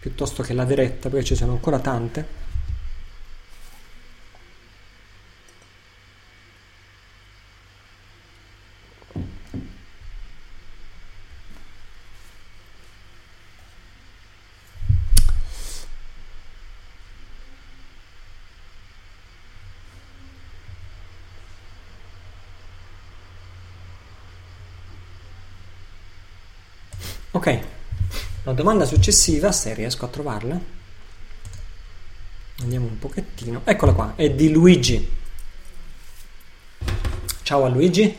[0.00, 2.42] piuttosto che la diretta perché ci sono ancora tante
[27.34, 27.58] Ok,
[28.44, 30.56] la domanda successiva, se riesco a trovarla,
[32.60, 35.10] andiamo un pochettino, eccola qua, è di Luigi.
[37.42, 38.16] Ciao a Luigi.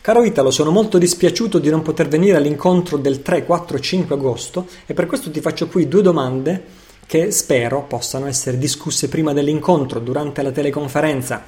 [0.00, 4.66] Caro Italo, sono molto dispiaciuto di non poter venire all'incontro del 3, 4, 5 agosto
[4.86, 6.64] e per questo ti faccio qui due domande
[7.06, 11.44] che spero possano essere discusse prima dell'incontro, durante la teleconferenza.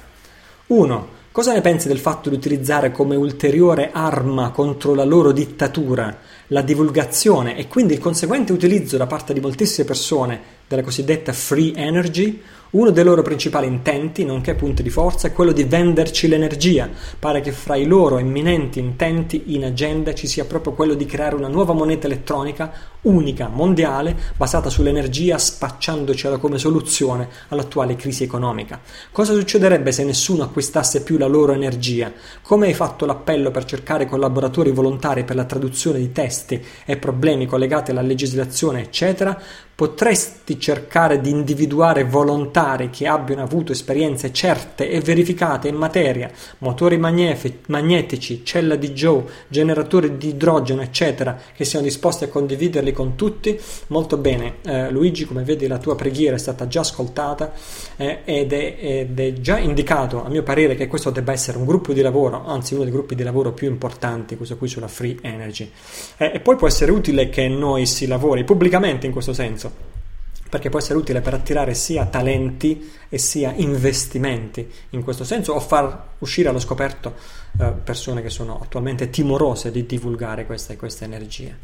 [0.67, 1.19] 1.
[1.33, 6.17] Cosa ne pensi del fatto di utilizzare come ulteriore arma contro la loro dittatura
[6.51, 11.73] la divulgazione e quindi il conseguente utilizzo da parte di moltissime persone della cosiddetta free
[11.75, 12.41] energy
[12.71, 16.89] uno dei loro principali intenti, nonché punti di forza, è quello di venderci l'energia.
[17.19, 21.35] Pare che fra i loro imminenti intenti in agenda ci sia proprio quello di creare
[21.35, 28.79] una nuova moneta elettronica unica, mondiale, basata sull'energia, spacciandocela come soluzione all'attuale crisi economica.
[29.11, 32.11] Cosa succederebbe se nessuno acquistasse più la loro energia?
[32.43, 37.47] Come hai fatto l'appello per cercare collaboratori volontari per la traduzione di testi e problemi
[37.47, 39.39] collegati alla legislazione, eccetera?
[39.73, 46.97] Potresti cercare di individuare volontari che abbiano avuto esperienze certe e verificate in materia, motori
[46.97, 53.59] magnetici, cella di Joe, generatori di idrogeno, eccetera, che siano disposti a condividerli con tutti?
[53.87, 57.51] Molto bene, eh, Luigi, come vedi la tua preghiera è stata già ascoltata
[57.97, 61.65] eh, ed, è, ed, è, già indicato, a mio parere, che questo debba essere un
[61.65, 65.17] gruppo di lavoro, anzi uno dei gruppi di lavoro più importanti, questo qui sulla free
[65.21, 65.69] energy.
[66.17, 69.90] Eh, e poi può essere utile che noi si lavori pubblicamente in questo senso
[70.51, 75.61] perché può essere utile per attirare sia talenti e sia investimenti in questo senso o
[75.61, 77.13] far uscire allo scoperto
[77.57, 81.57] eh, persone che sono attualmente timorose di divulgare queste, queste energie.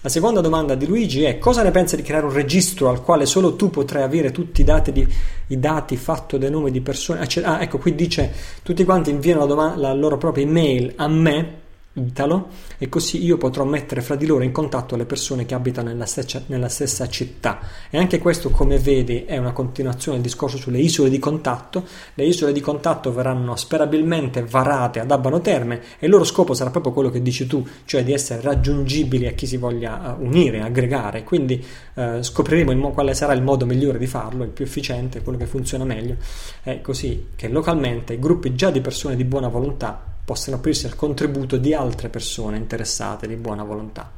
[0.00, 3.26] La seconda domanda di Luigi è cosa ne pensa di creare un registro al quale
[3.26, 5.12] solo tu potrai avere tutti i dati, di,
[5.48, 7.26] i dati fatto dei nomi di persone?
[7.42, 11.62] Ah, ecco, qui dice tutti quanti inviano la, domanda, la loro propria email a me
[11.96, 15.90] Italo e così io potrò mettere fra di loro in contatto le persone che abitano
[15.90, 17.60] nella stessa, nella stessa, città.
[17.88, 21.84] E anche questo come vedi è una continuazione del discorso sulle isole di contatto.
[22.14, 26.70] Le isole di contatto verranno sperabilmente varate ad Abano Terme e il loro scopo sarà
[26.70, 30.62] proprio quello che dici tu cioè di essere raggiungibili a chi si voglia eh, unire,
[30.62, 31.22] aggregare.
[31.22, 31.64] Quindi
[31.94, 35.46] eh, scopriremo mo- quale sarà il modo migliore di farlo il più efficiente, quello che
[35.46, 36.16] funziona meglio.
[36.60, 41.56] È così che localmente gruppi già di persone di buona volontà possano aprirsi al contributo
[41.56, 44.10] di altre persone interessate di buona volontà.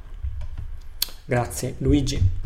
[1.24, 2.44] Grazie Luigi.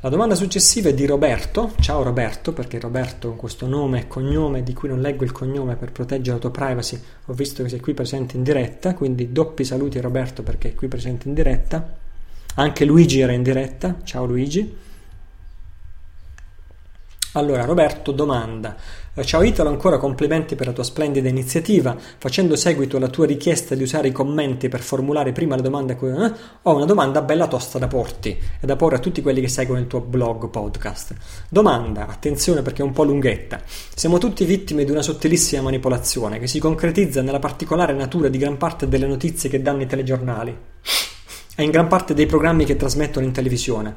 [0.00, 1.72] La domanda successiva è di Roberto.
[1.80, 5.76] Ciao Roberto, perché Roberto con questo nome e cognome di cui non leggo il cognome
[5.76, 9.64] per proteggere la tua privacy, ho visto che sei qui presente in diretta, quindi doppi
[9.64, 11.96] saluti a Roberto perché è qui presente in diretta.
[12.54, 13.96] Anche Luigi era in diretta.
[14.04, 14.84] Ciao Luigi.
[17.36, 18.74] Allora, Roberto domanda:
[19.22, 21.94] Ciao Italo, ancora complimenti per la tua splendida iniziativa.
[22.16, 26.32] Facendo seguito alla tua richiesta di usare i commenti per formulare prima la domanda, eh,
[26.62, 29.82] ho una domanda bella tosta da porti e da porre a tutti quelli che seguono
[29.82, 31.14] il tuo blog podcast.
[31.50, 33.60] Domanda, attenzione perché è un po' lunghetta.
[33.66, 38.56] Siamo tutti vittime di una sottilissima manipolazione che si concretizza nella particolare natura di gran
[38.56, 40.56] parte delle notizie che danno i telegiornali.
[41.54, 43.94] e in gran parte dei programmi che trasmettono in televisione.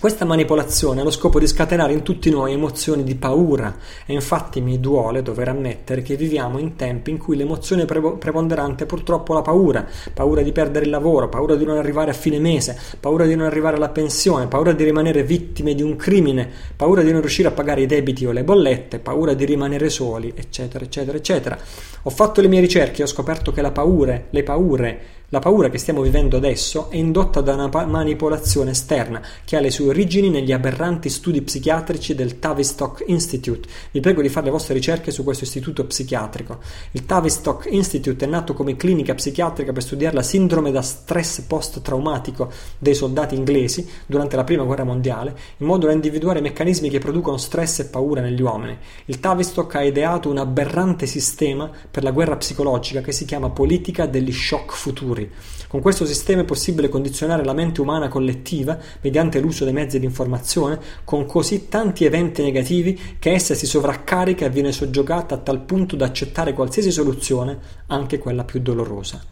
[0.00, 4.60] Questa manipolazione ha lo scopo di scatenare in tutti noi emozioni di paura e infatti
[4.60, 9.42] mi duole dover ammettere che viviamo in tempi in cui l'emozione preponderante è purtroppo la
[9.42, 9.84] paura,
[10.14, 13.46] paura di perdere il lavoro, paura di non arrivare a fine mese, paura di non
[13.46, 17.52] arrivare alla pensione, paura di rimanere vittime di un crimine, paura di non riuscire a
[17.52, 21.58] pagare i debiti o le bollette, paura di rimanere soli, eccetera, eccetera, eccetera.
[22.02, 25.00] Ho fatto le mie ricerche e ho scoperto che la paura, le paure
[25.30, 29.70] la paura che stiamo vivendo adesso è indotta da una manipolazione esterna che ha le
[29.70, 33.68] sue origini negli aberranti studi psichiatrici del Tavistock Institute.
[33.90, 36.60] Vi prego di fare le vostre ricerche su questo istituto psichiatrico.
[36.92, 42.50] Il Tavistock Institute è nato come clinica psichiatrica per studiare la sindrome da stress post-traumatico
[42.78, 47.36] dei soldati inglesi durante la Prima Guerra Mondiale, in modo da individuare meccanismi che producono
[47.36, 48.78] stress e paura negli uomini.
[49.04, 54.06] Il Tavistock ha ideato un aberrante sistema per la guerra psicologica che si chiama politica
[54.06, 55.30] degli shock futuri futuri.
[55.66, 60.06] Con questo sistema è possibile condizionare la mente umana collettiva mediante l'uso dei mezzi di
[60.06, 65.60] informazione con così tanti eventi negativi che essa si sovraccarica e viene soggiogata a tal
[65.60, 67.58] punto da accettare qualsiasi soluzione,
[67.88, 69.22] anche quella più dolorosa.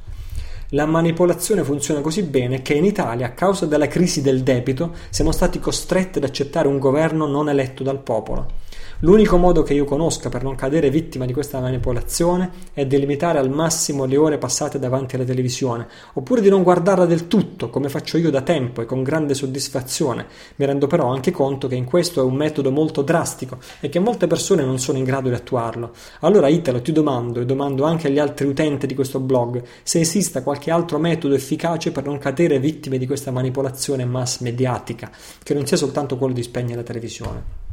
[0.71, 5.31] La manipolazione funziona così bene che in Italia, a causa della crisi del debito, siamo
[5.31, 8.65] stati costretti ad accettare un governo non eletto dal popolo.
[9.01, 13.39] L'unico modo che io conosca per non cadere vittima di questa manipolazione è di limitare
[13.39, 17.91] al massimo le ore passate davanti alla televisione, oppure di non guardarla del tutto, come
[17.91, 20.25] faccio io da tempo e con grande soddisfazione.
[20.57, 23.99] Mi rendo però anche conto che in questo è un metodo molto drastico e che
[23.99, 25.93] molte persone non sono in grado di attuarlo.
[26.21, 30.43] Allora Italo ti domando e domando anche agli altri utenti di questo blog se esista
[30.43, 35.11] qualche altro metodo efficace per non cadere vittime di questa manipolazione mass mediatica,
[35.43, 37.66] che non sia soltanto quello di spegnere la televisione.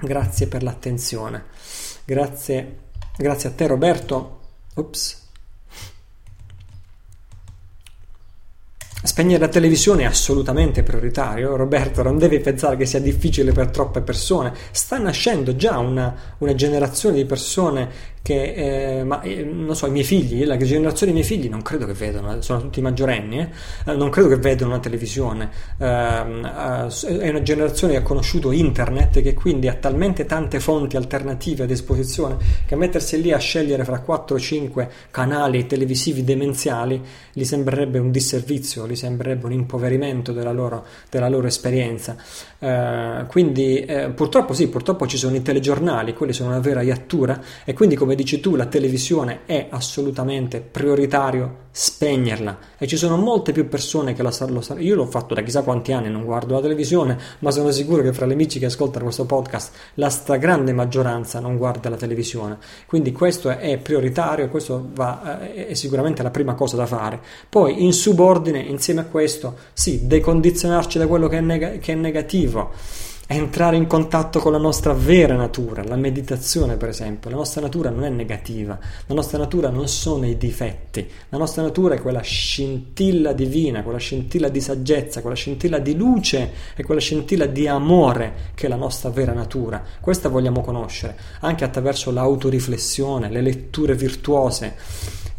[0.00, 1.46] Grazie per l'attenzione.
[2.04, 2.78] Grazie,
[3.16, 4.40] grazie a te Roberto.
[4.74, 5.26] Ops.
[9.02, 11.56] Spegnere la televisione è assolutamente prioritario.
[11.56, 14.54] Roberto, non devi pensare che sia difficile per troppe persone.
[14.70, 17.90] Sta nascendo già una, una generazione di persone
[18.28, 21.62] che, eh, ma eh, non so, i miei figli, la generazione dei miei figli non
[21.62, 25.48] credo che vedano, sono tutti maggiorenni, eh, non credo che vedano una televisione.
[25.78, 30.98] Ehm, eh, è una generazione che ha conosciuto internet che quindi ha talmente tante fonti
[30.98, 37.02] alternative a disposizione che mettersi lì a scegliere fra 4-5 canali televisivi demenziali
[37.32, 42.14] gli sembrerebbe un disservizio, gli sembrerebbe un impoverimento della loro, della loro esperienza.
[42.58, 47.40] Eh, quindi eh, purtroppo sì, purtroppo ci sono i telegiornali, quelli sono una vera iattura
[47.64, 53.52] e quindi come dici tu la televisione è assolutamente prioritario spegnerla e ci sono molte
[53.52, 54.60] più persone che la sanno.
[54.78, 58.12] Io l'ho fatto da chissà quanti anni, non guardo la televisione, ma sono sicuro che
[58.12, 62.58] fra gli amici che ascoltano questo podcast la stragrande maggioranza non guarda la televisione.
[62.86, 67.20] Quindi questo è prioritario questo va, eh, è sicuramente la prima cosa da fare.
[67.48, 71.94] Poi in subordine, insieme a questo, sì, decondizionarci da quello che è, neg- che è
[71.94, 72.72] negativo
[73.34, 77.28] entrare in contatto con la nostra vera natura, la meditazione per esempio.
[77.28, 81.60] La nostra natura non è negativa, la nostra natura non sono i difetti, la nostra
[81.62, 87.00] natura è quella scintilla divina, quella scintilla di saggezza, quella scintilla di luce e quella
[87.00, 89.82] scintilla di amore che è la nostra vera natura.
[90.00, 94.74] Questa vogliamo conoscere anche attraverso l'autoriflessione, le letture virtuose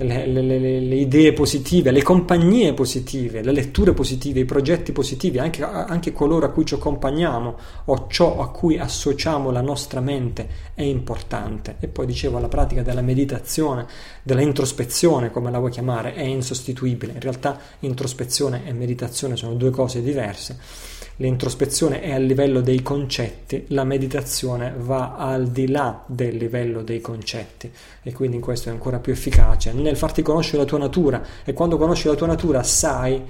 [0.06, 5.39] le, le, le, le, idee positive, le compagnie positive, le letture positive, i progetti positivi,
[5.39, 10.47] anche, anche coloro a cui ci accompagniamo o ciò a cui associamo la nostra mente
[10.74, 11.76] è importante.
[11.80, 13.88] E poi dicevo, la pratica della meditazione,
[14.24, 17.14] della introspezione, come la vuoi chiamare, è insostituibile.
[17.14, 23.65] In realtà introspezione e meditazione sono due cose diverse l'introspezione è a livello dei concetti,
[23.70, 27.70] la meditazione va al di là del livello dei concetti
[28.01, 31.53] e quindi in questo è ancora più efficace nel farti conoscere la tua natura e
[31.53, 33.22] quando conosci la tua natura sai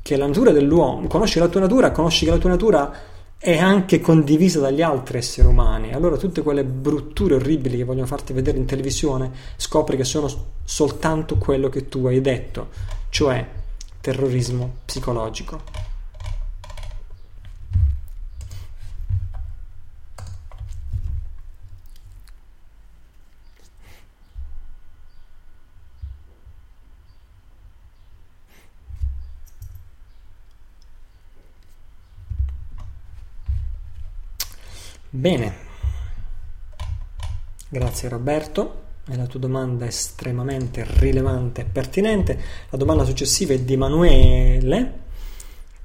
[0.00, 2.92] che la natura dell'uomo, conosci la tua natura, conosci che la tua natura
[3.36, 5.92] è anche condivisa dagli altri esseri umani.
[5.92, 10.30] Allora tutte quelle brutture orribili che vogliono farti vedere in televisione scopri che sono
[10.64, 12.68] soltanto quello che tu hai detto,
[13.10, 13.46] cioè
[14.00, 15.73] terrorismo psicologico.
[35.16, 35.54] Bene,
[37.68, 42.36] grazie Roberto, è la tua domanda estremamente rilevante e pertinente.
[42.70, 44.98] La domanda successiva è di Emanuele,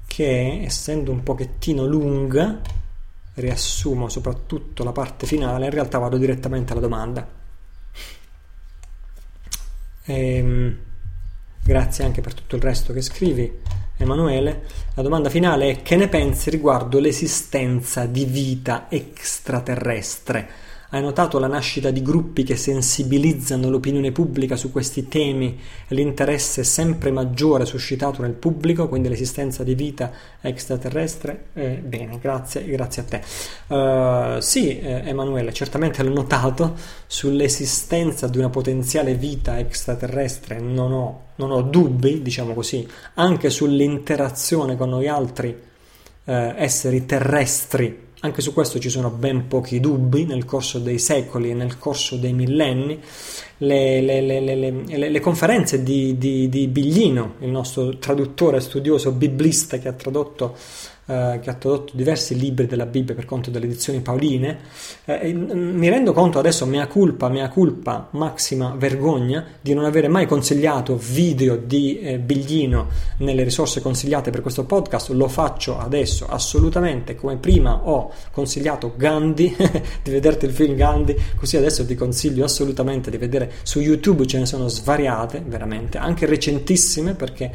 [0.08, 2.60] che essendo un pochettino lunga,
[3.34, 7.28] riassumo soprattutto la parte finale, in realtà vado direttamente alla domanda.
[10.06, 10.78] Ehm,
[11.62, 13.58] grazie anche per tutto il resto che scrivi,
[14.02, 14.62] Emanuele.
[14.94, 20.48] La domanda finale è che ne pensi riguardo l'esistenza di vita extraterrestre?
[20.92, 25.56] Hai notato la nascita di gruppi che sensibilizzano l'opinione pubblica su questi temi
[25.86, 30.10] e l'interesse sempre maggiore suscitato nel pubblico, quindi l'esistenza di vita
[30.40, 31.44] extraterrestre?
[31.54, 33.22] Eh, bene, grazie, grazie a te.
[33.72, 36.74] Uh, sì, eh, Emanuele, certamente l'ho notato
[37.06, 42.84] sull'esistenza di una potenziale vita extraterrestre, non ho, non ho dubbi, diciamo così,
[43.14, 45.56] anche sull'interazione con noi altri
[46.24, 51.50] eh, esseri terrestri anche su questo ci sono ben pochi dubbi nel corso dei secoli
[51.50, 53.00] e nel corso dei millenni.
[53.58, 59.88] Le, le, le, le conferenze di, di, di, Biglino, il nostro traduttore studioso biblista che
[59.88, 60.56] ha tradotto
[61.06, 64.58] eh, che ha tradotto diversi libri della Bibbia per conto delle edizioni paoline,
[65.06, 70.26] eh, mi rendo conto adesso, mea culpa, mea culpa, massima vergogna, di non avere mai
[70.26, 77.16] consigliato video di eh, Biglino nelle risorse consigliate per questo podcast, lo faccio adesso assolutamente,
[77.16, 79.54] come prima ho consigliato Gandhi,
[80.02, 84.38] di vederti il film Gandhi, così adesso ti consiglio assolutamente di vedere su YouTube, ce
[84.38, 87.50] ne sono svariate, veramente, anche recentissime, perché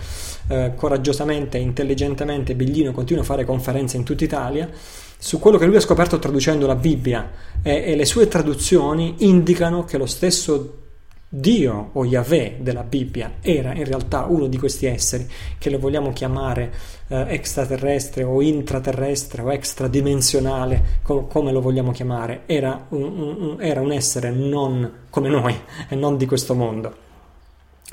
[0.48, 4.70] eh, coraggiosamente intelligentemente Biglino continua a fare conferenze in tutta Italia
[5.18, 7.32] su quello che lui ha scoperto traducendo la Bibbia
[7.62, 10.84] e, e le sue traduzioni indicano che lo stesso
[11.28, 15.28] Dio o Yahweh della Bibbia era in realtà uno di questi esseri
[15.58, 16.72] che lo vogliamo chiamare
[17.08, 23.82] eh, extraterrestre o intraterrestre o extradimensionale, com- come lo vogliamo chiamare, era un, un, era
[23.82, 25.56] un essere non come noi
[25.90, 27.05] e non di questo mondo.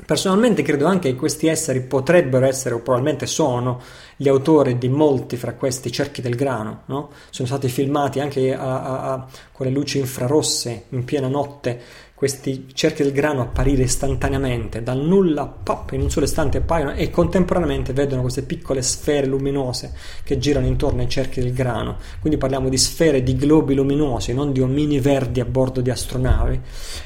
[0.05, 3.79] Personalmente credo anche che questi esseri potrebbero essere, o probabilmente sono,
[4.15, 6.81] gli autori di molti fra questi cerchi del grano.
[6.85, 7.11] No?
[7.29, 11.79] Sono stati filmati anche a, a, a, con le luci infrarosse in piena notte
[12.23, 17.09] questi cerchi del grano apparire istantaneamente, dal nulla, pop, in un solo istante appaiono e
[17.09, 19.91] contemporaneamente vedono queste piccole sfere luminose
[20.23, 21.97] che girano intorno ai cerchi del grano.
[22.21, 26.61] Quindi parliamo di sfere, di globi luminosi, non di omini verdi a bordo di astronavi.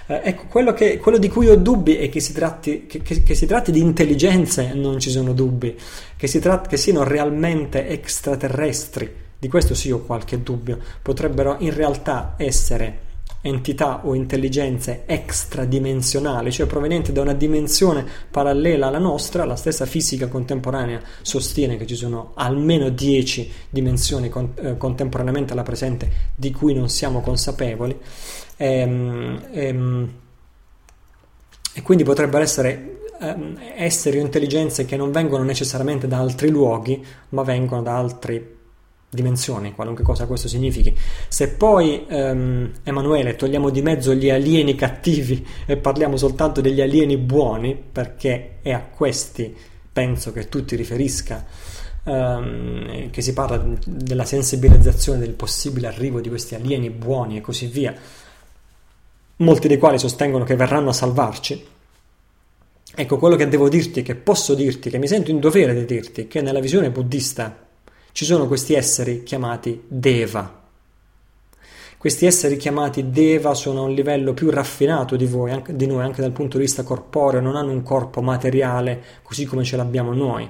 [0.05, 3.23] Eh, ecco, quello, che, quello, di cui ho dubbi è che si, tratti, che, che,
[3.23, 5.75] che si tratti di intelligenze, non ci sono dubbi,
[6.15, 9.11] che, si tratti, che siano realmente extraterrestri.
[9.39, 10.77] Di questo sì ho qualche dubbio.
[11.01, 13.05] Potrebbero in realtà essere
[13.47, 20.27] entità o intelligenze extradimensionali, cioè provenienti da una dimensione parallela alla nostra, la stessa fisica
[20.27, 26.73] contemporanea sostiene che ci sono almeno 10 dimensioni con, eh, contemporaneamente alla presente di cui
[26.73, 27.97] non siamo consapevoli.
[28.57, 30.13] Ehm, ehm,
[31.73, 37.03] e quindi potrebbero essere ehm, esseri o intelligenze che non vengono necessariamente da altri luoghi,
[37.29, 38.56] ma vengono da altri
[39.09, 40.95] dimensioni, qualunque cosa questo significhi.
[41.27, 47.17] Se poi, um, Emanuele, togliamo di mezzo gli alieni cattivi e parliamo soltanto degli alieni
[47.17, 49.55] buoni, perché è a questi
[49.91, 51.45] penso che tu ti riferisca,
[52.03, 57.67] um, che si parla della sensibilizzazione del possibile arrivo di questi alieni buoni e così
[57.67, 57.95] via,
[59.37, 61.65] molti dei quali sostengono che verranno a salvarci.
[62.99, 66.27] Ecco, quello che devo dirti, che posso dirti, che mi sento in dovere di dirti,
[66.27, 67.66] che nella visione buddista
[68.17, 70.63] ci sono questi esseri chiamati Deva.
[71.99, 76.03] Questi esseri chiamati Deva sono a un livello più raffinato di, voi, anche, di noi,
[76.03, 80.15] anche dal punto di vista corporeo, non hanno un corpo materiale così come ce l'abbiamo
[80.15, 80.49] noi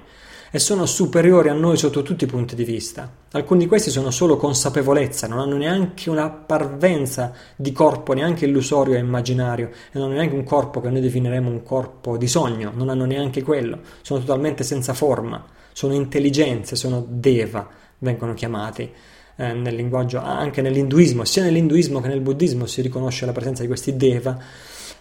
[0.49, 3.11] e sono superiori a noi sotto tutti i punti di vista.
[3.33, 8.95] Alcuni di questi sono solo consapevolezza, non hanno neanche una parvenza di corpo, neanche illusorio
[8.95, 12.71] e immaginario, e non hanno neanche un corpo che noi definiremo un corpo di sogno,
[12.73, 18.91] non hanno neanche quello, sono totalmente senza forma sono intelligenze, sono deva, vengono chiamati
[19.35, 23.67] eh, nel linguaggio, anche nell'induismo, sia nell'induismo che nel buddismo si riconosce la presenza di
[23.67, 24.35] questi deva.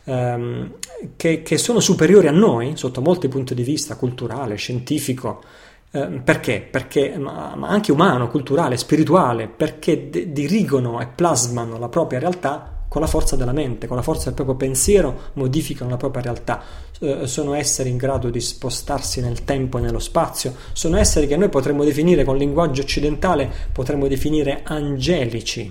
[0.04, 0.74] Ehm,
[1.16, 5.42] che, che, sono superiori a noi sotto molti punti di vista, culturale, scientifico,
[5.92, 6.60] eh, perché?
[6.70, 12.84] Perché, ma, ma, anche umano, culturale, spirituale, perché de- dirigono e plasmano la propria realtà
[12.86, 16.62] con la forza della mente, con la forza del proprio pensiero, modificano la propria realtà.
[16.98, 21.36] Eh, sono esseri in grado di spostarsi nel tempo e nello spazio, sono esseri che
[21.36, 25.70] noi potremmo definire con linguaggio occidentale, potremmo definire angelici,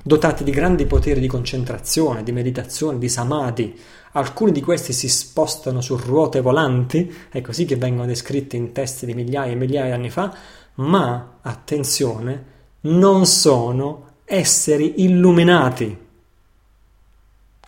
[0.00, 3.76] dotati di grandi poteri di concentrazione, di meditazione, di samadhi.
[4.12, 9.06] Alcuni di questi si spostano su ruote volanti, è così che vengono descritti in testi
[9.06, 10.32] di migliaia e migliaia di anni fa,
[10.74, 12.44] ma attenzione,
[12.82, 16.03] non sono esseri illuminati.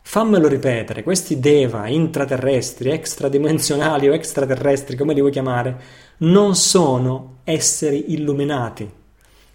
[0.09, 5.81] Fammelo ripetere, questi deva intraterrestri, extradimensionali o extraterrestri, come li vuoi chiamare,
[6.19, 8.89] non sono esseri illuminati.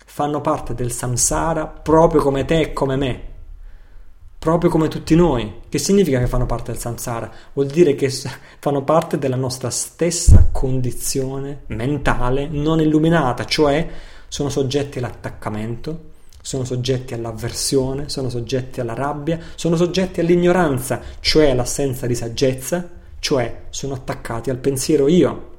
[0.06, 3.24] Fanno parte del samsara proprio come te e come me.
[4.38, 5.62] proprio come tutti noi.
[5.70, 7.32] Che significa che fanno parte del samsara?
[7.54, 8.12] Vuol dire che
[8.60, 13.88] fanno parte della nostra stessa condizione mentale non illuminata, cioè
[14.28, 16.11] sono soggetti all'attaccamento,
[16.42, 22.90] sono soggetti all'avversione, sono soggetti alla rabbia, sono soggetti all'ignoranza, cioè all'assenza di saggezza,
[23.20, 25.50] cioè sono attaccati al pensiero io.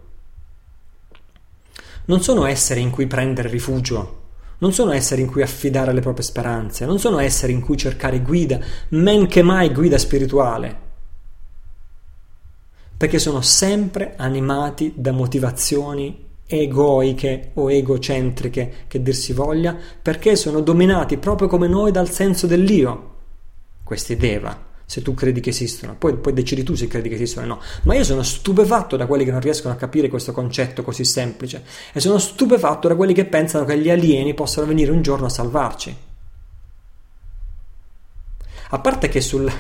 [2.05, 4.21] Non sono esseri in cui prendere rifugio,
[4.59, 8.21] non sono esseri in cui affidare le proprie speranze, non sono esseri in cui cercare
[8.21, 10.79] guida, men che mai guida spirituale,
[12.97, 20.61] perché sono sempre animati da motivazioni egoiche o egocentriche, che dir si voglia, perché sono
[20.61, 23.11] dominati proprio come noi dal senso dell'io,
[23.85, 27.47] questi deva se tu credi che esistono, poi, poi, decidi tu se credi che esistono
[27.47, 27.61] o no.
[27.85, 31.65] Ma io sono stupefatto da quelli che non riescono a capire questo concetto così semplice
[31.95, 35.31] e sono stupefatto da quelli che pensano che gli alieni possano venire un giorno a
[35.31, 35.97] salvarci.
[38.75, 39.51] A parte che sul,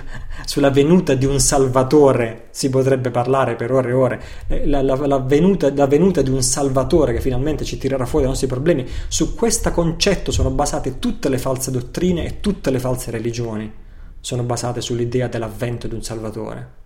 [0.46, 4.94] sulla venuta di un salvatore si potrebbe parlare per ore e ore, eh, la, la,
[5.06, 8.88] la, venuta, la venuta di un salvatore che finalmente ci tirerà fuori dai nostri problemi,
[9.08, 13.70] su questo concetto sono basate tutte le false dottrine e tutte le false religioni
[14.18, 16.80] sono basate sull'idea dell'avvento di un Salvatore.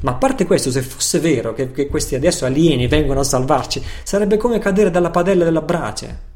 [0.00, 3.82] Ma a parte questo, se fosse vero che, che, questi adesso alieni vengono a salvarci,
[4.04, 6.28] sarebbe come cadere dalla padella della brace.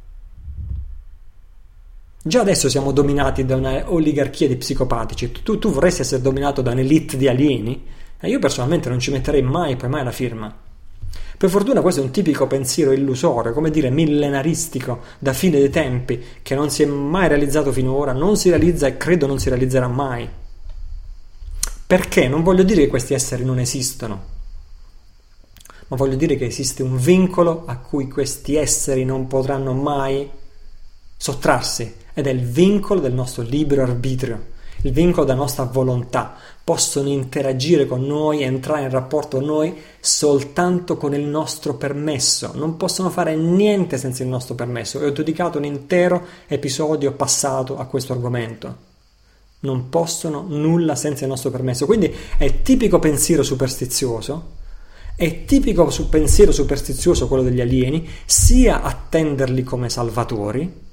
[2.26, 5.30] Già adesso siamo dominati da una oligarchia di psicopatici.
[5.30, 7.84] Tu, tu vorresti essere dominato da un'elite di alieni?
[8.18, 10.56] E io personalmente non ci metterei mai, poi mai la firma.
[11.36, 16.18] Per fortuna questo è un tipico pensiero illusorio, come dire millenaristico, da fine dei tempi,
[16.40, 19.86] che non si è mai realizzato finora, non si realizza e credo non si realizzerà
[19.86, 20.26] mai.
[21.86, 22.26] Perché?
[22.26, 24.22] Non voglio dire che questi esseri non esistono,
[25.88, 30.26] ma voglio dire che esiste un vincolo a cui questi esseri non potranno mai
[31.18, 34.52] sottrarsi, ed è il vincolo del nostro libero arbitrio
[34.84, 40.98] il vincolo della nostra volontà, possono interagire con noi, entrare in rapporto con noi soltanto
[40.98, 45.00] con il nostro permesso, non possono fare niente senza il nostro permesso.
[45.00, 48.92] E ho dedicato un intero episodio passato a questo argomento.
[49.60, 54.62] Non possono nulla senza il nostro permesso, quindi è tipico pensiero superstizioso
[55.16, 60.84] è tipico pensiero superstizioso quello degli alieni, sia attenderli come salvatori,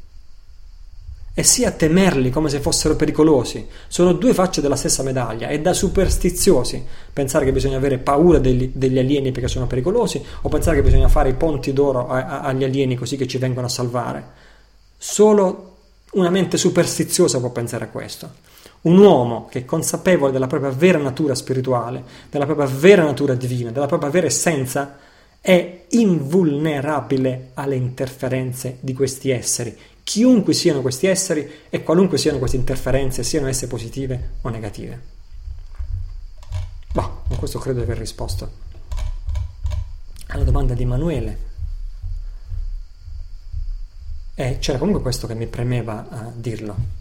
[1.33, 3.65] e sia temerli come se fossero pericolosi.
[3.87, 5.47] Sono due facce della stessa medaglia.
[5.47, 6.83] È da superstiziosi
[7.13, 11.07] pensare che bisogna avere paura degli, degli alieni perché sono pericolosi o pensare che bisogna
[11.07, 14.23] fare i ponti d'oro a, a, agli alieni così che ci vengono a salvare.
[14.97, 15.69] Solo
[16.13, 18.49] una mente superstiziosa può pensare a questo.
[18.81, 23.71] Un uomo che è consapevole della propria vera natura spirituale, della propria vera natura divina,
[23.71, 24.97] della propria vera essenza,
[25.39, 32.57] è invulnerabile alle interferenze di questi esseri chiunque siano questi esseri e qualunque siano queste
[32.57, 35.01] interferenze, siano esse positive o negative.
[36.93, 38.69] Boh, con questo credo di aver risposto
[40.27, 41.49] alla domanda di Emanuele.
[44.33, 46.99] E c'era comunque questo che mi premeva a dirlo.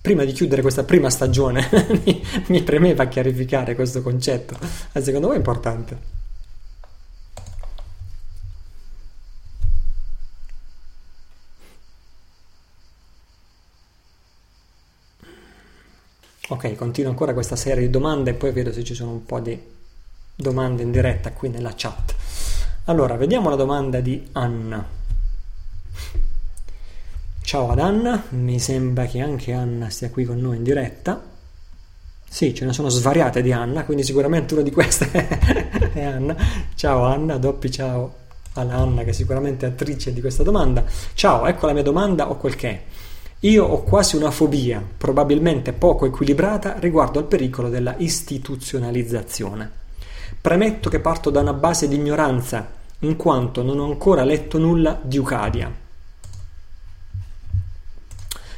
[0.00, 1.68] Prima di chiudere questa prima stagione
[2.04, 4.56] mi, mi premeva chiarificare questo concetto.
[4.92, 6.14] E secondo voi è importante?
[16.48, 19.40] Ok, continuo ancora questa serie di domande e poi vedo se ci sono un po'
[19.40, 19.60] di
[20.32, 22.14] domande in diretta qui nella chat.
[22.84, 24.86] Allora, vediamo la domanda di Anna.
[27.42, 31.20] Ciao ad Anna, mi sembra che anche Anna sia qui con noi in diretta.
[32.28, 35.10] Sì, ce ne sono svariate di Anna, quindi sicuramente una di queste
[35.94, 36.36] è Anna.
[36.76, 38.14] Ciao Anna, doppi ciao
[38.52, 40.84] alla Anna che sicuramente è attrice di questa domanda.
[41.14, 42.82] Ciao, ecco la mia domanda o quel che è.
[43.40, 49.70] Io ho quasi una fobia, probabilmente poco equilibrata, riguardo al pericolo della istituzionalizzazione.
[50.40, 52.66] Premetto che parto da una base di ignoranza,
[53.00, 55.70] in quanto non ho ancora letto nulla di Ucadia.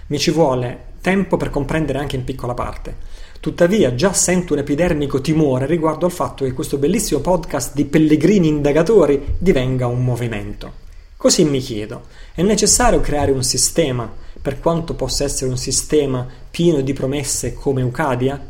[0.07, 2.97] Mi ci vuole tempo per comprendere anche in piccola parte.
[3.41, 8.47] Tuttavia già sento un epidermico timore riguardo al fatto che questo bellissimo podcast di pellegrini
[8.47, 10.87] indagatori divenga un movimento.
[11.17, 14.09] Così mi chiedo, è necessario creare un sistema,
[14.49, 18.43] per quanto possa essere un sistema pieno di promesse come Eucadia?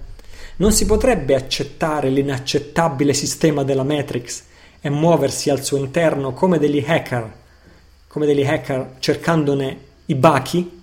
[0.58, 4.44] Non si potrebbe accettare l'inaccettabile sistema della Matrix
[4.80, 7.32] e muoversi al suo interno come degli hacker,
[8.06, 10.80] come degli hacker cercandone i bachi?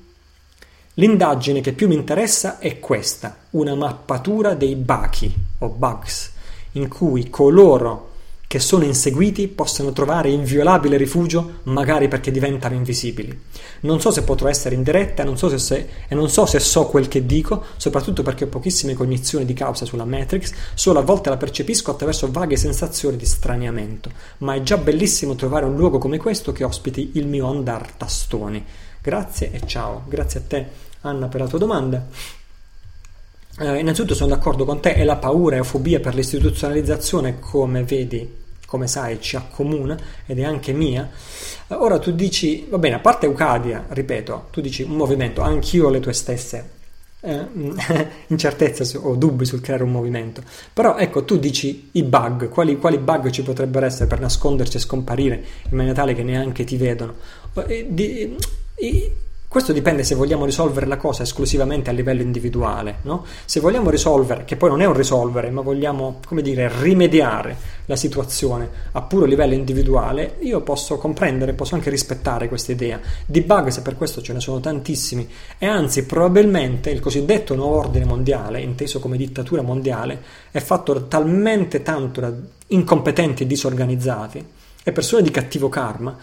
[0.96, 6.32] L'indagine che più mi interessa è questa, una mappatura dei bachi o bugs,
[6.74, 8.15] in cui coloro
[8.48, 13.38] che sono inseguiti possano trovare inviolabile rifugio, magari perché diventano invisibili.
[13.82, 16.86] Non so se potrò essere in diretta non so se, e non so se so
[16.86, 21.30] quel che dico, soprattutto perché ho pochissime cognizioni di causa sulla Matrix, solo a volte
[21.30, 24.10] la percepisco attraverso vaghe sensazioni di straniamento,
[24.40, 28.64] ma è già bellissimo trovare un luogo come questo che ospiti il mio andar tastoni.
[29.02, 30.68] Grazie e ciao, grazie a te
[31.02, 32.45] Anna per la tua domanda.
[33.58, 38.30] Eh, innanzitutto sono d'accordo con te e la paura e fobia per l'istituzionalizzazione, come vedi,
[38.66, 41.10] come sai, ci accomuna ed è anche mia.
[41.68, 45.88] Eh, ora tu dici, va bene, a parte Eucadia, ripeto, tu dici un movimento, anch'io
[45.88, 46.74] ho le tue stesse
[47.26, 47.48] eh,
[48.28, 50.44] incertezze o dubbi sul creare un movimento.
[50.72, 54.80] Però ecco, tu dici i bug, quali, quali, bug ci potrebbero essere per nasconderci e
[54.80, 57.16] scomparire in maniera tale che neanche ti vedono.
[57.68, 58.36] E, di,
[58.76, 59.16] e,
[59.48, 63.26] questo dipende se vogliamo risolvere la cosa esclusivamente a livello individuale, no?
[63.46, 67.56] Se vogliamo risolvere, che poi non è un risolvere, ma vogliamo, come dire, rimediare
[67.86, 73.00] la situazione a puro livello individuale, io posso comprendere, posso anche rispettare questa idea.
[73.26, 77.78] Di bug, se per questo ce ne sono tantissimi, e anzi, probabilmente il cosiddetto nuovo
[77.78, 82.34] ordine mondiale, inteso come dittatura mondiale, è fatto talmente tanto da
[82.68, 84.46] incompetenti e disorganizzati
[84.88, 86.16] e persone di cattivo karma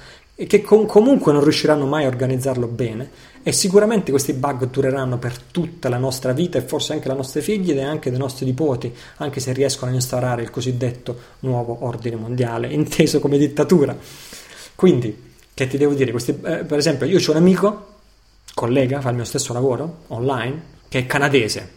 [0.42, 3.10] e che com- comunque non riusciranno mai a organizzarlo bene
[3.44, 7.40] e sicuramente questi bug dureranno per tutta la nostra vita e forse anche la nostra
[7.40, 12.16] figlia e anche dei nostri nipoti, anche se riescono a instaurare il cosiddetto nuovo ordine
[12.16, 13.96] mondiale, inteso come dittatura.
[14.74, 16.10] Quindi, che ti devo dire?
[16.10, 17.86] Questi, eh, per esempio, io ho un amico,
[18.52, 21.70] collega, fa il mio stesso lavoro online, che è canadese.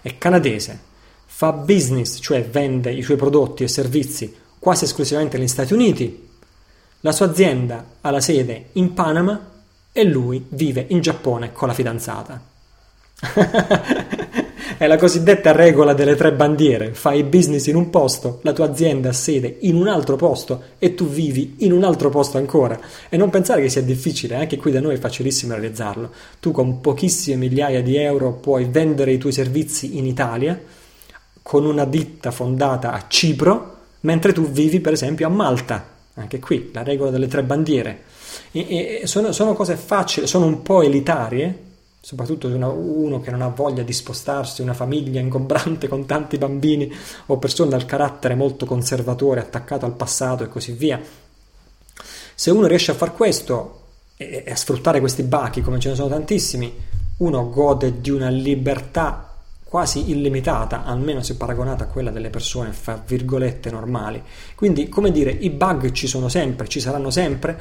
[0.00, 0.78] È canadese,
[1.26, 6.26] fa business, cioè vende i suoi prodotti e servizi quasi esclusivamente negli Stati Uniti
[7.02, 9.40] la sua azienda ha la sede in Panama
[9.92, 12.42] e lui vive in Giappone con la fidanzata.
[14.78, 16.94] È la cosiddetta regola delle tre bandiere.
[16.94, 20.94] Fai business in un posto, la tua azienda ha sede in un altro posto e
[20.94, 22.78] tu vivi in un altro posto ancora.
[23.08, 26.10] E non pensare che sia difficile, anche qui da noi è facilissimo realizzarlo.
[26.40, 30.60] Tu con pochissime migliaia di euro puoi vendere i tuoi servizi in Italia
[31.42, 36.70] con una ditta fondata a Cipro, mentre tu vivi per esempio a Malta anche qui
[36.72, 38.04] la regola delle tre bandiere.
[38.50, 41.66] E, e sono, sono, cose facili, sono un po' elitarie,
[42.00, 46.92] soprattutto una, uno che non ha voglia di spostarsi, una famiglia ingombrante con tanti bambini
[47.26, 51.00] o persone dal carattere molto conservatore, attaccato al passato e così via.
[52.34, 53.80] Se uno riesce a fare questo
[54.16, 56.72] e, e a sfruttare questi bachi, come ce ne sono tantissimi,
[57.18, 59.27] uno gode di una libertà
[59.68, 64.22] quasi illimitata, almeno se paragonata a quella delle persone, fra virgolette, normali.
[64.54, 67.60] Quindi, come dire, i bug ci sono sempre, ci saranno sempre,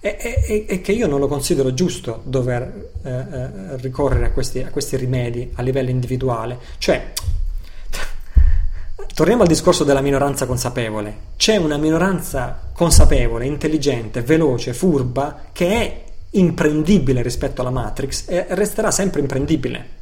[0.00, 4.96] e, che io non lo considero giusto dover eh, eh, ricorrere a questi, a questi
[4.96, 6.58] rimedi a livello individuale.
[6.78, 7.10] Cioè,
[9.12, 11.16] torniamo al discorso della minoranza consapevole.
[11.36, 18.92] C'è una minoranza consapevole, intelligente, veloce, furba, che è imprendibile rispetto alla Matrix e resterà
[18.92, 19.97] sempre imprendibile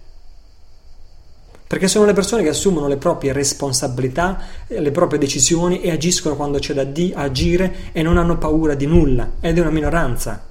[1.66, 6.58] perché sono le persone che assumono le proprie responsabilità, le proprie decisioni e agiscono quando
[6.58, 10.48] c'è da di agire e non hanno paura di nulla ed è una minoranza.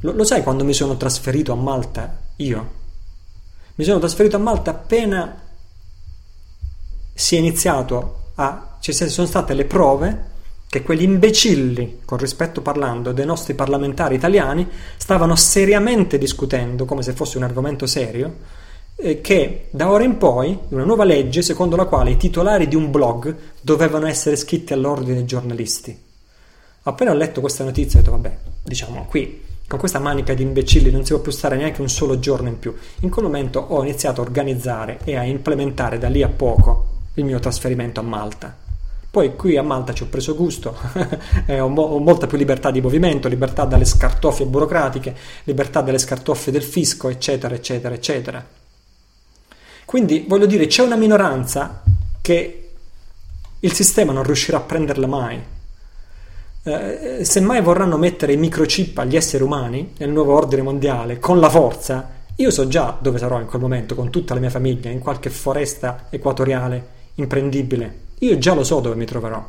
[0.00, 2.70] Lo, lo sai quando mi sono trasferito a Malta io?
[3.74, 5.42] Mi sono trasferito a Malta appena
[7.12, 8.78] si è iniziato a...
[8.80, 10.34] ci sono state le prove
[10.68, 17.12] che quegli imbecilli, con rispetto parlando, dei nostri parlamentari italiani stavano seriamente discutendo, come se
[17.12, 18.34] fosse un argomento serio, eh,
[19.20, 22.90] che da ora in poi una nuova legge secondo la quale i titolari di un
[22.90, 26.04] blog dovevano essere iscritti all'ordine dei giornalisti.
[26.82, 30.90] Appena ho letto questa notizia ho detto vabbè, diciamo qui con questa manica di imbecilli
[30.90, 32.74] non si può più stare neanche un solo giorno in più.
[33.00, 37.24] In quel momento ho iniziato a organizzare e a implementare da lì a poco il
[37.24, 38.56] mio trasferimento a Malta.
[39.10, 40.74] Poi qui a Malta ci ho preso gusto,
[41.48, 46.52] ho, mo- ho, molta più libertà di movimento, libertà dalle scartoffie burocratiche, libertà dalle scartoffie
[46.52, 48.46] del fisco, eccetera, eccetera, eccetera.
[49.96, 51.82] Quindi voglio dire, c'è una minoranza
[52.20, 52.68] che
[53.58, 55.42] il sistema non riuscirà a prenderla mai.
[56.64, 61.40] Eh, se mai vorranno mettere i microchip agli esseri umani nel nuovo ordine mondiale con
[61.40, 64.90] la forza, io so già dove sarò in quel momento con tutta la mia famiglia,
[64.90, 68.00] in qualche foresta equatoriale imprendibile.
[68.18, 69.42] Io già lo so dove mi troverò.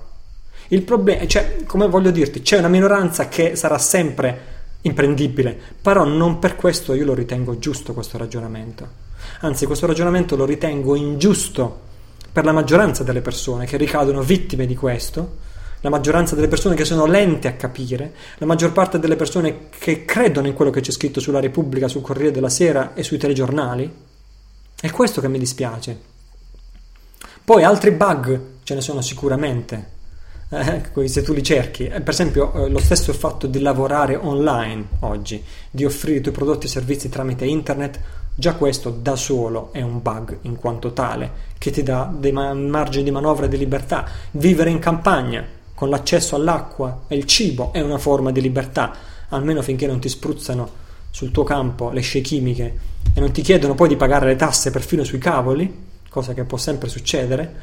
[0.70, 6.40] Il problema, cioè, come voglio dirti, c'è una minoranza che sarà sempre imprendibile, però non
[6.40, 9.07] per questo io lo ritengo giusto questo ragionamento.
[9.42, 11.86] Anzi, questo ragionamento lo ritengo ingiusto
[12.32, 15.38] per la maggioranza delle persone che ricadono vittime di questo,
[15.82, 20.06] la maggioranza delle persone che sono lente a capire, la maggior parte delle persone che
[20.06, 23.92] credono in quello che c'è scritto sulla Repubblica, sul Corriere della Sera e sui telegiornali.
[24.80, 26.00] È questo che mi dispiace.
[27.44, 29.96] Poi altri bug ce ne sono sicuramente.
[30.50, 34.88] Eh, se tu li cerchi, eh, per esempio, eh, lo stesso fatto di lavorare online
[35.02, 38.00] oggi, di offrire i tuoi prodotti e servizi tramite internet,
[38.40, 43.04] già questo da solo è un bug in quanto tale, che ti dà dei margini
[43.04, 44.08] di manovra e di libertà.
[44.32, 45.44] Vivere in campagna
[45.74, 48.94] con l'accesso all'acqua e il cibo è una forma di libertà,
[49.30, 52.78] almeno finché non ti spruzzano sul tuo campo le scie chimiche
[53.12, 56.60] e non ti chiedono poi di pagare le tasse perfino sui cavoli, cosa che può
[56.60, 57.56] sempre succedere.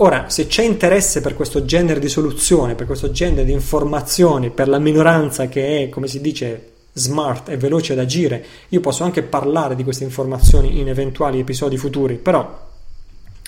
[0.00, 4.68] Ora, se c'è interesse per questo genere di soluzione, per questo genere di informazioni, per
[4.68, 9.22] la minoranza che è, come si dice, smart e veloce ad agire, io posso anche
[9.22, 12.68] parlare di queste informazioni in eventuali episodi futuri, però,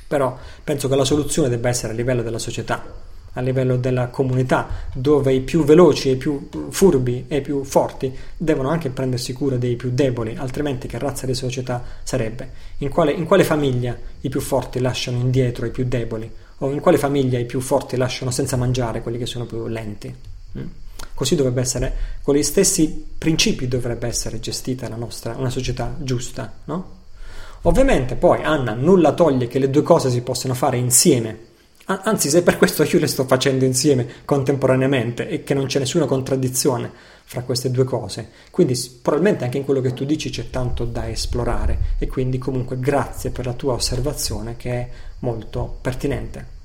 [0.06, 4.68] però penso che la soluzione debba essere a livello della società a livello della comunità,
[4.93, 9.56] dove i più veloci, i più furbi e i più forti devono anche prendersi cura
[9.56, 12.51] dei più deboli, altrimenti che razza di società sarebbe?
[12.78, 16.31] In quale, in quale famiglia i più forti lasciano indietro i più deboli?
[16.62, 20.14] O in quale famiglia i più forti lasciano senza mangiare quelli che sono più lenti?
[20.59, 20.66] Mm?
[21.14, 26.52] Così dovrebbe essere, con gli stessi principi dovrebbe essere gestita la nostra, una società giusta,
[26.64, 26.98] no?
[27.62, 31.48] Ovviamente poi Anna nulla toglie che le due cose si possano fare insieme
[31.93, 36.06] Anzi, se per questo io le sto facendo insieme contemporaneamente e che non c'è nessuna
[36.06, 36.89] contraddizione
[37.24, 38.31] fra queste due cose.
[38.52, 42.78] Quindi probabilmente anche in quello che tu dici c'è tanto da esplorare e quindi comunque
[42.78, 44.89] grazie per la tua osservazione che è
[45.20, 46.59] molto pertinente.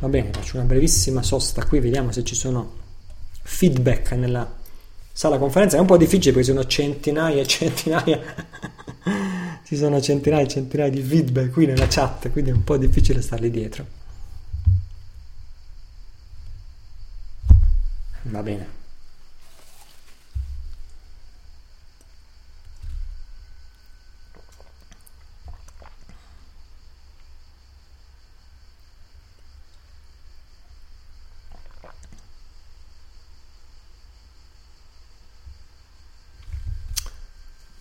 [0.00, 2.76] Va bene, faccio una brevissima sosta qui, vediamo se ci sono
[3.42, 4.48] feedback nella
[5.12, 5.76] sala conferenza.
[5.76, 8.20] È un po' difficile perché sono centinaia e centinaia
[9.64, 13.20] ci sono centinaia e centinaia di feedback qui nella chat quindi è un po' difficile
[13.20, 13.86] starli dietro.
[18.22, 18.77] Va bene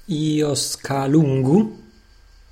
[0.10, 1.84] Ioscalungu,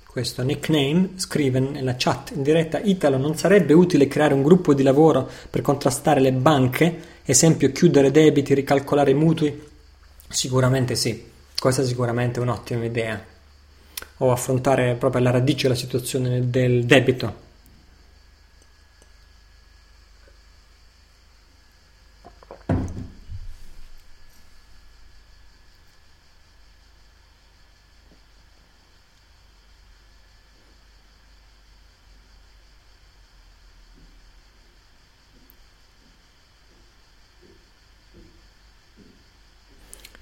[0.06, 4.82] questo nickname, scrive nella chat in diretta Italo, non sarebbe utile creare un gruppo di
[4.82, 7.00] lavoro per contrastare le banche?
[7.24, 9.58] Esempio, chiudere debiti, ricalcolare mutui?
[10.28, 13.24] Sicuramente sì, questa è sicuramente un'ottima idea.
[14.18, 17.45] O affrontare proprio alla radice la situazione del debito.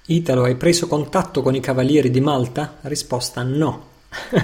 [0.07, 2.77] Italo, hai preso contatto con i Cavalieri di Malta?
[2.81, 3.93] Risposta no.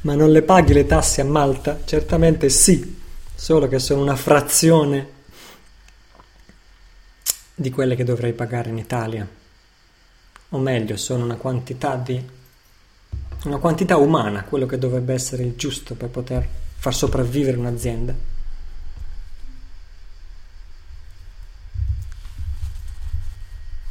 [0.00, 1.82] Ma non le paghi le tasse a Malta?
[1.84, 2.96] Certamente sì,
[3.34, 5.18] solo che sono una frazione
[7.54, 9.28] di quelle che dovrei pagare in Italia.
[10.48, 12.38] O meglio, sono una quantità di
[13.44, 18.39] una quantità umana, quello che dovrebbe essere il giusto per poter far sopravvivere un'azienda.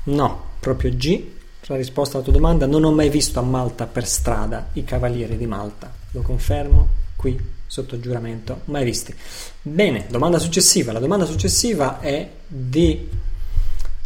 [0.10, 1.38] No, proprio G.
[1.68, 5.38] La risposta alla tua domanda, non ho mai visto a Malta per strada i cavalieri
[5.38, 5.94] di Malta.
[6.11, 9.14] Lo confermo qui sotto giuramento, mai visti.
[9.61, 10.91] Bene, domanda successiva.
[10.91, 13.07] La domanda successiva è di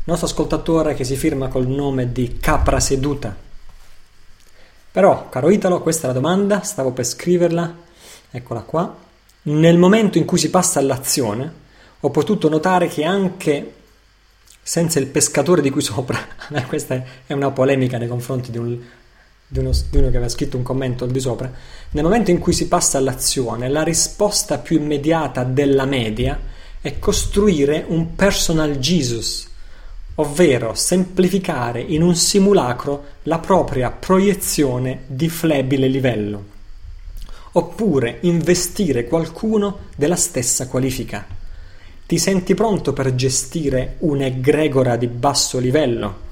[0.03, 3.34] nostro ascoltatore che si firma col nome di Capra Seduta.
[4.91, 7.77] Però, caro Italo, questa è la domanda, stavo per scriverla,
[8.30, 8.93] eccola qua.
[9.43, 11.61] Nel momento in cui si passa all'azione,
[12.01, 13.73] ho potuto notare che anche
[14.64, 16.18] senza il pescatore di qui sopra.
[16.68, 18.80] Questa è una polemica nei confronti di, un,
[19.45, 21.52] di, uno, di, uno, che aveva scritto un commento al di sopra.
[21.91, 26.40] Nel momento in cui si passa all'azione, la risposta più immediata della media
[26.81, 29.48] è costruire un personal Jesus,
[30.15, 36.44] ovvero semplificare in un simulacro la propria proiezione di flebile livello,
[37.53, 41.32] oppure investire qualcuno della stessa qualifica.
[42.05, 46.31] Ti senti pronto per gestire un'egregora di basso livello?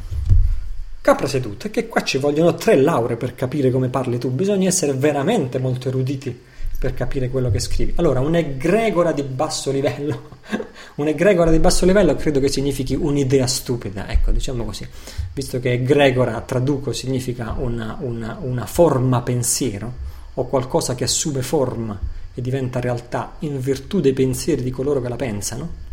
[0.99, 4.93] Capra seduta, che qua ci vogliono tre lauree per capire come parli tu, bisogna essere
[4.93, 6.37] veramente molto eruditi
[6.77, 7.93] per capire quello che scrivi.
[7.95, 10.29] Allora, un'egregora di basso livello,
[10.95, 14.85] un'egregora di basso livello credo che significhi un'idea stupida, ecco, diciamo così,
[15.33, 19.93] visto che egregora, traduco, significa una, una, una forma pensiero
[20.33, 25.09] o qualcosa che assume forma e diventa realtà in virtù dei pensieri di coloro che
[25.09, 25.89] la pensano?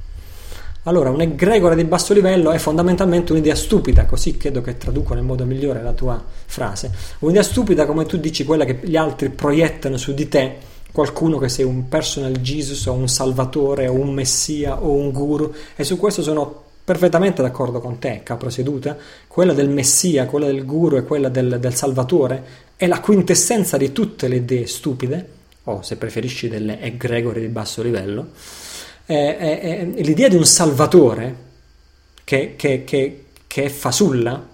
[0.84, 5.24] Allora, un egregore di basso livello è fondamentalmente un'idea stupida, così credo che traduco nel
[5.24, 6.90] modo migliore la tua frase.
[7.18, 10.56] Un'idea stupida, come tu dici, quella che gli altri proiettano su di te,
[10.90, 15.52] qualcuno che sei un personal Jesus o un salvatore o un messia o un guru,
[15.76, 18.96] e su questo sono perfettamente d'accordo con te, capro seduta.
[19.26, 22.44] Quella del messia, quella del guru e quella del, del salvatore
[22.76, 25.28] è la quintessenza di tutte le idee stupide,
[25.70, 28.32] o se preferisci delle egregore di basso livello
[29.10, 29.36] eh,
[29.94, 31.46] eh, l'idea di un salvatore
[32.24, 34.46] che, che, che, che è fasulla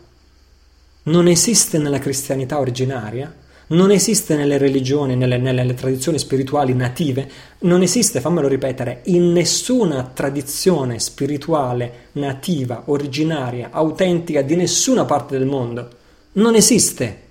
[1.05, 3.35] non esiste nella cristianità originaria,
[3.67, 7.29] non esiste nelle religioni, nelle, nelle, tradizioni spirituali native,
[7.61, 15.47] non esiste, fammelo ripetere, in nessuna tradizione spirituale nativa, originaria, autentica di nessuna parte del
[15.47, 15.89] mondo.
[16.33, 17.23] Non esiste.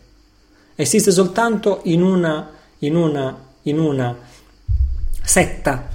[0.75, 2.49] Esiste soltanto in una,
[2.79, 4.17] in una, in una
[5.21, 5.87] setta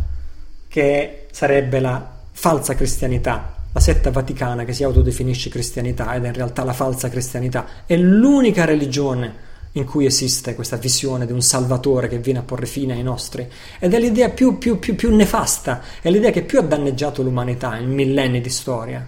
[0.69, 6.35] che sarebbe la falsa cristianità, la setta vaticana che si autodefinisce cristianità ed è in
[6.35, 12.09] realtà la falsa cristianità, è l'unica religione in cui esiste questa visione di un salvatore
[12.09, 13.49] che viene a porre fine ai nostri.
[13.79, 17.77] Ed è l'idea più, più, più, più nefasta, è l'idea che più ha danneggiato l'umanità
[17.77, 19.07] in millenni di storia.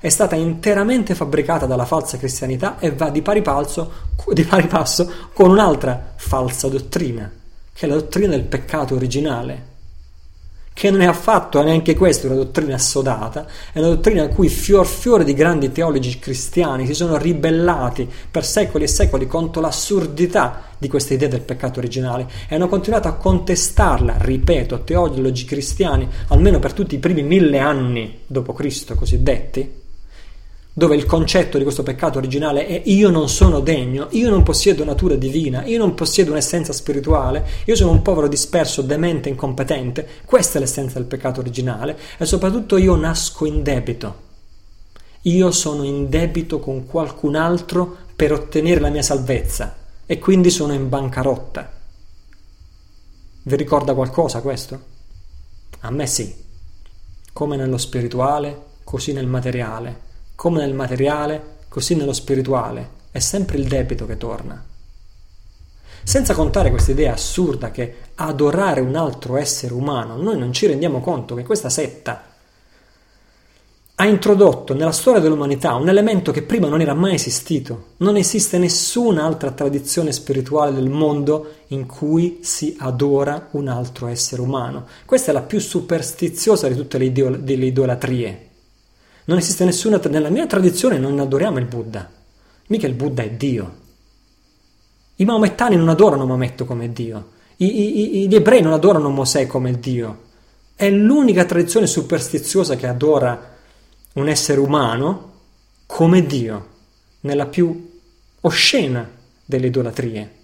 [0.00, 3.92] È stata interamente fabbricata dalla falsa cristianità e va di pari, palzo,
[4.32, 7.30] di pari passo con un'altra falsa dottrina,
[7.72, 9.70] che è la dottrina del peccato originale,
[10.74, 14.86] che non è affatto neanche questa una dottrina assodata, è una dottrina a cui fior
[14.86, 20.88] fiore di grandi teologi cristiani si sono ribellati per secoli e secoli contro l'assurdità di
[20.88, 26.72] questa idea del peccato originale e hanno continuato a contestarla, ripeto, teologi cristiani, almeno per
[26.72, 29.80] tutti i primi mille anni dopo Cristo cosiddetti,
[30.74, 34.84] dove il concetto di questo peccato originale è io non sono degno, io non possiedo
[34.84, 40.56] natura divina, io non possiedo un'essenza spirituale, io sono un povero disperso, demente, incompetente, questa
[40.56, 44.30] è l'essenza del peccato originale e soprattutto io nasco in debito.
[45.26, 49.76] Io sono in debito con qualcun altro per ottenere la mia salvezza
[50.06, 51.70] e quindi sono in bancarotta.
[53.44, 54.80] Vi ricorda qualcosa questo?
[55.80, 56.34] A me sì.
[57.32, 63.66] Come nello spirituale, così nel materiale come nel materiale, così nello spirituale, è sempre il
[63.66, 64.64] debito che torna.
[66.04, 71.00] Senza contare questa idea assurda che adorare un altro essere umano, noi non ci rendiamo
[71.00, 72.30] conto che questa setta
[74.02, 77.90] ha introdotto nella storia dell'umanità un elemento che prima non era mai esistito.
[77.98, 84.86] Non esiste nessun'altra tradizione spirituale del mondo in cui si adora un altro essere umano.
[85.04, 88.48] Questa è la più superstiziosa di tutte le, idol- le idolatrie.
[89.24, 92.10] Non esiste nessuna, nella mia tradizione non adoriamo il Buddha,
[92.68, 93.80] mica il Buddha è Dio.
[95.16, 99.78] I maomettani non adorano Maometto come Dio, I, i, gli ebrei non adorano Mosè come
[99.78, 100.30] Dio.
[100.74, 103.56] È l'unica tradizione superstiziosa che adora
[104.14, 105.30] un essere umano
[105.86, 106.68] come Dio,
[107.20, 108.00] nella più
[108.40, 109.08] oscena
[109.44, 110.34] delle idolatrie.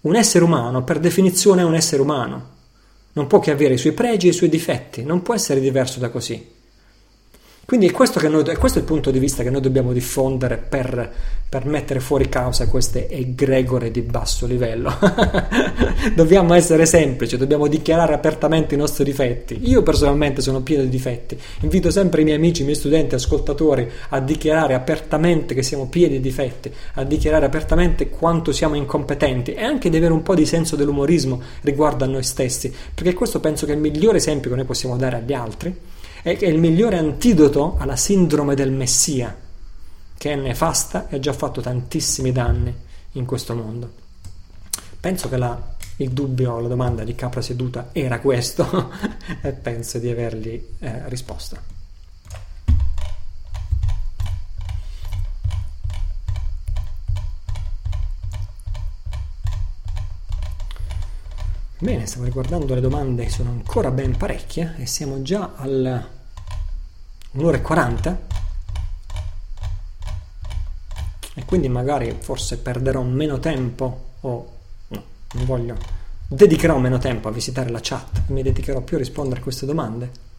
[0.00, 2.53] Un essere umano, per definizione, è un essere umano
[3.14, 5.98] non può che avere i suoi pregi e i suoi difetti, non può essere diverso
[5.98, 6.53] da così.
[7.66, 11.10] Quindi è questo, noi, è il punto di vista che noi dobbiamo diffondere per,
[11.48, 14.92] per mettere fuori causa queste egregore di basso livello.
[16.14, 19.58] dobbiamo essere semplici, dobbiamo dichiarare apertamente i nostri difetti.
[19.62, 21.38] Io personalmente sono pieno di difetti.
[21.60, 26.16] Invito sempre i miei amici, i miei studenti, ascoltatori a dichiarare apertamente che siamo pieni
[26.16, 30.44] di difetti, a dichiarare apertamente quanto siamo incompetenti e anche di avere un po' di
[30.44, 34.56] senso dell'umorismo riguardo a noi stessi, perché questo penso che è il migliore esempio che
[34.56, 35.92] noi possiamo dare agli altri
[36.32, 39.36] è il migliore antidoto alla sindrome del Messia,
[40.16, 42.74] che è nefasta e ha già fatto tantissimi danni
[43.12, 43.92] in questo mondo.
[44.98, 48.90] Penso che la, il dubbio, la domanda di capra seduta era questo
[49.42, 51.72] e penso di avergli eh, risposto.
[61.78, 66.13] Bene, stavo riguardando le domande, sono ancora ben parecchie e siamo già al
[67.34, 68.18] un'ora e 40
[71.34, 74.52] e quindi magari forse perderò meno tempo o
[74.88, 75.02] no,
[75.32, 75.76] non voglio
[76.28, 79.66] dedicherò meno tempo a visitare la chat e mi dedicherò più a rispondere a queste
[79.66, 80.32] domande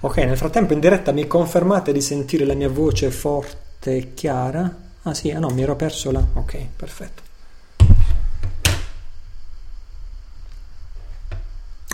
[0.00, 4.72] Ok, nel frattempo in diretta mi confermate di sentire la mia voce forte e chiara?
[5.02, 6.24] Ah sì, ah no, mi ero perso là.
[6.34, 7.27] Ok, perfetto.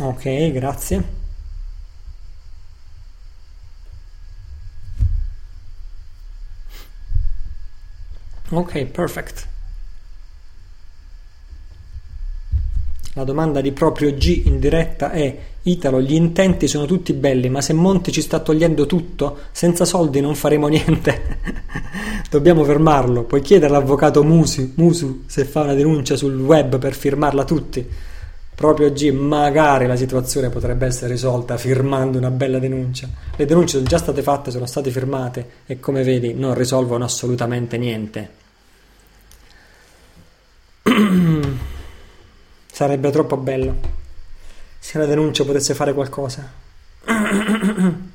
[0.01, 1.23] Ok, grazie.
[8.51, 9.49] Ok, perfect.
[13.15, 17.61] La domanda di proprio G in diretta è Italo, gli intenti sono tutti belli, ma
[17.61, 21.39] se Monti ci sta togliendo tutto, senza soldi non faremo niente.
[22.29, 23.23] Dobbiamo fermarlo.
[23.23, 27.89] Puoi chiedere all'avvocato Musi, Musu se fa una denuncia sul web per firmarla tutti.
[28.55, 33.09] Proprio G, magari la situazione potrebbe essere risolta firmando una bella denuncia.
[33.37, 37.77] Le denunce sono già state fatte, sono state firmate e come vedi non risolvono assolutamente
[37.77, 38.31] niente.
[42.71, 44.03] Sarebbe troppo bello
[44.79, 46.49] se la denuncia potesse fare qualcosa.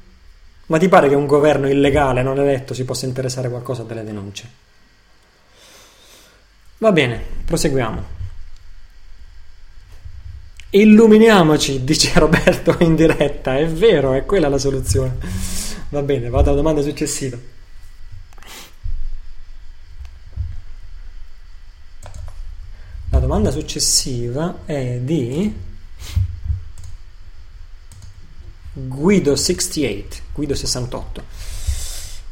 [0.67, 4.49] Ma ti pare che un governo illegale non eletto si possa interessare qualcosa delle denunce?
[6.77, 8.18] Va bene, proseguiamo.
[10.71, 13.57] Illuminiamoci, dice Roberto in diretta.
[13.57, 15.17] È vero, è quella la soluzione.
[15.89, 17.37] Va bene, vado alla domanda successiva.
[23.11, 25.51] La domanda successiva è di
[28.77, 30.05] Guido68,
[30.37, 31.21] Guido68.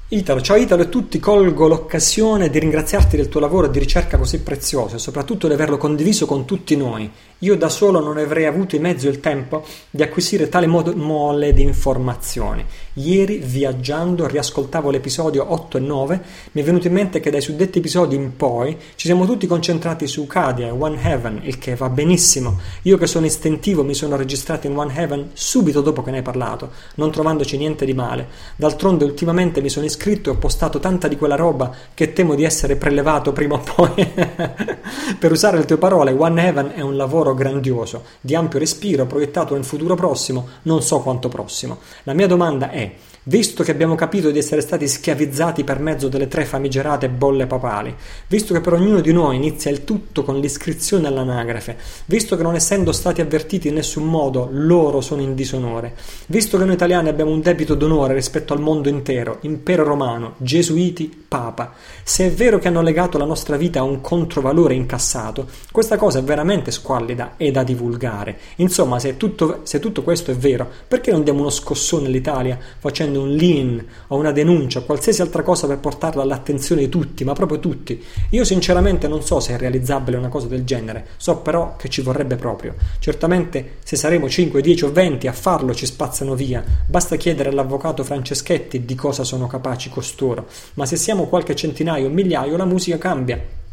[0.10, 4.40] Italo, ciao Italo e tutti, colgo l'occasione di ringraziarti del tuo lavoro di ricerca così
[4.40, 7.12] prezioso e soprattutto di averlo condiviso con tutti noi.
[7.40, 11.52] Io da solo non avrei avuto i mezzi o il tempo di acquisire tale mole
[11.52, 12.64] di informazioni.
[13.00, 16.22] Ieri, viaggiando, riascoltavo l'episodio 8 e 9,
[16.54, 20.08] mi è venuto in mente che dai suddetti episodi in poi ci siamo tutti concentrati
[20.08, 22.58] su Cadia e One Heaven, il che va benissimo.
[22.84, 26.24] Io che sono istintivo mi sono registrato in One Heaven subito dopo che ne hai
[26.24, 28.30] parlato, non trovandoci niente di male.
[28.56, 32.46] D'altronde ultimamente mi sono iscritto e ho postato tanta di quella roba che temo di
[32.46, 33.94] essere prelevato prima o poi.
[35.20, 39.54] per usare le tue parole, One Heaven è un lavoro grandioso, di ampio respiro, proiettato
[39.54, 41.78] nel futuro prossimo, non so quanto prossimo.
[42.04, 42.86] La mia domanda è,
[43.28, 47.94] visto che abbiamo capito di essere stati schiavizzati per mezzo delle tre famigerate bolle papali,
[48.28, 52.56] visto che per ognuno di noi inizia il tutto con l'iscrizione all'anagrafe, visto che non
[52.56, 55.96] essendo stati avvertiti in nessun modo loro sono in disonore,
[56.28, 61.26] visto che noi italiani abbiamo un debito d'onore rispetto al mondo intero, impero romano, gesuiti,
[61.28, 61.74] papa,
[62.04, 66.20] se è vero che hanno legato la nostra vita a un controvalore incassato, questa cosa
[66.20, 68.38] è veramente squallida e da divulgare.
[68.58, 73.17] Insomma, se tutto, se tutto questo è vero, perché non diamo uno scossone all'Italia facendo
[73.18, 77.34] facendo un lean o una denuncia qualsiasi altra cosa per portarla all'attenzione di tutti, ma
[77.34, 78.04] proprio tutti.
[78.32, 82.02] Io sinceramente non so se è realizzabile una cosa del genere, so però che ci
[82.02, 82.76] vorrebbe proprio.
[83.00, 88.04] Certamente se saremo 5, 10 o 20 a farlo ci spazzano via, basta chiedere all'avvocato
[88.04, 92.98] Franceschetti di cosa sono capaci costoro, ma se siamo qualche centinaio o migliaio la musica
[92.98, 93.66] cambia.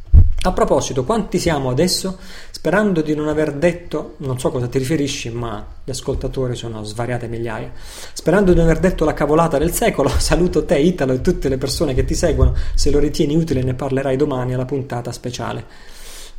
[0.47, 2.19] A proposito, quanti siamo adesso?
[2.51, 7.29] Sperando di non aver detto, non so cosa ti riferisci, ma gli ascoltatori sono svariate
[7.29, 7.73] migliaia.
[8.13, 11.57] Sperando di non aver detto la cavolata del secolo, saluto te, Italo, e tutte le
[11.57, 12.55] persone che ti seguono.
[12.75, 15.65] Se lo ritieni utile, ne parlerai domani alla puntata speciale.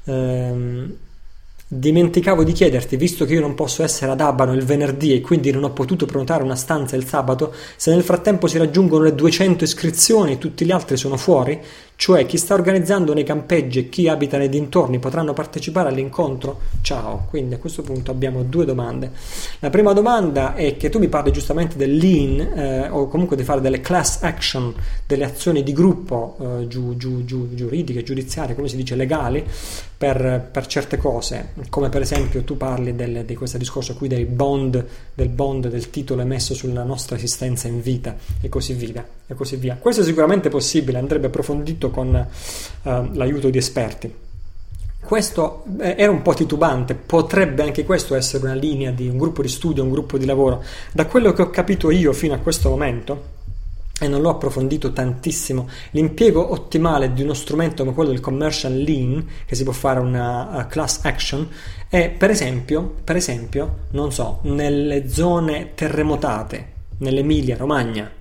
[0.04, 0.98] Ehm,
[1.68, 5.50] Dimenticavo di chiederti, visto che io non posso essere ad Abano il venerdì e quindi
[5.50, 9.64] non ho potuto prenotare una stanza il sabato, se nel frattempo si raggiungono le 200
[9.64, 11.60] iscrizioni e tutti gli altri sono fuori,
[11.98, 16.60] cioè chi sta organizzando nei campeggi e chi abita nei dintorni potranno partecipare all'incontro?
[16.82, 19.12] Ciao, quindi a questo punto abbiamo due domande.
[19.60, 23.44] La prima domanda è che tu mi parli giustamente del lean eh, o comunque di
[23.44, 24.74] fare delle class action,
[25.08, 29.44] delle azioni di gruppo eh, giu, giu, giu, giuridiche, giudiziarie, come si dice, legali
[29.98, 34.26] per, per, certe cose, come per esempio tu parli del, di questo discorso qui dei
[34.26, 39.06] bond, del bond del titolo emesso sulla nostra esistenza in vita e così via.
[39.28, 39.78] E così via.
[39.80, 42.28] Questo è sicuramente possibile, andrebbe approfondito con
[42.84, 44.14] uh, l'aiuto di esperti.
[45.06, 49.44] Questo eh, era un po' titubante, potrebbe anche questo essere una linea di un gruppo
[49.44, 50.64] di studio, un gruppo di lavoro.
[50.92, 53.34] Da quello che ho capito io fino a questo momento,
[54.00, 59.26] e non l'ho approfondito tantissimo, l'impiego ottimale di uno strumento come quello del commercial lean,
[59.46, 61.48] che si può fare una class action,
[61.88, 68.12] è per esempio, per esempio, non so, nelle zone terremotate, nell'Emilia Romagna,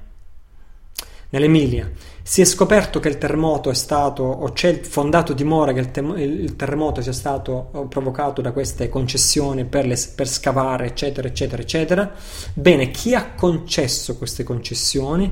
[1.31, 1.91] nell'Emilia,
[2.27, 5.91] si è scoperto che il terremoto è stato, o c'è il fondato dimora che il,
[5.91, 11.61] te- il terremoto sia stato provocato da queste concessioni per, le, per scavare, eccetera, eccetera,
[11.61, 12.11] eccetera.
[12.55, 15.31] Bene, chi ha concesso queste concessioni?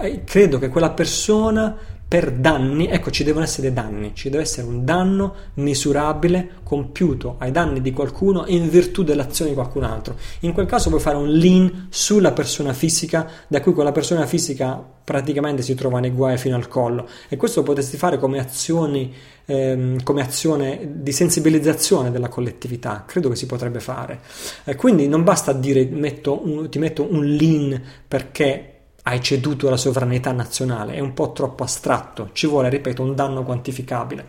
[0.00, 1.76] Eh, credo che quella persona
[2.14, 7.50] per danni, ecco ci devono essere danni, ci deve essere un danno misurabile compiuto ai
[7.50, 10.14] danni di qualcuno in virtù dell'azione di qualcun altro.
[10.42, 14.80] In quel caso puoi fare un lean sulla persona fisica, da cui quella persona fisica
[15.02, 19.12] praticamente si trova nei guai fino al collo e questo potresti fare come azioni
[19.46, 24.20] ehm, come azione di sensibilizzazione della collettività, credo che si potrebbe fare.
[24.62, 28.73] Eh, quindi non basta dire metto un, ti metto un lean perché
[29.06, 33.44] hai ceduto la sovranità nazionale, è un po' troppo astratto, ci vuole, ripeto, un danno
[33.44, 34.24] quantificabile.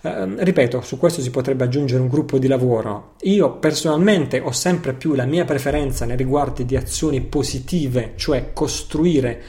[0.00, 3.14] Eh, ripeto, su questo si potrebbe aggiungere un gruppo di lavoro.
[3.22, 9.42] Io personalmente ho sempre più la mia preferenza nei riguardi di azioni positive, cioè costruire,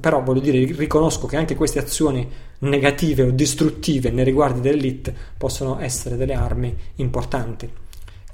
[0.00, 5.78] però voglio dire, riconosco che anche queste azioni negative o distruttive nei riguardi dell'elite possono
[5.78, 7.70] essere delle armi importanti.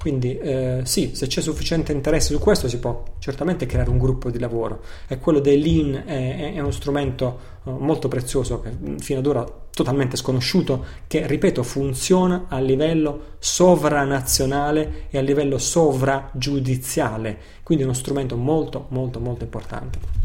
[0.03, 4.29] Quindi eh, sì, se c'è sufficiente interesse su questo si può certamente creare un gruppo
[4.29, 8.69] di lavoro e quello dei lean è, è uno strumento uh, molto prezioso che
[8.99, 17.37] fino ad ora totalmente sconosciuto che, ripeto, funziona a livello sovranazionale e a livello sovragiudiziale,
[17.63, 20.22] quindi è uno strumento molto molto molto importante.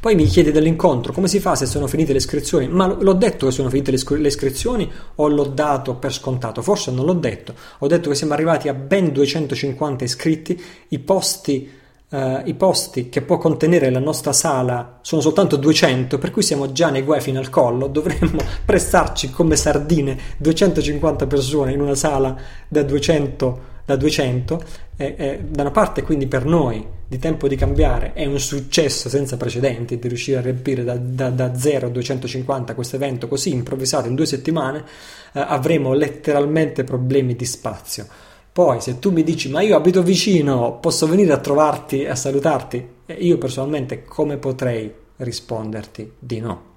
[0.00, 2.68] Poi mi chiede dell'incontro, come si fa se sono finite le iscrizioni?
[2.68, 6.62] Ma l'ho detto che sono finite le iscrizioni o l'ho dato per scontato?
[6.62, 7.54] Forse non l'ho detto.
[7.78, 13.22] Ho detto che siamo arrivati a ben 250 iscritti, i posti Uh, i posti che
[13.22, 17.40] può contenere la nostra sala sono soltanto 200, per cui siamo già nei guai fino
[17.40, 22.36] al collo, dovremmo prestarci come sardine 250 persone in una sala
[22.68, 24.62] da 200 da 200,
[24.96, 29.08] eh, eh, da una parte quindi per noi di tempo di cambiare è un successo
[29.08, 33.52] senza precedenti di riuscire a riempire da, da, da 0 a 250 questo evento così
[33.52, 34.84] improvvisato in due settimane,
[35.32, 38.06] eh, avremo letteralmente problemi di spazio.
[38.52, 42.88] Poi se tu mi dici ma io abito vicino, posso venire a trovarti a salutarti,
[43.06, 46.72] eh, io personalmente come potrei risponderti di no?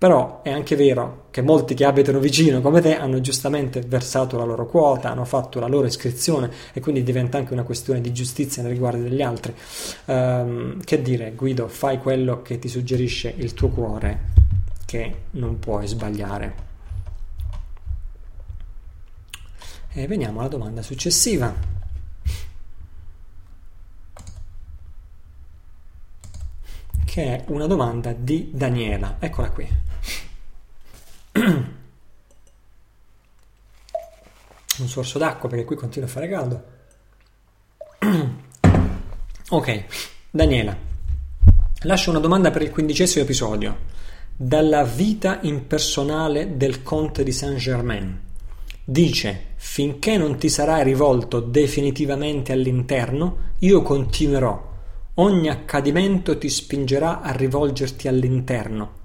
[0.00, 4.44] Però è anche vero che molti che abitano vicino come te hanno giustamente versato la
[4.44, 8.62] loro quota, hanno fatto la loro iscrizione e quindi diventa anche una questione di giustizia
[8.62, 9.54] nei riguardi degli altri.
[10.06, 14.20] Um, che dire, Guido, fai quello che ti suggerisce il tuo cuore,
[14.86, 16.54] che non puoi sbagliare.
[19.92, 21.54] E veniamo alla domanda successiva.
[27.04, 29.16] Che è una domanda di Daniela.
[29.18, 29.88] Eccola qui.
[34.80, 36.64] un sorso d'acqua perché qui continua a fare caldo.
[39.48, 39.84] ok,
[40.30, 40.76] Daniela,
[41.82, 43.98] lascio una domanda per il quindicesimo episodio.
[44.36, 48.28] Dalla vita impersonale del conte di Saint-Germain.
[48.82, 54.68] Dice, finché non ti sarai rivolto definitivamente all'interno, io continuerò.
[55.14, 58.99] Ogni accadimento ti spingerà a rivolgerti all'interno.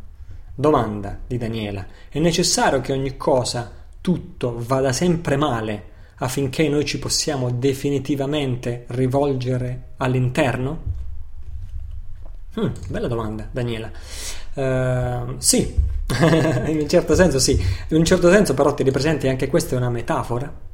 [0.55, 1.85] Domanda di Daniela.
[2.07, 3.69] È necessario che ogni cosa,
[3.99, 10.93] tutto, vada sempre male affinché noi ci possiamo definitivamente rivolgere all'interno?
[12.57, 13.91] Hmm, bella domanda, Daniela.
[14.53, 15.75] Uh, sì,
[16.67, 17.51] in un certo senso sì.
[17.89, 20.73] In un certo senso però ti ripresenti anche questa è una metafora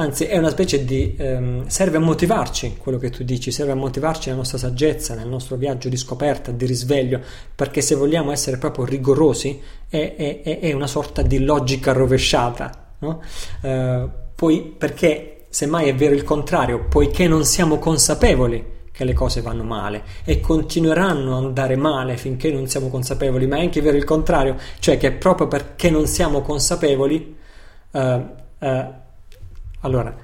[0.00, 1.16] Anzi, è una specie di...
[1.18, 5.26] Ehm, serve a motivarci quello che tu dici, serve a motivarci la nostra saggezza, nel
[5.26, 7.20] nostro viaggio di scoperta, di risveglio,
[7.52, 10.14] perché se vogliamo essere proprio rigorosi è,
[10.44, 12.94] è, è una sorta di logica rovesciata.
[13.00, 13.20] No?
[13.60, 19.40] Eh, poi, perché semmai è vero il contrario, poiché non siamo consapevoli che le cose
[19.40, 23.96] vanno male e continueranno ad andare male finché non siamo consapevoli, ma è anche vero
[23.96, 27.36] il contrario, cioè che proprio perché non siamo consapevoli...
[27.90, 28.24] Eh,
[28.60, 29.06] eh,
[29.80, 30.14] allora,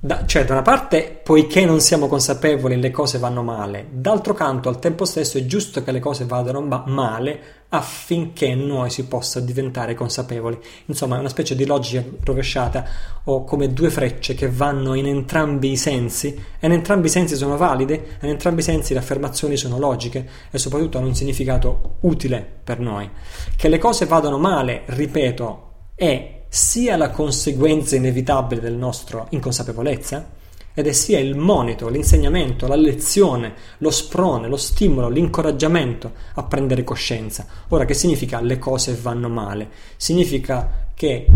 [0.00, 4.68] da, cioè da una parte, poiché non siamo consapevoli, le cose vanno male, d'altro canto,
[4.68, 9.40] al tempo stesso è giusto che le cose vadano ma- male affinché noi si possa
[9.40, 10.56] diventare consapevoli.
[10.86, 12.84] Insomma, è una specie di logica rovesciata
[13.24, 16.28] o come due frecce che vanno in entrambi i sensi
[16.60, 19.78] e in entrambi i sensi sono valide e in entrambi i sensi le affermazioni sono
[19.80, 23.10] logiche e soprattutto hanno un significato utile per noi.
[23.56, 25.64] Che le cose vadano male, ripeto,
[25.96, 30.36] è sia la conseguenza inevitabile del nostro inconsapevolezza
[30.72, 36.84] ed è sia il monito, l'insegnamento, la lezione, lo sprone, lo stimolo, l'incoraggiamento a prendere
[36.84, 37.46] coscienza.
[37.68, 39.68] Ora, che significa le cose vanno male?
[39.96, 41.26] Significa che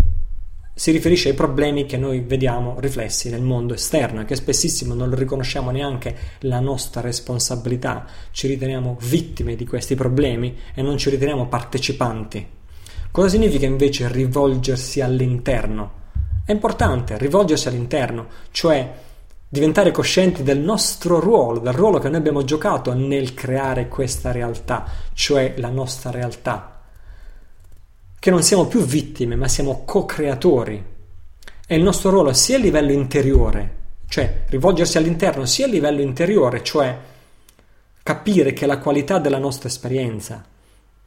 [0.74, 5.14] si riferisce ai problemi che noi vediamo riflessi nel mondo esterno e che spessissimo non
[5.14, 11.48] riconosciamo neanche la nostra responsabilità, ci riteniamo vittime di questi problemi e non ci riteniamo
[11.48, 12.60] partecipanti
[13.12, 16.00] Cosa significa invece rivolgersi all'interno?
[16.46, 18.90] È importante rivolgersi all'interno, cioè
[19.46, 24.86] diventare coscienti del nostro ruolo, del ruolo che noi abbiamo giocato nel creare questa realtà,
[25.12, 26.80] cioè la nostra realtà.
[28.18, 30.82] Che non siamo più vittime, ma siamo co-creatori.
[31.66, 33.76] E il nostro ruolo sia a livello interiore,
[34.08, 36.98] cioè rivolgersi all'interno, sia a livello interiore, cioè
[38.02, 40.46] capire che la qualità della nostra esperienza,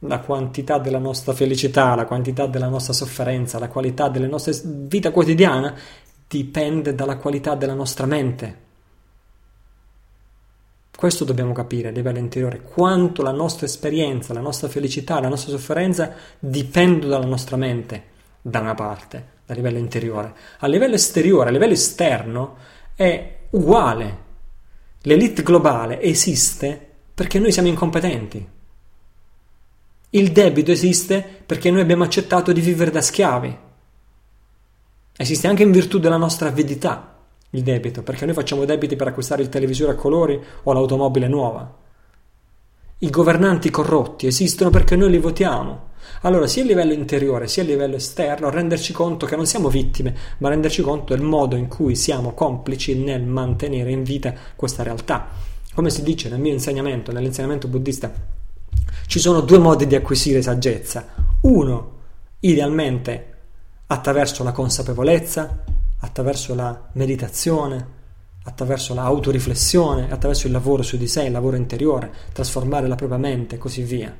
[0.00, 5.10] la quantità della nostra felicità, la quantità della nostra sofferenza, la qualità della nostra vita
[5.10, 5.74] quotidiana
[6.28, 8.64] dipende dalla qualità della nostra mente.
[10.94, 15.50] Questo dobbiamo capire a livello interiore, quanto la nostra esperienza, la nostra felicità, la nostra
[15.50, 18.04] sofferenza dipendono dalla nostra mente,
[18.40, 20.34] da una parte, a livello interiore.
[20.58, 22.56] A livello esteriore, a livello esterno,
[22.94, 24.24] è uguale.
[25.02, 26.80] L'elite globale esiste
[27.14, 28.54] perché noi siamo incompetenti.
[30.10, 33.58] Il debito esiste perché noi abbiamo accettato di vivere da schiavi.
[35.16, 37.16] Esiste anche in virtù della nostra avidità
[37.50, 41.74] il debito, perché noi facciamo debiti per acquistare il televisore a colori o l'automobile nuova.
[42.98, 45.90] I governanti corrotti esistono perché noi li votiamo.
[46.22, 50.14] Allora, sia a livello interiore sia a livello esterno, renderci conto che non siamo vittime,
[50.38, 55.28] ma renderci conto del modo in cui siamo complici nel mantenere in vita questa realtà.
[55.74, 58.12] Come si dice nel mio insegnamento, nell'insegnamento buddista,
[59.06, 61.06] ci sono due modi di acquisire saggezza.
[61.42, 61.92] Uno,
[62.40, 63.34] idealmente,
[63.86, 65.64] attraverso la consapevolezza,
[66.00, 67.94] attraverso la meditazione,
[68.44, 73.56] attraverso l'autoriflessione, attraverso il lavoro su di sé, il lavoro interiore, trasformare la propria mente
[73.56, 74.14] e così via.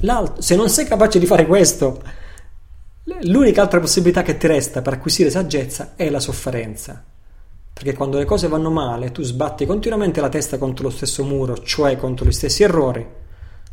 [0.00, 2.02] L'altro, se non sei capace di fare questo,
[3.22, 7.04] l'unica altra possibilità che ti resta per acquisire saggezza è la sofferenza.
[7.72, 11.58] Perché quando le cose vanno male, tu sbatti continuamente la testa contro lo stesso muro,
[11.62, 13.06] cioè contro gli stessi errori,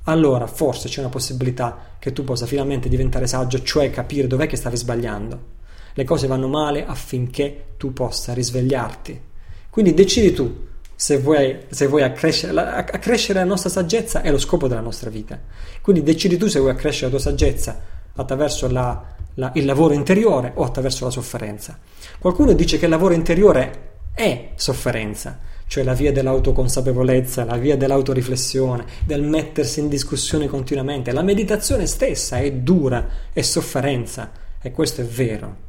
[0.04, 4.56] allora forse c'è una possibilità che tu possa finalmente diventare saggio, cioè capire dov'è che
[4.56, 5.58] stavi sbagliando.
[5.94, 9.22] Le cose vanno male affinché tu possa risvegliarti.
[9.70, 14.38] Quindi decidi tu se vuoi, se vuoi accrescere, la, accrescere la nostra saggezza è lo
[14.38, 15.40] scopo della nostra vita.
[15.82, 17.82] Quindi decidi tu se vuoi accrescere la tua saggezza
[18.16, 19.02] attraverso la,
[19.36, 21.78] la, il lavoro interiore o attraverso la sofferenza.
[22.20, 25.40] Qualcuno dice che il lavoro interiore è sofferenza,
[25.70, 31.12] cioè la via dell'autoconsapevolezza, la via dell'autoriflessione, del mettersi in discussione continuamente.
[31.12, 35.68] La meditazione stessa è dura, è sofferenza e questo è vero.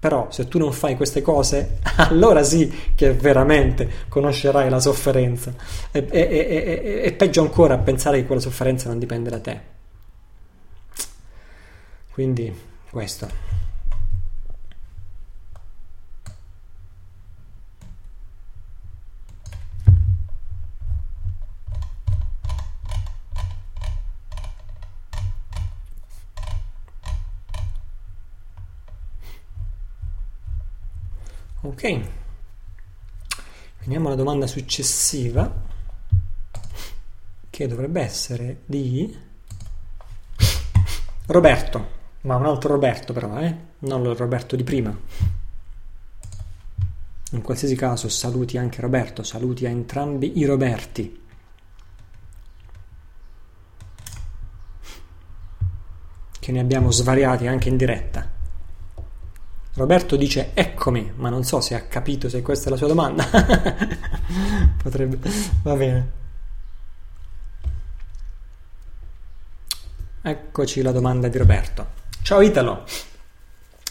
[0.00, 1.78] Però se tu non fai queste cose,
[2.10, 5.54] allora sì che veramente conoscerai la sofferenza.
[5.92, 9.60] E, e, e, e, peggio ancora pensare che quella sofferenza non dipende da te.
[12.10, 12.52] Quindi
[12.90, 13.47] questo.
[31.60, 32.00] Ok,
[33.80, 35.52] veniamo alla domanda successiva
[37.50, 39.12] che dovrebbe essere di
[41.26, 41.88] Roberto,
[42.20, 43.56] ma un altro Roberto però, eh?
[43.80, 44.96] non il Roberto di prima.
[47.32, 51.22] In qualsiasi caso saluti anche Roberto, saluti a entrambi i Roberti.
[56.38, 58.37] Che ne abbiamo svariati anche in diretta.
[59.78, 63.24] Roberto dice eccomi, ma non so se ha capito se questa è la sua domanda.
[64.82, 65.18] Potrebbe.
[65.62, 66.10] Va bene.
[70.20, 71.86] Eccoci la domanda di Roberto.
[72.22, 72.84] Ciao Italo,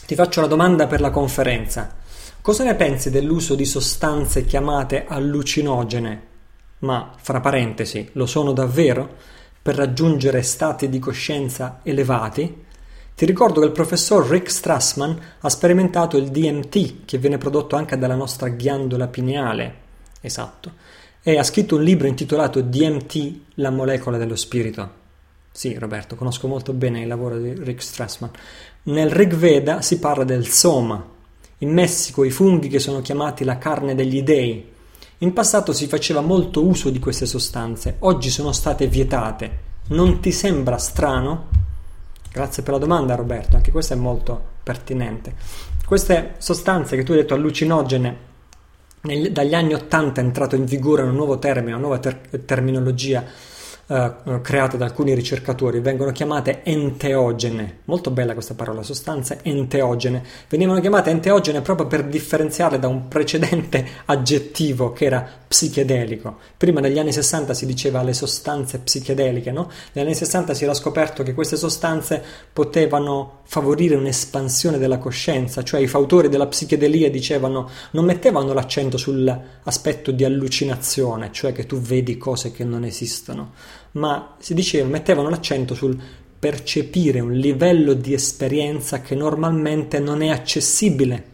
[0.06, 1.96] ti faccio la domanda per la conferenza.
[2.42, 6.22] Cosa ne pensi dell'uso di sostanze chiamate allucinogene,
[6.80, 9.16] ma fra parentesi, lo sono davvero,
[9.62, 12.66] per raggiungere stati di coscienza elevati?
[13.18, 17.98] Ti ricordo che il professor Rick Strassman ha sperimentato il DMT, che viene prodotto anche
[17.98, 19.76] dalla nostra ghiandola pineale.
[20.22, 20.74] Esatto.
[21.24, 24.90] E ha scritto un libro intitolato DMT, la molecola dello spirito.
[25.52, 28.30] Sì, Roberto, conosco molto bene il lavoro di Rick Strassman.
[28.84, 31.04] Nel Rig Veda si parla del soma.
[31.58, 34.64] In Messico i funghi che sono chiamati la carne degli dei.
[35.18, 39.58] In passato si faceva molto uso di queste sostanze, oggi sono state vietate.
[39.88, 41.57] Non ti sembra strano?
[42.32, 45.34] Grazie per la domanda Roberto, anche questa è molto pertinente.
[45.86, 48.18] Queste sostanze che tu hai detto allucinogene,
[49.02, 53.24] nel, dagli anni 80 è entrato in vigore un nuovo termine, una nuova ter- terminologia
[53.88, 57.80] uh, create da alcuni ricercatori vengono chiamate enteogene.
[57.86, 60.24] Molto bella questa parola, sostanze enteogene.
[60.50, 66.38] Venivano chiamate enteogene proprio per differenziarle da un precedente aggettivo che era psichedelico.
[66.58, 69.70] Prima negli anni 60 si diceva le sostanze psichedeliche, no?
[69.94, 75.80] Negli anni 60 si era scoperto che queste sostanze potevano favorire un'espansione della coscienza, cioè
[75.80, 82.18] i fautori della psichedelia dicevano non mettevano l'accento sull'aspetto di allucinazione, cioè che tu vedi
[82.18, 83.54] cose che non esistono,
[83.92, 86.00] ma si diceva, mettevano l'accento sul
[86.40, 91.26] percepire un livello di esperienza che normalmente non è accessibile,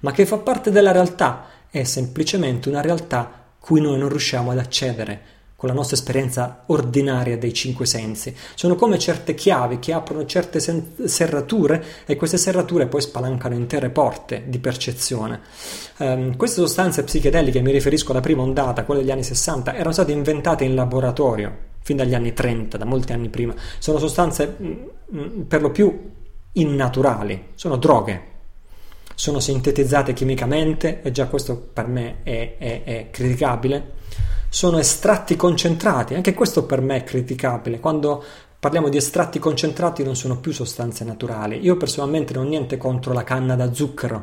[0.00, 4.58] ma che fa parte della realtà, è semplicemente una realtà cui noi non riusciamo ad
[4.58, 5.30] accedere.
[5.62, 8.34] con la nostra esperienza ordinaria dei cinque sensi.
[8.56, 13.90] Sono come certe chiavi che aprono certe sen- serrature e queste serrature poi spalancano intere
[13.90, 15.40] porte di percezione.
[15.98, 20.10] Um, queste sostanze psichedeliche, mi riferisco alla prima ondata, quella degli anni 60, erano state
[20.10, 23.54] inventate in laboratorio fin dagli anni 30, da molti anni prima.
[23.78, 24.72] Sono sostanze mm,
[25.14, 26.10] mm, per lo più
[26.52, 28.30] innaturali, sono droghe.
[29.14, 34.00] Sono sintetizzate chimicamente e già questo per me è, è, è criticabile
[34.52, 38.22] sono estratti concentrati, anche questo per me è criticabile, quando
[38.60, 41.60] parliamo di estratti concentrati non sono più sostanze naturali.
[41.62, 44.22] Io personalmente non ho niente contro la canna da zucchero,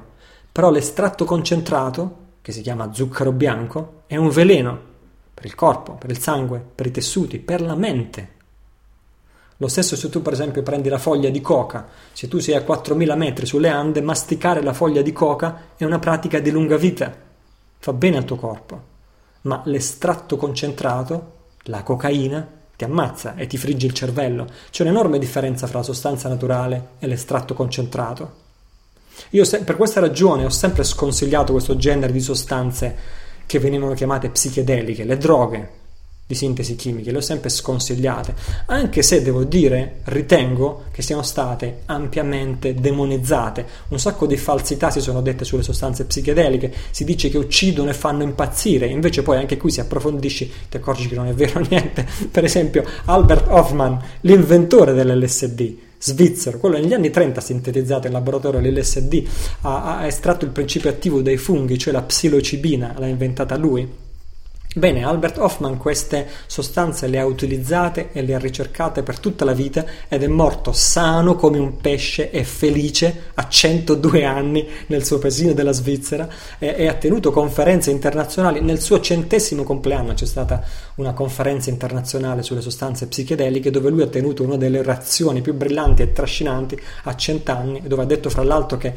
[0.52, 4.82] però l'estratto concentrato, che si chiama zucchero bianco, è un veleno
[5.40, 8.38] per il corpo, per il sangue, per i tessuti, per la mente.
[9.58, 12.64] Lo stesso se tu per esempio prendi la foglia di coca, se tu sei a
[12.64, 17.14] 4000 metri sulle Ande, masticare la foglia di coca è una pratica di lunga vita,
[17.78, 18.90] fa bene al tuo corpo
[19.42, 24.48] ma l'estratto concentrato, la cocaina, ti ammazza e ti frigge il cervello.
[24.70, 28.48] C'è un'enorme differenza fra la sostanza naturale e l'estratto concentrato.
[29.32, 32.96] Io se- per questa ragione ho sempre sconsigliato questo genere di sostanze
[33.50, 35.70] che venivano chiamate psichedeliche, le droghe,
[36.28, 38.36] di sintesi chimiche, le ho sempre sconsigliate,
[38.68, 43.66] anche se devo dire, ritengo che siano state ampiamente demonizzate.
[43.88, 47.96] Un sacco di falsità si sono dette sulle sostanze psichedeliche, si dice che uccidono e
[47.96, 52.06] fanno impazzire, invece poi anche qui si approfondisci, ti accorgi che non è vero niente.
[52.30, 59.28] Per esempio, Albert Hoffman, l'inventore dell'LSD, svizzero, quello negli anni 30 sintetizzato in laboratorio l'LSD,
[59.62, 64.08] ha, ha estratto il principio attivo dai funghi, cioè la psilocibina, l'ha inventata lui
[64.76, 69.54] Bene, Albert Hoffman queste sostanze le ha utilizzate e le ha ricercate per tutta la
[69.54, 75.18] vita ed è morto sano come un pesce e felice a 102 anni nel suo
[75.18, 76.30] paesino della Svizzera
[76.60, 78.62] e, e ha tenuto conferenze internazionali.
[78.62, 80.64] Nel suo centesimo compleanno c'è stata
[80.98, 86.04] una conferenza internazionale sulle sostanze psichedeliche dove lui ha tenuto una delle reazioni più brillanti
[86.04, 88.94] e trascinanti a 100 anni dove ha detto fra l'altro che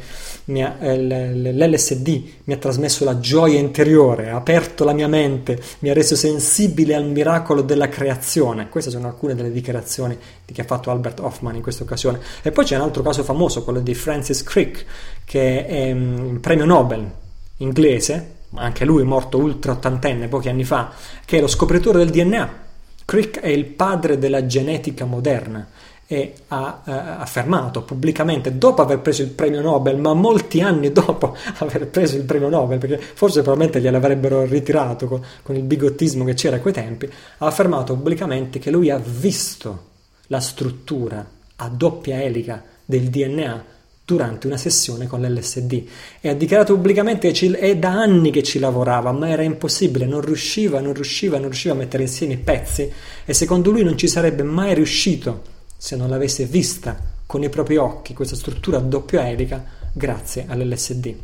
[0.63, 5.91] ha, eh, l'LSD mi ha trasmesso la gioia interiore, ha aperto la mia mente mi
[5.91, 8.69] ha reso sensibile al miracolo della creazione.
[8.69, 12.21] Queste sono alcune delle dichiarazioni che ha fatto Albert Hoffman in questa occasione.
[12.43, 14.85] E poi c'è un altro caso famoso, quello di Francis Crick,
[15.25, 17.11] che è un premio Nobel
[17.59, 20.93] inglese, anche lui morto ultra ottantenne pochi anni fa,
[21.25, 22.61] che è lo scopritore del DNA.
[23.05, 25.67] Crick è il padre della genetica moderna
[26.13, 31.35] e ha eh, affermato pubblicamente dopo aver preso il premio Nobel, ma molti anni dopo
[31.61, 36.35] aver preso il premio Nobel, perché forse probabilmente gliel'avrebbero ritirato con, con il bigottismo che
[36.35, 37.07] c'era a quei tempi,
[37.39, 39.91] ha affermato pubblicamente che lui ha visto
[40.27, 41.27] la struttura
[41.57, 43.65] a doppia elica del DNA
[44.05, 45.85] durante una sessione con l'LSD
[46.21, 50.05] e ha dichiarato pubblicamente che ci, è da anni che ci lavorava, ma era impossibile,
[50.05, 52.93] non riusciva, non riusciva, non riusciva a mettere insieme i pezzi
[53.25, 55.52] e secondo lui non ci sarebbe mai riuscito
[55.83, 56.97] se non l'avesse vista
[57.27, 61.15] con i propri occhi questa struttura a doppia elica grazie all'LSD.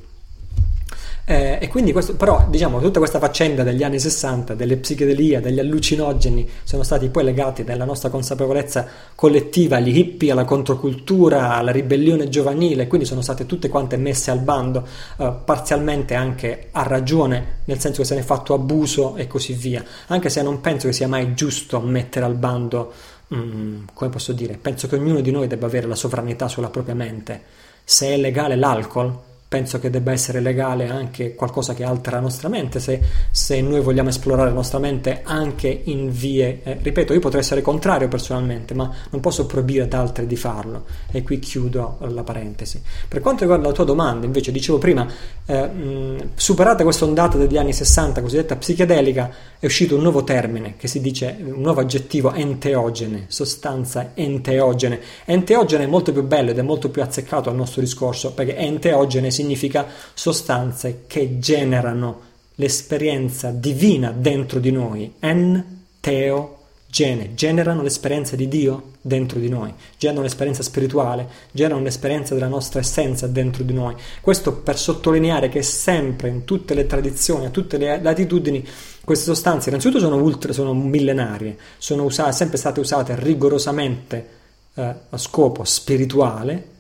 [1.24, 5.60] Eh, e quindi questo, però diciamo tutta questa faccenda degli anni 60, delle psichedelia, degli
[5.60, 12.28] allucinogeni sono stati poi legati nella nostra consapevolezza collettiva agli hippie, alla controcultura, alla ribellione
[12.28, 14.84] giovanile, quindi sono state tutte quante messe al bando,
[15.18, 19.52] eh, parzialmente anche a ragione, nel senso che se ne è fatto abuso e così
[19.52, 22.92] via, anche se non penso che sia mai giusto mettere al bando
[23.34, 26.94] mm, come posso dire, penso che ognuno di noi debba avere la sovranità sulla propria
[26.94, 27.42] mente.
[27.84, 29.18] Se è legale l'alcol,
[29.48, 33.00] penso che debba essere legale anche qualcosa che altera la nostra mente, se,
[33.30, 37.62] se noi vogliamo esplorare la nostra mente anche in vie, eh, ripeto, io potrei essere
[37.62, 40.84] contrario personalmente, ma non posso proibire ad altri di farlo.
[41.10, 42.82] E qui chiudo la parentesi.
[43.08, 45.06] Per quanto riguarda la tua domanda, invece, dicevo prima,
[45.46, 50.74] eh, mh, superata questa ondata degli anni 60, cosiddetta psichedelica, è uscito un nuovo termine
[50.76, 55.00] che si dice, un nuovo aggettivo enteogene, sostanza enteogene.
[55.24, 59.30] Enteogene è molto più bello ed è molto più azzeccato al nostro discorso, perché enteogene
[59.38, 66.56] significa sostanze che generano l'esperienza divina dentro di noi, en, teo,
[66.90, 72.80] gene, generano l'esperienza di Dio dentro di noi, generano l'esperienza spirituale, generano l'esperienza della nostra
[72.80, 73.94] essenza dentro di noi.
[74.20, 78.66] Questo per sottolineare che sempre in tutte le tradizioni, a tutte le latitudini,
[79.04, 84.28] queste sostanze innanzitutto sono, ultra, sono millenarie, sono usate, sempre state usate rigorosamente
[84.74, 86.76] eh, a scopo spirituale,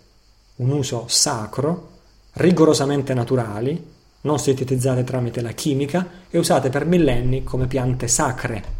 [0.56, 1.96] un uso sacro,
[2.38, 3.80] rigorosamente naturali,
[4.22, 8.76] non sintetizzate tramite la chimica e usate per millenni come piante sacre.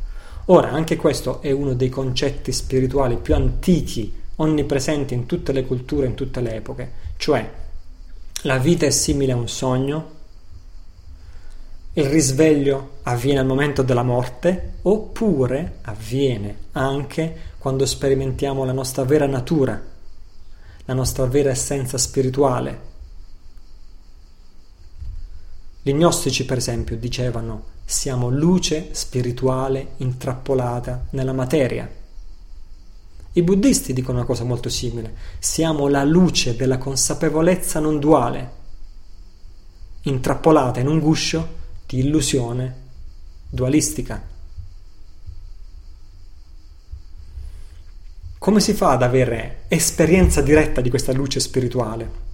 [0.47, 6.07] Ora, anche questo è uno dei concetti spirituali più antichi, onnipresenti in tutte le culture,
[6.07, 7.49] in tutte le epoche, cioè
[8.43, 10.17] la vita è simile a un sogno
[11.99, 19.27] il risveglio avviene al momento della morte oppure avviene anche quando sperimentiamo la nostra vera
[19.27, 19.83] natura,
[20.85, 22.87] la nostra vera essenza spirituale.
[25.83, 31.91] Gli gnostici, per esempio, dicevano siamo luce spirituale intrappolata nella materia.
[33.33, 38.53] I buddisti dicono una cosa molto simile, siamo la luce della consapevolezza non duale,
[40.03, 41.57] intrappolata in un guscio
[41.87, 42.77] di illusione
[43.49, 44.23] dualistica.
[48.39, 52.28] Come si fa ad avere esperienza diretta di questa luce spirituale?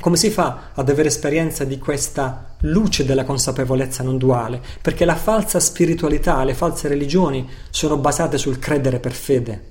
[0.00, 4.62] Come si fa ad avere esperienza di questa luce della consapevolezza non duale?
[4.80, 9.62] Perché la falsa spiritualità, le false religioni sono basate sul credere per fede.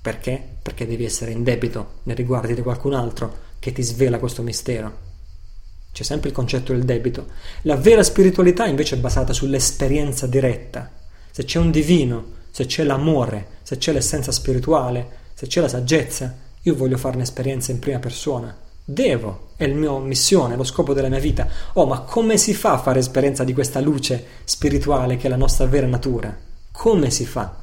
[0.00, 0.40] Perché?
[0.62, 5.10] Perché devi essere in debito nei riguardi di qualcun altro che ti svela questo mistero.
[5.92, 7.26] C'è sempre il concetto del debito.
[7.62, 10.88] La vera spiritualità invece è basata sull'esperienza diretta.
[11.32, 16.32] Se c'è un divino, se c'è l'amore, se c'è l'essenza spirituale, se c'è la saggezza,
[16.62, 18.70] io voglio fare un'esperienza in prima persona.
[18.92, 21.48] Devo, è la mia missione, lo scopo della mia vita.
[21.74, 25.36] Oh, ma come si fa a fare esperienza di questa luce spirituale che è la
[25.36, 26.36] nostra vera natura?
[26.70, 27.56] Come si fa?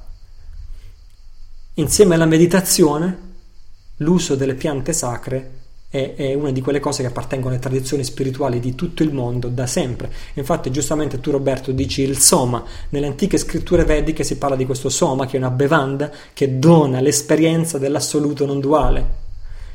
[1.76, 3.28] Insieme alla meditazione,
[3.98, 5.58] l'uso delle piante sacre
[5.90, 9.50] è, è, una di quelle cose che appartengono alle tradizioni spirituali di tutto il mondo
[9.50, 10.12] da sempre.
[10.34, 12.64] Infatti, giustamente tu, Roberto, dici il soma.
[12.90, 17.00] Nelle antiche scritture vediche si parla di questo soma, che è una bevanda che dona
[17.02, 19.28] l'esperienza dell'assoluto non duale,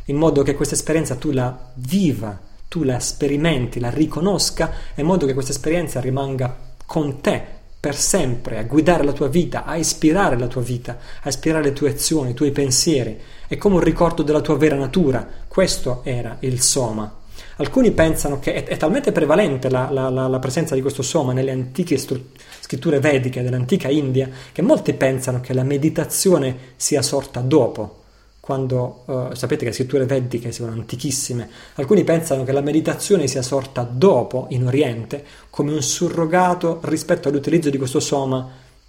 [0.07, 5.27] in modo che questa esperienza tu la viva, tu la sperimenti, la riconosca, in modo
[5.27, 7.43] che questa esperienza rimanga con te
[7.81, 11.73] per sempre, a guidare la tua vita, a ispirare la tua vita, a ispirare le
[11.75, 13.21] tue azioni, i tuoi pensieri.
[13.47, 15.27] È come un ricordo della tua vera natura.
[15.47, 17.21] Questo era il soma.
[17.57, 21.33] Alcuni pensano che è, è talmente prevalente la, la, la, la, presenza di questo soma
[21.33, 27.41] nelle antiche stru- scritture vediche dell'antica India che molti pensano che la meditazione sia sorta
[27.41, 28.04] dopo
[28.45, 33.41] quando uh, sapete che le scritture vediche sono antichissime, alcuni pensano che la meditazione sia
[33.41, 38.47] sorta dopo in Oriente come un surrogato rispetto all'utilizzo di questo soma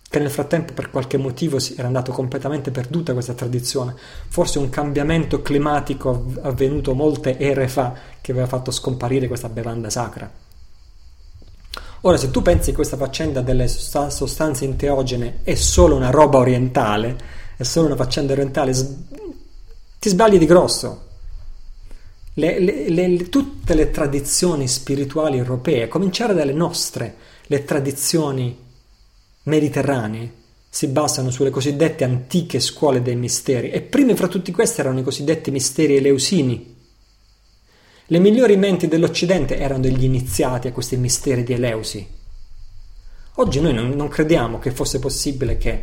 [0.09, 3.95] che nel frattempo per qualche motivo era andato completamente perduta questa tradizione,
[4.27, 10.29] forse un cambiamento climatico avvenuto molte ere fa che aveva fatto scomparire questa bevanda sacra.
[12.01, 17.15] Ora, se tu pensi che questa faccenda delle sostanze inteogene è solo una roba orientale,
[17.55, 18.73] è solo una faccenda orientale,
[19.99, 21.03] ti sbagli di grosso.
[22.33, 27.15] Le, le, le, tutte le tradizioni spirituali europee, a cominciare dalle nostre,
[27.47, 28.57] le tradizioni
[29.43, 34.99] mediterranee, si basano sulle cosiddette antiche scuole dei misteri e prime fra tutti questi erano
[34.99, 36.75] i cosiddetti misteri eleusini.
[38.07, 42.05] Le migliori menti dell'Occidente erano degli iniziati a questi misteri di Eleusi.
[43.35, 45.81] Oggi noi non, non crediamo che fosse possibile che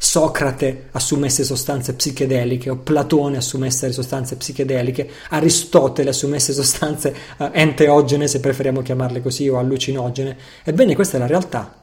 [0.00, 8.38] Socrate assumesse sostanze psichedeliche o Platone assumesse sostanze psichedeliche, Aristotele assumesse sostanze uh, enteogene, se
[8.38, 10.36] preferiamo chiamarle così, o allucinogene.
[10.62, 11.82] Ebbene, questa è la realtà.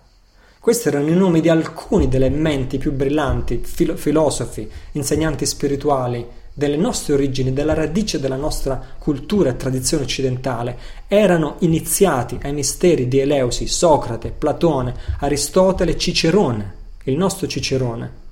[0.62, 6.78] Questi erano i nomi di alcuni delle menti più brillanti, filo- filosofi, insegnanti spirituali delle
[6.78, 10.78] nostre origini, della radice della nostra cultura e tradizione occidentale.
[11.10, 16.75] Erano iniziati ai misteri di Eleusi, Socrate, Platone, Aristotele, Cicerone
[17.06, 18.24] il nostro Cicerone.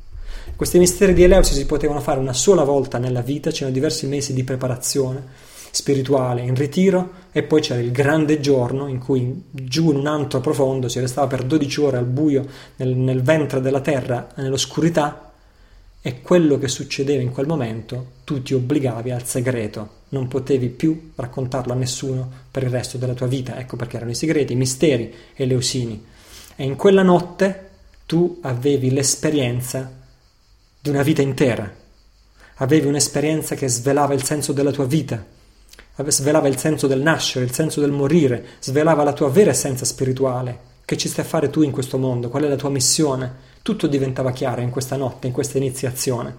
[0.56, 4.34] Questi misteri di Eleusi si potevano fare una sola volta nella vita, c'erano diversi mesi
[4.34, 9.98] di preparazione spirituale in ritiro e poi c'era il grande giorno in cui giù in
[9.98, 12.46] un antro profondo si restava per 12 ore al buio
[12.76, 15.32] nel, nel ventre della terra, nell'oscurità
[16.00, 21.12] e quello che succedeva in quel momento tu ti obbligavi al segreto, non potevi più
[21.16, 24.58] raccontarlo a nessuno per il resto della tua vita, ecco perché erano i segreti, i
[24.58, 26.06] misteri eleusini.
[26.56, 27.70] E in quella notte
[28.14, 29.92] tu avevi l'esperienza
[30.80, 31.68] di una vita intera,
[32.58, 35.26] avevi un'esperienza che svelava il senso della tua vita,
[35.96, 40.60] svelava il senso del nascere, il senso del morire, svelava la tua vera essenza spirituale.
[40.86, 42.30] Che ci stai a fare tu in questo mondo?
[42.30, 43.34] Qual è la tua missione?
[43.64, 46.36] Tutto diventava chiaro in questa notte, in questa iniziazione.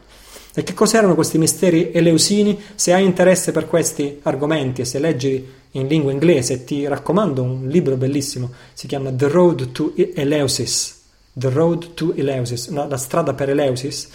[0.55, 2.57] E che cos'erano questi misteri eleusini?
[2.77, 7.67] Se hai interesse per questi argomenti e se leggi in lingua inglese, ti raccomando un
[7.67, 11.03] libro bellissimo, si chiama The Road to Eleusis
[11.37, 14.09] The Road to Eleusis, la strada per Eleusis,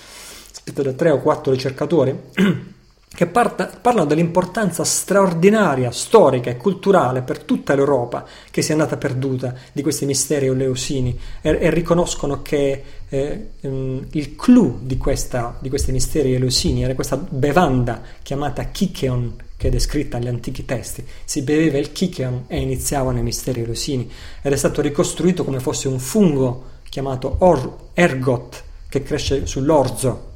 [0.52, 2.18] scritto da tre o quattro ricercatori,
[3.14, 8.96] che parta, parlano dell'importanza straordinaria, storica e culturale per tutta l'Europa che si è andata
[8.96, 15.58] perduta di questi misteri oleusini e, e riconoscono che eh, um, il clou di, questa,
[15.60, 21.06] di, questi misteri eleusini era questa bevanda chiamata Kikeon che è descritta negli antichi testi.
[21.26, 24.10] Si beveva il Kikeon e iniziavano i misteri eleusini
[24.42, 30.28] ed è stato ricostruito come fosse un fungo chiamato Or- Ergot che cresce sull'orzo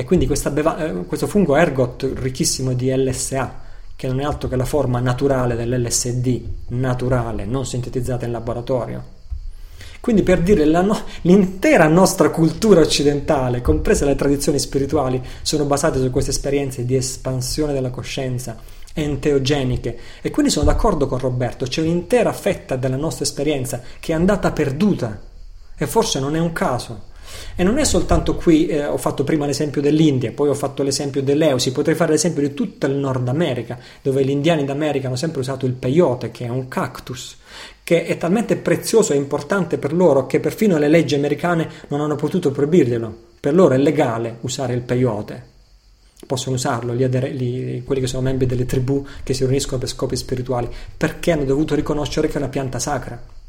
[0.00, 3.60] e quindi beva- eh, questo fungo ergot ricchissimo di LSA,
[3.96, 9.18] che non è altro che la forma naturale dell'LSD, naturale, non sintetizzata in laboratorio.
[10.00, 16.10] Quindi per dire no- l'intera nostra cultura occidentale, comprese le tradizioni spirituali, sono basate su
[16.10, 18.56] queste esperienze di espansione della coscienza,
[18.94, 19.98] enteogeniche.
[20.22, 24.50] E quindi sono d'accordo con Roberto, c'è un'intera fetta della nostra esperienza che è andata
[24.52, 25.28] perduta.
[25.82, 27.08] E forse non è un caso.
[27.56, 31.22] E non è soltanto qui, eh, ho fatto prima l'esempio dell'India, poi ho fatto l'esempio
[31.22, 35.40] dell'Eusi, potrei fare l'esempio di tutto il Nord America, dove gli indiani d'America hanno sempre
[35.40, 37.38] usato il peyote, che è un cactus,
[37.82, 42.16] che è talmente prezioso e importante per loro che perfino le leggi americane non hanno
[42.16, 43.16] potuto proibirglielo.
[43.40, 45.44] Per loro è legale usare il peyote.
[46.26, 49.88] Possono usarlo gli adere- gli, quelli che sono membri delle tribù che si riuniscono per
[49.88, 53.39] scopi spirituali, perché hanno dovuto riconoscere che è una pianta sacra.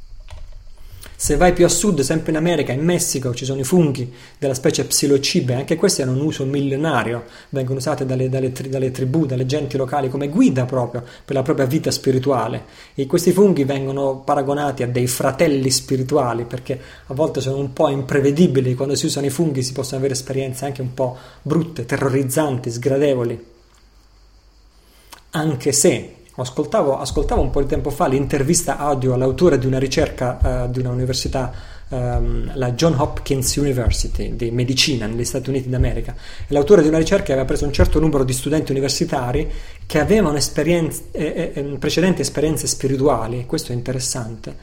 [1.23, 4.55] Se vai più a sud, sempre in America, in Messico, ci sono i funghi della
[4.55, 9.45] specie psilocibe, anche questi hanno un uso millenario, vengono usati dalle, dalle, dalle, tribù, dalle
[9.45, 12.63] genti locali come guida proprio per la propria vita spirituale.
[12.95, 17.89] E questi funghi vengono paragonati a dei fratelli spirituali perché a volte sono un po'
[17.89, 22.71] imprevedibili, quando si usano i funghi si possono avere esperienze anche un po' brutte, terrorizzanti,
[22.71, 23.45] sgradevoli.
[25.29, 30.65] Anche se Ascoltavo, ascoltavo, un po' di tempo fa l'intervista audio all'autore di una ricerca
[30.65, 31.51] uh, di una università,
[31.89, 36.15] um, la John Hopkins University di medicina negli Stati Uniti d'America.
[36.47, 39.49] L'autore di una ricerca aveva preso un certo numero di studenti universitari
[39.85, 44.55] che avevano esperienze, eh, eh, precedenti esperienze spirituali, questo è interessante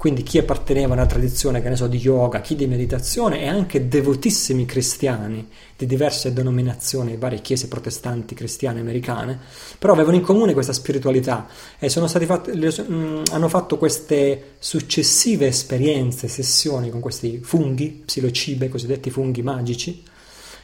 [0.00, 3.48] quindi chi apparteneva a una tradizione, che ne so, di yoga, chi di meditazione e
[3.48, 5.46] anche devotissimi cristiani
[5.76, 9.38] di diverse denominazioni, varie chiese protestanti cristiane americane,
[9.78, 11.46] però avevano in comune questa spiritualità
[11.78, 19.42] e fatte, mm, hanno fatto queste successive esperienze, sessioni con questi funghi, psilocibe, cosiddetti funghi
[19.42, 20.02] magici,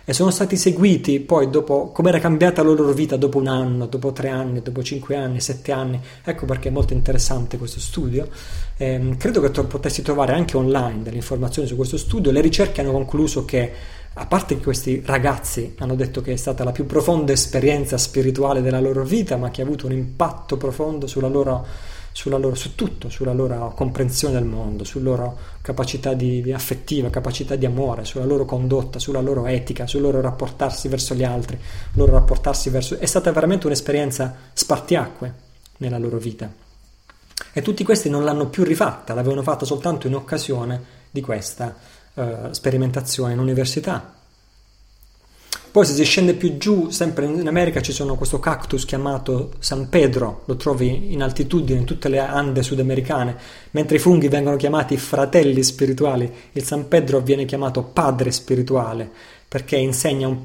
[0.08, 3.86] e sono stati seguiti poi dopo come era cambiata la loro vita dopo un anno,
[3.86, 6.00] dopo tre anni, dopo cinque anni, sette anni.
[6.22, 8.28] Ecco perché è molto interessante questo studio.
[8.76, 12.30] Eh, credo che tu potessi trovare anche online delle informazioni su questo studio.
[12.30, 13.72] Le ricerche hanno concluso che,
[14.14, 18.62] a parte che questi ragazzi hanno detto che è stata la più profonda esperienza spirituale
[18.62, 21.66] della loro vita, ma che ha avuto un impatto profondo sulla loro
[22.24, 27.56] loro, su tutto, sulla loro comprensione del mondo, sulla loro capacità di, di affettiva, capacità
[27.56, 31.59] di amore, sulla loro condotta, sulla loro etica, sul loro rapportarsi verso gli altri,
[31.93, 32.98] loro rapportarsi verso...
[32.98, 35.34] È stata veramente un'esperienza spartiacque
[35.78, 36.51] nella loro vita.
[37.52, 41.74] E tutti questi non l'hanno più rifatta, l'avevano fatta soltanto in occasione di questa
[42.14, 44.15] uh, sperimentazione in università.
[45.77, 49.90] Poi se si scende più giù, sempre in America ci sono questo cactus chiamato San
[49.90, 53.36] Pedro, lo trovi in altitudine in tutte le Ande sudamericane,
[53.73, 59.11] mentre i funghi vengono chiamati fratelli spirituali, il San Pedro viene chiamato padre spirituale
[59.47, 60.40] perché insegna un,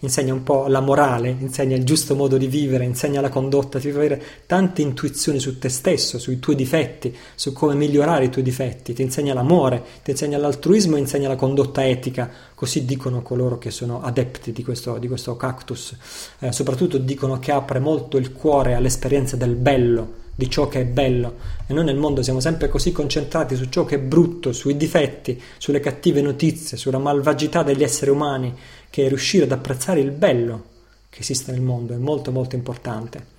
[0.00, 3.90] insegna un, po', la morale, insegna il giusto modo di vivere, insegna la condotta, ti
[3.90, 8.44] fa avere tante intuizioni su te stesso, sui tuoi difetti, su come migliorare i tuoi
[8.44, 13.70] difetti, ti insegna l'amore, ti insegna l'altruismo insegna la condotta etica, così dicono coloro che
[13.70, 15.96] sono adepti di questo, di questo cactus,
[16.40, 20.84] eh, soprattutto dicono che apre molto il cuore all'esperienza del bello, di ciò che è
[20.86, 21.34] bello.
[21.66, 25.40] E noi nel mondo siamo sempre così concentrati su ciò che è brutto, sui difetti,
[25.58, 28.54] sulle cattive notizie, sulla malvagità degli esseri umani
[28.90, 30.64] che riuscire ad apprezzare il bello
[31.08, 33.38] che esiste nel mondo è molto molto importante.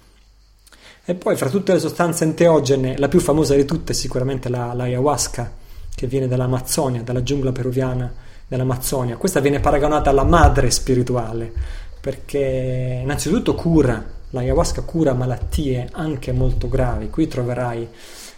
[1.04, 4.74] E poi fra tutte le sostanze enteogene la più famosa di tutte è sicuramente la,
[4.74, 5.52] l'ayahuasca
[5.94, 8.12] che viene dall'Amazzonia, dalla giungla peruviana
[8.48, 9.18] dell'Amazzonia.
[9.18, 11.52] Questa viene paragonata alla madre spirituale
[12.00, 17.10] perché innanzitutto cura L'ayahuasca cura malattie anche molto gravi.
[17.10, 17.88] Qui troverai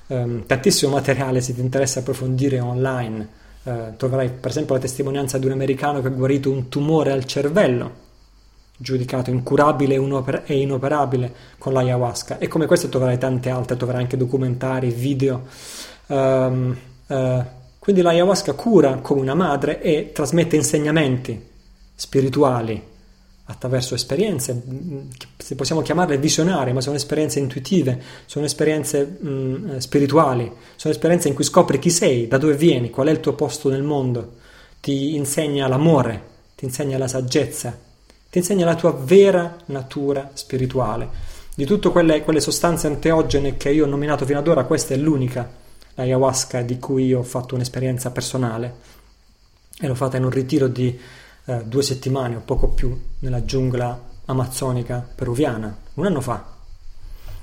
[0.07, 3.41] um, tantissimo materiale se ti interessa approfondire online.
[3.63, 7.25] Uh, troverai per esempio la testimonianza di un americano che ha guarito un tumore al
[7.25, 7.91] cervello,
[8.75, 9.95] giudicato incurabile
[10.45, 12.39] e inoperabile con l'ayahuasca.
[12.39, 15.43] E come questo troverai tante altre, troverai anche documentari, video.
[16.07, 16.77] Um,
[17.07, 17.43] uh,
[17.79, 21.51] quindi l'ayahuasca cura come una madre e trasmette insegnamenti
[21.95, 22.91] spirituali
[23.45, 24.61] attraverso esperienze,
[25.37, 31.33] se possiamo chiamarle visionarie, ma sono esperienze intuitive, sono esperienze mh, spirituali, sono esperienze in
[31.33, 34.35] cui scopri chi sei, da dove vieni, qual è il tuo posto nel mondo,
[34.79, 37.77] ti insegna l'amore, ti insegna la saggezza,
[38.29, 41.31] ti insegna la tua vera natura spirituale.
[41.55, 44.97] Di tutte quelle, quelle sostanze anteogene che io ho nominato fino ad ora, questa è
[44.97, 45.47] l'unica,
[45.95, 48.75] l'ayahuasca, di cui ho fatto un'esperienza personale
[49.79, 50.97] e l'ho fatta in un ritiro di
[51.45, 56.51] eh, due settimane o poco più nella giungla amazzonica peruviana, un anno fa.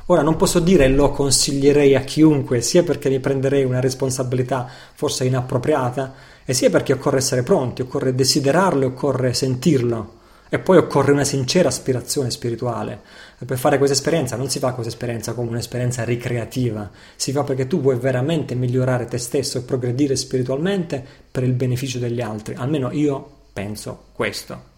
[0.06, 5.24] Ora non posso dire lo consiglierei a chiunque, sia perché mi prenderei una responsabilità forse
[5.24, 6.14] inappropriata,
[6.44, 10.18] e sia perché occorre essere pronti, occorre desiderarlo, occorre sentirlo.
[10.48, 13.02] E poi occorre una sincera aspirazione spirituale.
[13.38, 17.44] E per fare questa esperienza non si fa questa esperienza come un'esperienza ricreativa, si fa
[17.44, 22.54] perché tu vuoi veramente migliorare te stesso e progredire spiritualmente per il beneficio degli altri.
[22.56, 24.68] Almeno io penso questo.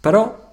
[0.00, 0.52] Però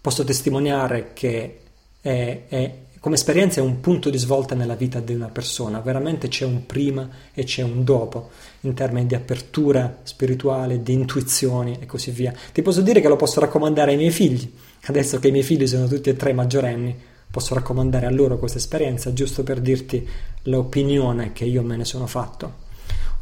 [0.00, 1.60] posso testimoniare che
[2.00, 6.28] è, è, come esperienza è un punto di svolta nella vita di una persona, veramente
[6.28, 8.30] c'è un prima e c'è un dopo
[8.62, 12.32] in termini di apertura spirituale, di intuizioni e così via.
[12.52, 14.52] Ti posso dire che lo posso raccomandare ai miei figli,
[14.86, 16.96] adesso che i miei figli sono tutti e tre maggiorenni,
[17.30, 20.08] posso raccomandare a loro questa esperienza giusto per dirti
[20.42, 22.64] l'opinione che io me ne sono fatto.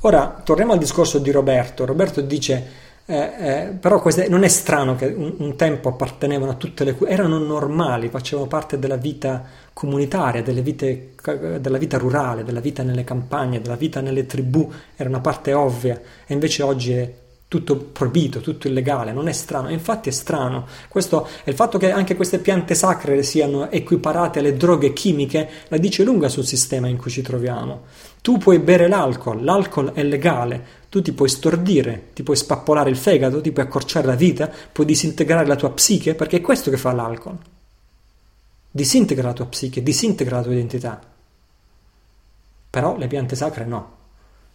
[0.01, 1.87] Ora torniamo al discorso di Roberto.
[1.87, 6.55] Roberto dice eh, eh, però queste, non è strano che un, un, tempo appartenevano a
[6.55, 9.45] tutte le erano normali, facevano parte della vita
[9.75, 11.15] comunitaria, vite,
[11.61, 16.01] della vita rurale, della vita nelle campagne, della vita nelle tribù, era una parte ovvia
[16.27, 17.13] e invece oggi è
[17.47, 20.67] tutto proibito, tutto illegale, non è strano, infatti è strano.
[20.89, 26.03] Questo, il fatto che anche queste piante sacre siano equiparate alle droghe chimiche la dice
[26.03, 27.83] lunga sul sistema in cui ci troviamo.
[28.25, 32.97] Tu puoi bere l'alcol, l'alcol è legale, tu ti puoi stordire, ti puoi spappolare il
[32.97, 36.79] fegato, ti puoi accorciare la vita, puoi disintegrare la tua psiche, perché è questo che
[36.79, 37.37] fa l'alcol.
[38.71, 41.03] Disintegra la tua psiche, disintegra la tua identità.
[42.71, 43.97] Però le piante sacre no,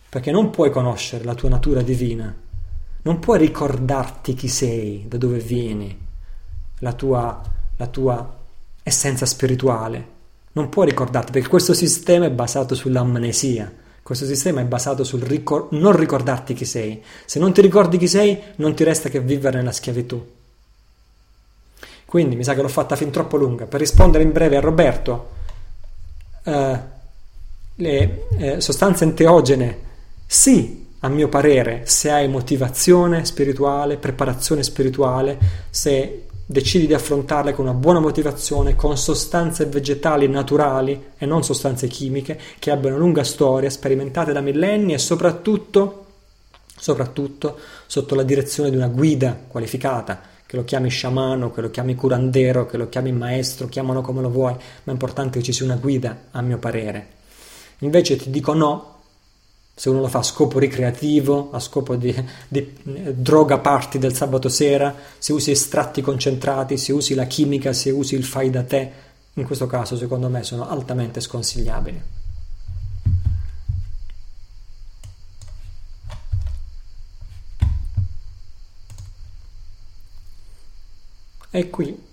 [0.10, 2.48] perché non puoi conoscere la tua natura divina
[3.02, 5.98] non puoi ricordarti chi sei, da dove vieni,
[6.80, 7.42] la tua,
[7.78, 8.38] la tua
[8.84, 10.18] essenza spirituale.
[10.60, 13.72] Non puoi ricordarti perché questo sistema è basato sull'amnesia.
[14.04, 17.02] Questo sistema è basato sul ricor- non ricordarti chi sei.
[17.24, 20.22] Se non ti ricordi chi sei, non ti resta che vivere nella schiavitù.
[22.04, 23.68] Quindi mi sa che l'ho fatta fin troppo lunga.
[23.68, 25.30] Per rispondere in breve a Roberto,
[26.44, 26.80] eh,
[27.76, 29.78] le eh, sostanze enteogene
[30.26, 37.66] sì, a mio parere, se hai motivazione spirituale, preparazione spirituale, se decidi di affrontarle con
[37.66, 43.70] una buona motivazione, con sostanze vegetali naturali e non sostanze chimiche, che abbiano lunga storia,
[43.70, 46.06] sperimentate da millenni e soprattutto,
[46.76, 47.56] soprattutto
[47.86, 52.66] sotto la direzione di una guida qualificata, che lo chiami sciamano, che lo chiami curandero,
[52.66, 55.76] che lo chiami maestro, chiamalo come lo vuoi, ma è importante che ci sia una
[55.76, 57.10] guida, a mio parere.
[57.82, 58.99] Invece ti dico no,
[59.80, 62.14] se uno lo fa a scopo ricreativo, a scopo di,
[62.50, 62.76] di
[63.16, 68.16] droga party del sabato sera, se usi estratti concentrati, se usi la chimica, se usi
[68.16, 68.92] il fai da te,
[69.36, 72.02] in questo caso secondo me sono altamente sconsigliabili.
[81.52, 82.04] E qui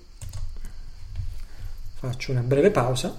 [1.94, 3.12] faccio una breve pausa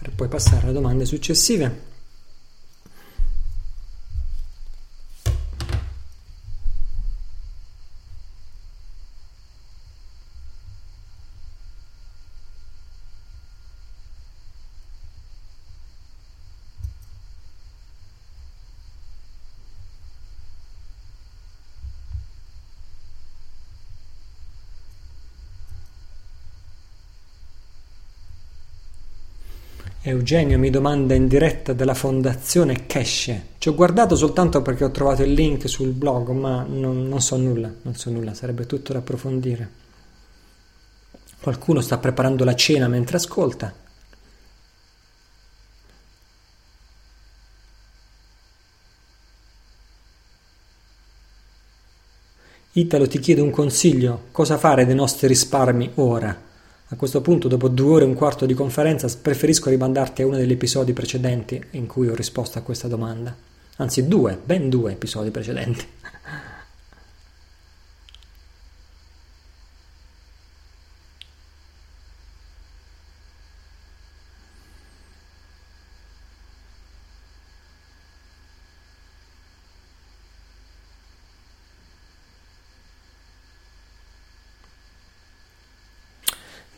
[0.00, 1.92] per poi passare alle domande successive.
[30.06, 33.46] Eugenio mi domanda in diretta della fondazione Keshe.
[33.56, 37.38] Ci ho guardato soltanto perché ho trovato il link sul blog, ma non, non so
[37.38, 39.66] nulla, non so nulla, sarebbe tutto da approfondire.
[41.40, 43.74] Qualcuno sta preparando la cena mentre ascolta.
[52.72, 56.52] Italo ti chiede un consiglio, cosa fare dei nostri risparmi ora?
[56.88, 60.36] A questo punto, dopo due ore e un quarto di conferenza, preferisco rimandarti a uno
[60.36, 63.34] degli episodi precedenti in cui ho risposto a questa domanda.
[63.76, 65.84] Anzi, due, ben due episodi precedenti.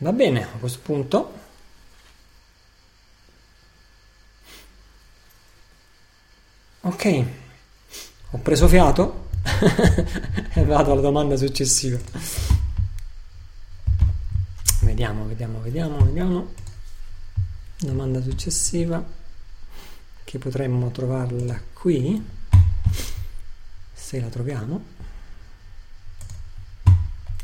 [0.07, 1.33] Va bene, a questo punto
[6.79, 7.25] ok,
[8.29, 9.27] ho preso fiato
[10.55, 11.99] e vado alla domanda successiva.
[14.83, 16.53] Vediamo, vediamo, vediamo, vediamo.
[17.77, 19.05] Domanda successiva
[20.23, 22.25] che potremmo trovarla qui,
[23.91, 24.96] se la troviamo.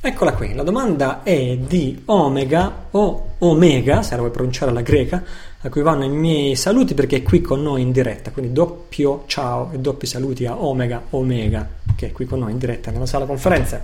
[0.06, 5.24] Eccola qui, la domanda è di Omega o Omega, se la vuoi pronunciare alla greca,
[5.62, 9.24] a cui vanno i miei saluti perché è qui con noi in diretta, quindi doppio
[9.28, 11.66] ciao e doppi saluti a Omega Omega,
[11.96, 13.82] che è qui con noi in diretta nella sala conferenze.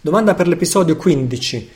[0.00, 1.70] Domanda per l'episodio 15.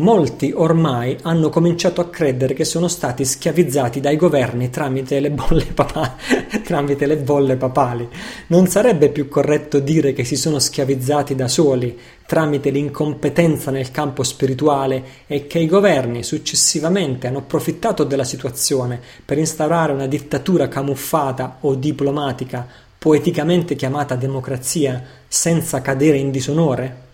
[0.00, 5.66] Molti ormai hanno cominciato a credere che sono stati schiavizzati dai governi tramite le bolle,
[5.66, 6.16] papa-
[6.64, 8.08] tramite le bolle papali.
[8.46, 14.22] Non sarebbe più corretto dire che si sono schiavizzati da soli tramite l'incompetenza nel campo
[14.22, 21.58] spirituale e che i governi successivamente hanno approfittato della situazione per instaurare una dittatura camuffata
[21.60, 22.66] o diplomatica,
[22.96, 27.08] poeticamente chiamata democrazia, senza cadere in disonore?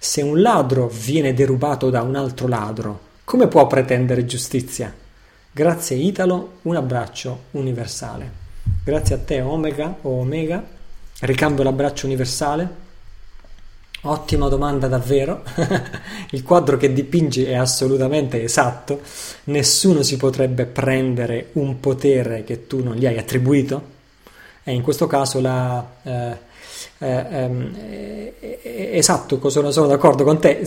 [0.00, 4.94] Se un ladro viene derubato da un altro ladro, come può pretendere giustizia?
[5.50, 8.30] Grazie Italo, un abbraccio universale.
[8.84, 10.64] Grazie a te Omega o Omega,
[11.20, 12.86] ricambio l'abbraccio universale.
[14.02, 15.42] Ottima domanda davvero.
[16.30, 19.00] Il quadro che dipingi è assolutamente esatto.
[19.44, 23.96] Nessuno si potrebbe prendere un potere che tu non gli hai attribuito.
[24.62, 26.38] E in questo caso la, eh,
[26.98, 27.74] eh, ehm,
[28.40, 30.64] eh, esatto, sono, sono, d'accordo con te,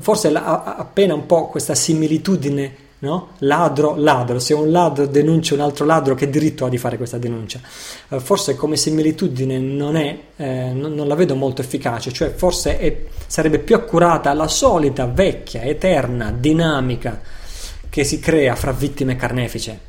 [0.00, 3.30] forse la, appena un po' questa similitudine, no?
[3.38, 7.18] ladro, ladro, se un ladro denuncia un altro ladro, che diritto ha di fare questa
[7.18, 7.60] denuncia?
[8.08, 12.78] Eh, forse come similitudine non, è, eh, non, non, la vedo molto efficace, cioè forse
[12.78, 17.20] è, sarebbe più accurata la solita, vecchia, eterna dinamica
[17.88, 19.80] che si crea fra vittime e carnefice.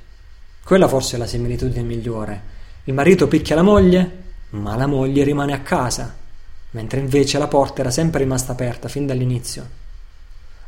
[0.64, 2.56] Quella forse è la similitudine migliore.
[2.86, 6.16] Il marito picchia la moglie, ma la moglie rimane a casa,
[6.72, 9.86] mentre invece la porta era sempre rimasta aperta fin dall'inizio.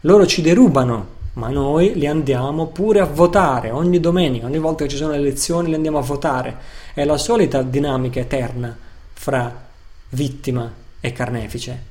[0.01, 4.89] Loro ci derubano, ma noi li andiamo pure a votare ogni domenica, ogni volta che
[4.89, 6.57] ci sono le elezioni li andiamo a votare.
[6.93, 8.75] È la solita dinamica eterna
[9.13, 9.67] fra
[10.09, 11.83] vittima e carnefice.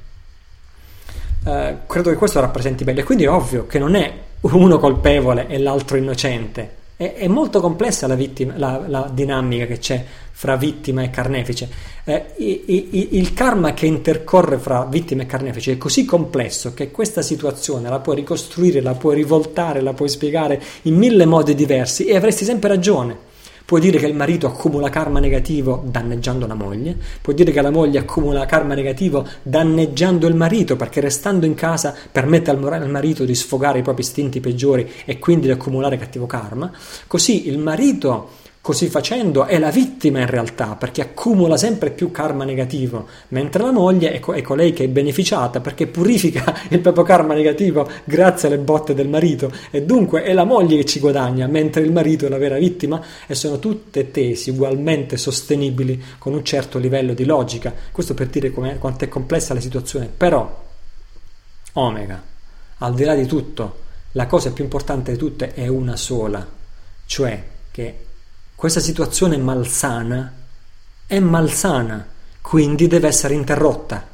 [1.44, 5.58] Eh, credo che questo rappresenti bene, quindi è ovvio che non è uno colpevole e
[5.58, 6.76] l'altro innocente.
[6.98, 11.68] È, è molto complessa la, vittima, la, la dinamica che c'è fra vittima e carnefice.
[12.02, 17.88] Eh, il karma che intercorre fra vittima e carnefice è così complesso che questa situazione
[17.88, 22.44] la puoi ricostruire, la puoi rivoltare, la puoi spiegare in mille modi diversi e avresti
[22.44, 23.16] sempre ragione.
[23.68, 27.70] Puoi dire che il marito accumula karma negativo danneggiando la moglie, puoi dire che la
[27.70, 33.34] moglie accumula karma negativo danneggiando il marito perché restando in casa permette al marito di
[33.34, 36.72] sfogare i propri istinti peggiori e quindi di accumulare cattivo karma.
[37.06, 38.30] Così il marito
[38.68, 43.70] Così facendo è la vittima in realtà perché accumula sempre più karma negativo, mentre la
[43.70, 48.48] moglie è, co- è colei che è beneficiata perché purifica il proprio karma negativo grazie
[48.48, 52.26] alle botte del marito e dunque è la moglie che ci guadagna, mentre il marito
[52.26, 57.24] è la vera vittima e sono tutte tesi ugualmente sostenibili con un certo livello di
[57.24, 57.72] logica.
[57.90, 60.64] Questo per dire quanto è complessa la situazione, però
[61.72, 62.22] Omega,
[62.76, 63.78] al di là di tutto,
[64.12, 66.46] la cosa più importante di tutte è una sola,
[67.06, 68.00] cioè che
[68.58, 70.32] questa situazione malsana
[71.06, 72.04] è malsana,
[72.40, 74.04] quindi deve essere interrotta.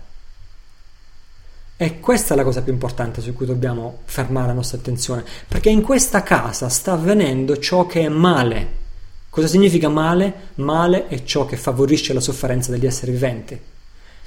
[1.79, 5.71] E questa è la cosa più importante su cui dobbiamo fermare la nostra attenzione, perché
[5.71, 8.69] in questa casa sta avvenendo ciò che è male.
[9.31, 10.51] Cosa significa male?
[10.57, 13.59] Male è ciò che favorisce la sofferenza degli esseri viventi.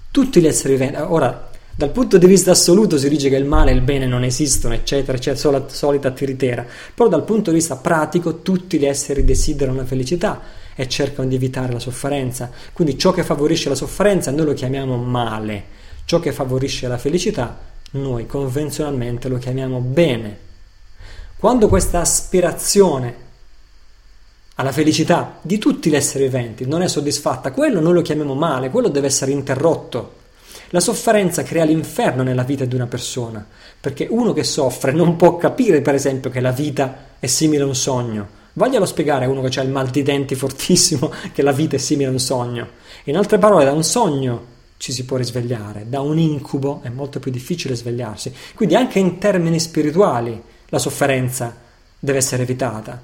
[0.10, 1.48] Tutti gli esseri viventi, ora
[1.78, 4.74] dal punto di vista assoluto si dice che il male e il bene non esistono,
[4.74, 6.66] eccetera, eccetera, la solita tiritera.
[6.95, 10.41] Però dal punto di vista pratico tutti gli esseri desiderano la felicità
[10.74, 12.49] e cercano di evitare la sofferenza.
[12.74, 15.66] Quindi ciò che favorisce la sofferenza noi lo chiamiamo male,
[16.06, 17.60] ciò che favorisce la felicità
[17.91, 20.40] noi convenzionalmente lo chiamiamo bene.
[21.38, 23.26] Quando questa aspirazione
[24.56, 28.72] alla felicità di tutti gli esseri viventi non è soddisfatta, quello noi lo chiamiamo male,
[28.72, 30.26] quello deve essere interrotto.
[30.72, 33.45] La sofferenza crea l'inferno nella vita di una persona,
[33.80, 37.68] perché uno che soffre non può capire, per esempio, che la vita è simile a
[37.68, 38.27] un sogno.
[38.53, 41.80] Voglielo spiegare a uno che ha il mal di denti fortissimo che la vita è
[41.80, 42.68] simile a un sogno.
[43.06, 47.19] In altre parole, da un sogno ci si può risvegliare, da un incubo è molto
[47.19, 48.34] più difficile svegliarsi.
[48.53, 51.56] Quindi anche in termini spirituali la sofferenza
[51.98, 53.02] deve essere evitata.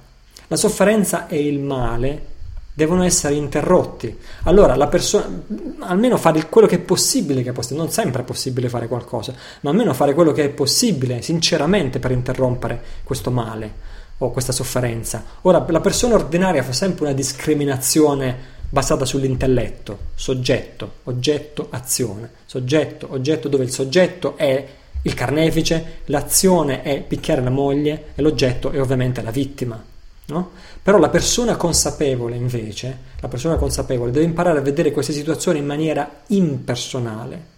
[0.48, 2.32] La sofferenza è il male
[2.74, 4.18] devono essere interrotti.
[4.44, 5.44] Allora la persona,
[5.80, 9.70] almeno fare quello che è possibile, che è non sempre è possibile fare qualcosa, ma
[9.70, 15.24] almeno fare quello che è possibile sinceramente per interrompere questo male o questa sofferenza.
[15.42, 23.48] Ora la persona ordinaria fa sempre una discriminazione basata sull'intelletto, soggetto, oggetto, azione, soggetto, oggetto
[23.48, 24.68] dove il soggetto è
[25.04, 29.93] il carnefice, l'azione è picchiare la moglie e l'oggetto è ovviamente la vittima.
[30.26, 30.52] No?
[30.82, 35.66] Però la persona consapevole invece, la persona consapevole deve imparare a vedere queste situazioni in
[35.66, 37.52] maniera impersonale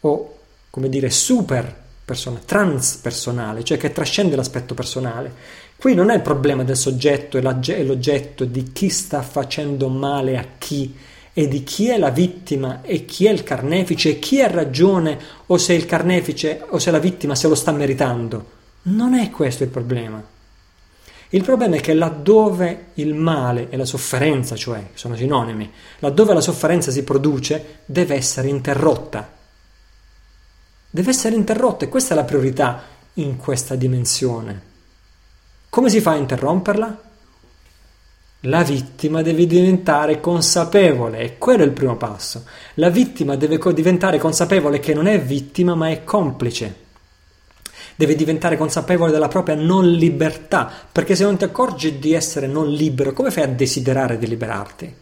[0.00, 0.36] o
[0.70, 5.60] come dire super personale, transpersonale, cioè che trascende l'aspetto personale.
[5.76, 10.46] Qui non è il problema del soggetto e l'oggetto, di chi sta facendo male a
[10.58, 10.96] chi
[11.34, 15.18] e di chi è la vittima e chi è il carnefice e chi ha ragione
[15.46, 18.50] o se il carnefice o se la vittima se lo sta meritando.
[18.82, 20.22] Non è questo il problema.
[21.34, 26.42] Il problema è che laddove il male e la sofferenza, cioè sono sinonimi, laddove la
[26.42, 29.30] sofferenza si produce, deve essere interrotta.
[30.90, 32.82] Deve essere interrotta e questa è la priorità
[33.14, 34.60] in questa dimensione.
[35.70, 37.02] Come si fa a interromperla?
[38.40, 42.44] La vittima deve diventare consapevole e quello è il primo passo.
[42.74, 46.90] La vittima deve diventare consapevole che non è vittima ma è complice
[47.96, 52.70] deve diventare consapevole della propria non libertà, perché se non ti accorgi di essere non
[52.70, 54.94] libero, come fai a desiderare di liberarti?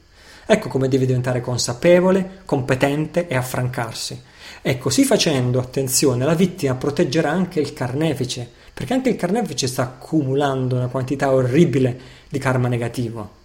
[0.47, 4.21] Ecco come devi diventare consapevole, competente e affrancarsi.
[4.63, 9.83] E così facendo, attenzione, la vittima proteggerà anche il carnefice, perché anche il carnefice sta
[9.83, 11.99] accumulando una quantità orribile
[12.29, 13.39] di karma negativo.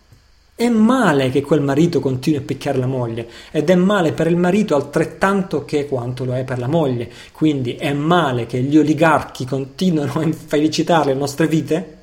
[0.57, 4.37] È male che quel marito continui a picchiare la moglie ed è male per il
[4.37, 7.11] marito altrettanto che quanto lo è per la moglie.
[7.33, 11.97] Quindi è male che gli oligarchi continuino a infelicitare le nostre vite?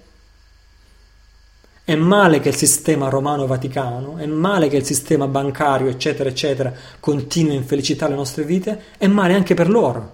[1.83, 7.55] È male che il sistema romano-vaticano, è male che il sistema bancario, eccetera, eccetera, continui
[7.55, 8.83] a infelicitare le nostre vite?
[8.99, 10.13] È male anche per loro.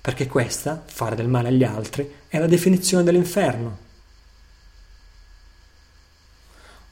[0.00, 3.88] Perché questa, fare del male agli altri, è la definizione dell'inferno.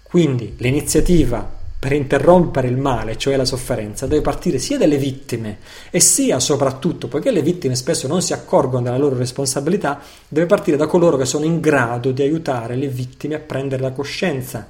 [0.09, 5.59] Quindi l'iniziativa per interrompere il male, cioè la sofferenza, deve partire sia dalle vittime
[5.91, 10.79] e sia soprattutto, poiché le vittime spesso non si accorgono della loro responsabilità, deve partire
[10.79, 14.67] da coloro che sono in grado di aiutare le vittime a prendere la coscienza.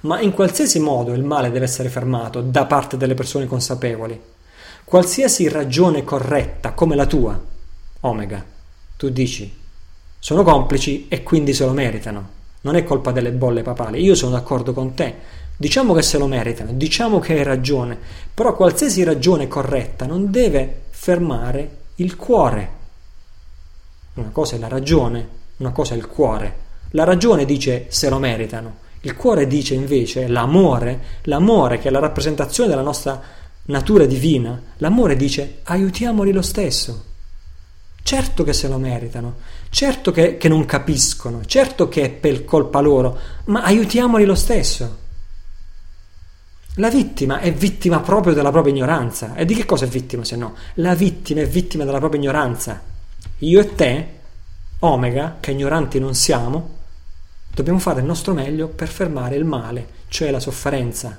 [0.00, 4.18] Ma in qualsiasi modo il male deve essere fermato da parte delle persone consapevoli.
[4.84, 7.38] Qualsiasi ragione corretta, come la tua,
[8.00, 8.42] Omega,
[8.96, 9.54] tu dici,
[10.18, 14.32] sono complici e quindi se lo meritano non è colpa delle bolle papali, io sono
[14.32, 15.40] d'accordo con te.
[15.56, 17.96] Diciamo che se lo meritano, diciamo che hai ragione,
[18.32, 22.80] però qualsiasi ragione corretta non deve fermare il cuore.
[24.14, 25.28] Una cosa è la ragione,
[25.58, 26.56] una cosa è il cuore.
[26.90, 31.98] La ragione dice se lo meritano, il cuore dice invece l'amore, l'amore che è la
[31.98, 33.20] rappresentazione della nostra
[33.64, 37.04] natura divina, l'amore dice aiutiamoli lo stesso.
[38.02, 39.36] Certo che se lo meritano,
[39.72, 44.98] certo che, che non capiscono, certo che è per colpa loro, ma aiutiamoli lo stesso.
[46.74, 49.34] La vittima è vittima proprio della propria ignoranza.
[49.34, 50.54] E di che cosa è vittima se no?
[50.74, 52.82] La vittima è vittima della propria ignoranza.
[53.38, 54.08] Io e te,
[54.80, 56.78] Omega, che ignoranti non siamo,
[57.54, 61.18] dobbiamo fare il nostro meglio per fermare il male, cioè la sofferenza.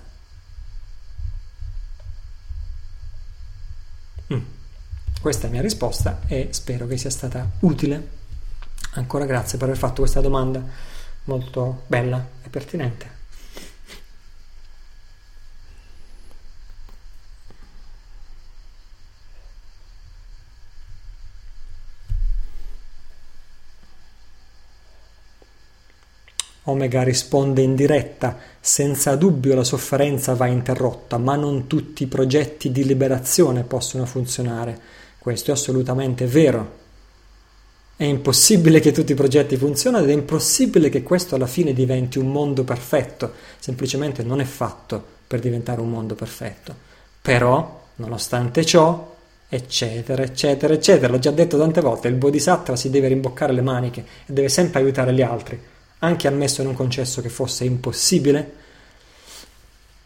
[4.31, 4.41] Mm.
[5.19, 8.21] Questa è la mia risposta e spero che sia stata utile.
[8.95, 10.63] Ancora grazie per aver fatto questa domanda
[11.25, 13.21] molto bella e pertinente.
[26.65, 32.71] Omega risponde in diretta, senza dubbio la sofferenza va interrotta, ma non tutti i progetti
[32.71, 34.79] di liberazione possono funzionare.
[35.17, 36.82] Questo è assolutamente vero.
[38.03, 42.19] È impossibile che tutti i progetti funzionino ed è impossibile che questo alla fine diventi
[42.19, 46.75] un mondo perfetto, semplicemente non è fatto per diventare un mondo perfetto.
[47.21, 49.15] Però, nonostante ciò,
[49.47, 54.05] eccetera, eccetera, eccetera, l'ho già detto tante volte, il bodhisattva si deve rimboccare le maniche
[54.25, 55.57] e deve sempre aiutare gli altri,
[55.99, 58.53] anche ammesso in un concesso che fosse impossibile.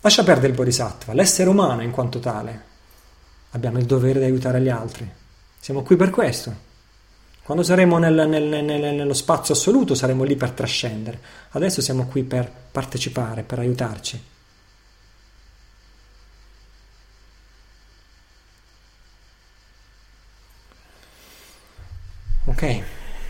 [0.01, 2.61] Lascia perdere il bodhisattva, l'essere umano in quanto tale,
[3.53, 5.09] abbiamo il dovere di aiutare gli altri.
[5.59, 6.66] Siamo qui per questo.
[7.47, 11.17] Quando saremo nel, nel, nel, nello spazio assoluto saremo lì per trascendere.
[11.51, 14.21] Adesso siamo qui per partecipare, per aiutarci.
[22.43, 22.83] Ok,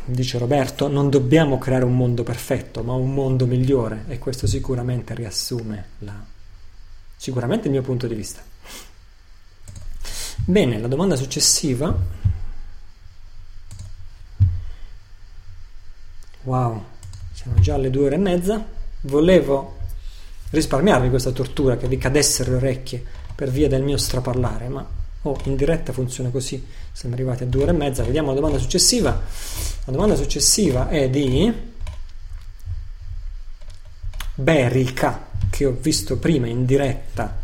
[0.05, 5.13] dice Roberto, non dobbiamo creare un mondo perfetto, ma un mondo migliore e questo sicuramente
[5.13, 6.19] riassume la,
[7.15, 8.41] sicuramente il mio punto di vista.
[10.43, 12.16] Bene, la domanda successiva.
[16.47, 16.81] Wow,
[17.33, 18.65] siamo già alle due ore e mezza.
[19.01, 19.75] Volevo
[20.51, 23.03] risparmiarvi questa tortura che vi cadessero le orecchie
[23.35, 24.87] per via del mio straparlare, ma
[25.23, 26.65] oh, in diretta funziona così.
[26.93, 29.09] Siamo arrivati a due ore e mezza, vediamo la domanda successiva.
[29.09, 31.53] La domanda successiva è di
[34.35, 37.43] Berica, che ho visto prima in diretta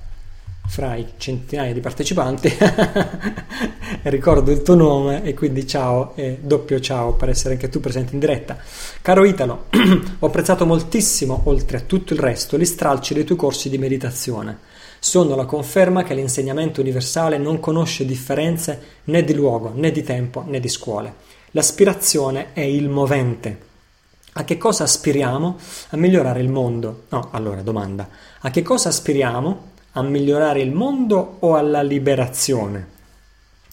[0.73, 2.51] fra i centinaia di partecipanti
[4.09, 8.13] ricordo il tuo nome e quindi ciao e doppio ciao per essere anche tu presente
[8.13, 8.57] in diretta
[9.03, 9.65] caro Italo
[10.17, 14.57] ho apprezzato moltissimo oltre a tutto il resto gli stralci dei tuoi corsi di meditazione
[14.97, 20.43] sono la conferma che l'insegnamento universale non conosce differenze né di luogo né di tempo
[20.47, 21.13] né di scuole
[21.51, 23.71] l'aspirazione è il movente
[24.35, 25.59] a che cosa aspiriamo?
[25.89, 27.03] A migliorare il mondo.
[27.09, 28.09] No, allora domanda.
[28.39, 29.72] A che cosa aspiriamo?
[29.93, 32.87] A migliorare il mondo o alla liberazione?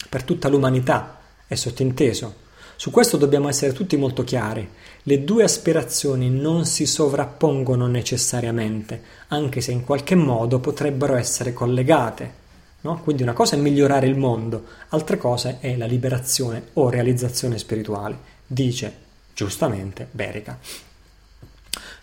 [0.07, 2.35] Per tutta l'umanità è sottinteso.
[2.75, 4.67] Su questo dobbiamo essere tutti molto chiari.
[5.03, 12.39] Le due aspirazioni non si sovrappongono necessariamente, anche se in qualche modo potrebbero essere collegate.
[12.81, 12.99] No?
[13.01, 18.17] Quindi una cosa è migliorare il mondo, altra cosa è la liberazione o realizzazione spirituale,
[18.47, 18.93] dice
[19.33, 20.57] giustamente Berica.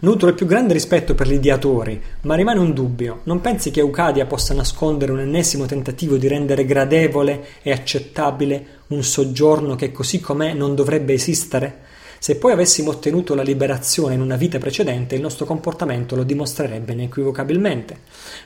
[0.00, 3.22] Nutro il più grande rispetto per gli ideatori, ma rimane un dubbio.
[3.24, 9.02] Non pensi che Eucadia possa nascondere un ennesimo tentativo di rendere gradevole e accettabile un
[9.02, 11.80] soggiorno che così com'è non dovrebbe esistere?
[12.20, 16.92] Se poi avessimo ottenuto la liberazione in una vita precedente, il nostro comportamento lo dimostrerebbe
[16.92, 17.98] inequivocabilmente.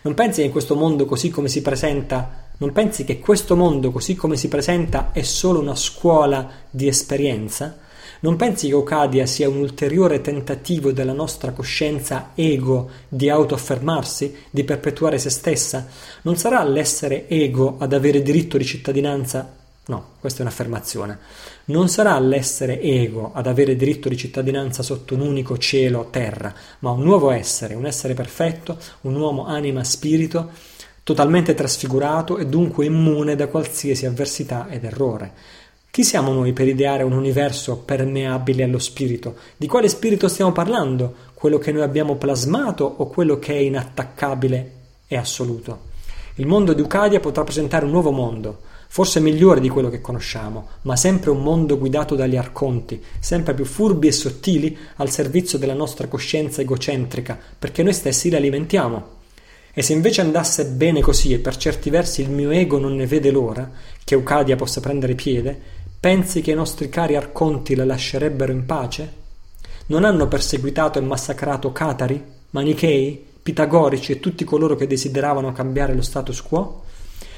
[0.02, 3.90] Non pensi che in questo mondo così come si presenta, non pensi che questo mondo
[3.90, 7.76] così come si presenta è solo una scuola di esperienza?
[8.22, 14.62] Non pensi che Ocadia sia un ulteriore tentativo della nostra coscienza ego di autoaffermarsi, di
[14.62, 15.88] perpetuare se stessa?
[16.22, 19.56] Non sarà l'essere ego ad avere diritto di cittadinanza?
[19.86, 21.18] No, questa è un'affermazione.
[21.64, 26.90] Non sarà l'essere ego ad avere diritto di cittadinanza sotto un unico cielo, terra, ma
[26.90, 30.50] un nuovo essere, un essere perfetto, un uomo anima spirito,
[31.02, 35.32] totalmente trasfigurato e dunque immune da qualsiasi avversità ed errore.
[35.92, 39.36] Chi siamo noi per ideare un universo permeabile allo spirito?
[39.58, 41.14] Di quale spirito stiamo parlando?
[41.34, 44.72] Quello che noi abbiamo plasmato o quello che è inattaccabile
[45.06, 45.90] e assoluto?
[46.36, 50.66] Il mondo di Ucadia potrà presentare un nuovo mondo, forse migliore di quello che conosciamo,
[50.80, 55.74] ma sempre un mondo guidato dagli arconti, sempre più furbi e sottili al servizio della
[55.74, 59.20] nostra coscienza egocentrica, perché noi stessi li alimentiamo.
[59.74, 63.06] E se invece andasse bene così e per certi versi il mio ego non ne
[63.06, 63.70] vede l'ora,
[64.04, 69.12] che Eucadia possa prendere piede, Pensi che i nostri cari arconti la lascerebbero in pace?
[69.86, 76.02] Non hanno perseguitato e massacrato catari, manichei, pitagorici e tutti coloro che desideravano cambiare lo
[76.02, 76.82] status quo?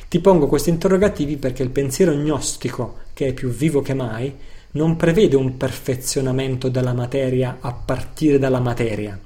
[0.08, 4.34] Ti pongo questi interrogativi perché il pensiero gnostico, che è più vivo che mai,
[4.70, 9.20] non prevede un perfezionamento della materia a partire dalla materia,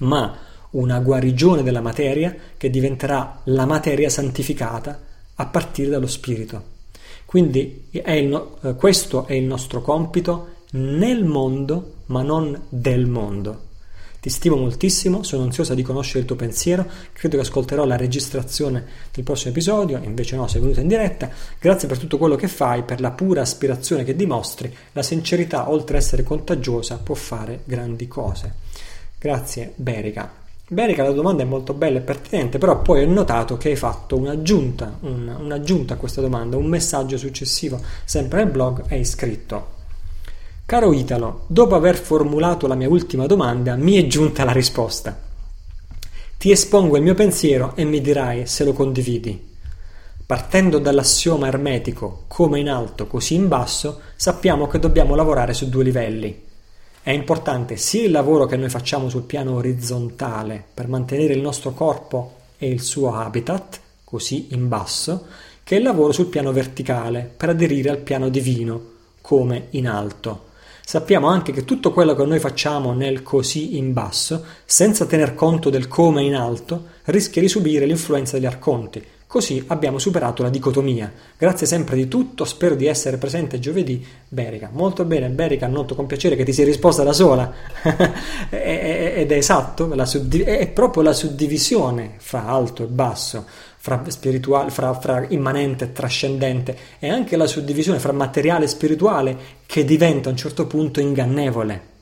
[0.00, 0.36] ma
[0.72, 5.00] una guarigione della materia che diventerà la materia santificata
[5.36, 6.74] a partire dallo spirito.
[7.26, 13.64] Quindi è il, eh, questo è il nostro compito nel mondo, ma non del mondo.
[14.20, 18.84] Ti stimo moltissimo, sono ansiosa di conoscere il tuo pensiero, credo che ascolterò la registrazione
[19.12, 21.30] del prossimo episodio, invece no, sei venuta in diretta.
[21.60, 24.74] Grazie per tutto quello che fai, per la pura aspirazione che dimostri.
[24.92, 28.54] La sincerità, oltre ad essere contagiosa, può fare grandi cose.
[29.18, 30.45] Grazie, Berica.
[30.68, 34.16] Berica la domanda è molto bella e pertinente, però poi ho notato che hai fatto
[34.16, 39.74] un'aggiunta, un, un'aggiunta a questa domanda, un messaggio successivo, sempre nel blog, hai scritto
[40.66, 45.16] Caro Italo, dopo aver formulato la mia ultima domanda, mi è giunta la risposta.
[46.36, 49.54] Ti espongo il mio pensiero e mi dirai se lo condividi.
[50.26, 55.84] Partendo dall'assioma ermetico come in alto così in basso, sappiamo che dobbiamo lavorare su due
[55.84, 56.45] livelli.
[57.06, 61.70] È importante sia il lavoro che noi facciamo sul piano orizzontale per mantenere il nostro
[61.70, 65.26] corpo e il suo habitat, così in basso,
[65.62, 68.80] che il lavoro sul piano verticale per aderire al piano divino,
[69.20, 70.46] come in alto.
[70.84, 75.70] Sappiamo anche che tutto quello che noi facciamo nel così in basso, senza tener conto
[75.70, 81.12] del come in alto, rischia di subire l'influenza degli arconti, Così abbiamo superato la dicotomia.
[81.36, 84.06] Grazie sempre di tutto, spero di essere presente giovedì.
[84.28, 87.52] Berica, molto bene, Berica, noto con piacere che ti sia risposta da sola.
[88.48, 93.44] Ed è esatto, è proprio la suddivisione fra alto e basso,
[93.78, 94.00] fra,
[94.68, 100.28] fra, fra immanente e trascendente, e anche la suddivisione fra materiale e spirituale che diventa
[100.28, 101.94] a un certo punto ingannevole.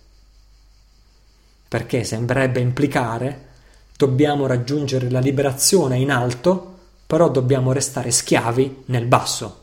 [1.69, 3.53] Perché sembrerebbe implicare
[3.97, 6.73] dobbiamo raggiungere la liberazione in alto
[7.15, 9.61] però dobbiamo restare schiavi nel basso.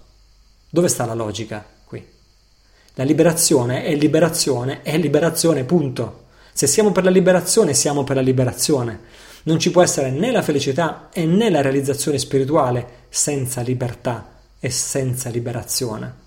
[0.70, 2.02] Dove sta la logica qui?
[2.94, 6.28] La liberazione è liberazione, è liberazione, punto.
[6.54, 9.02] Se siamo per la liberazione, siamo per la liberazione.
[9.44, 15.28] Non ci può essere né la felicità né la realizzazione spirituale senza libertà e senza
[15.28, 16.21] liberazione.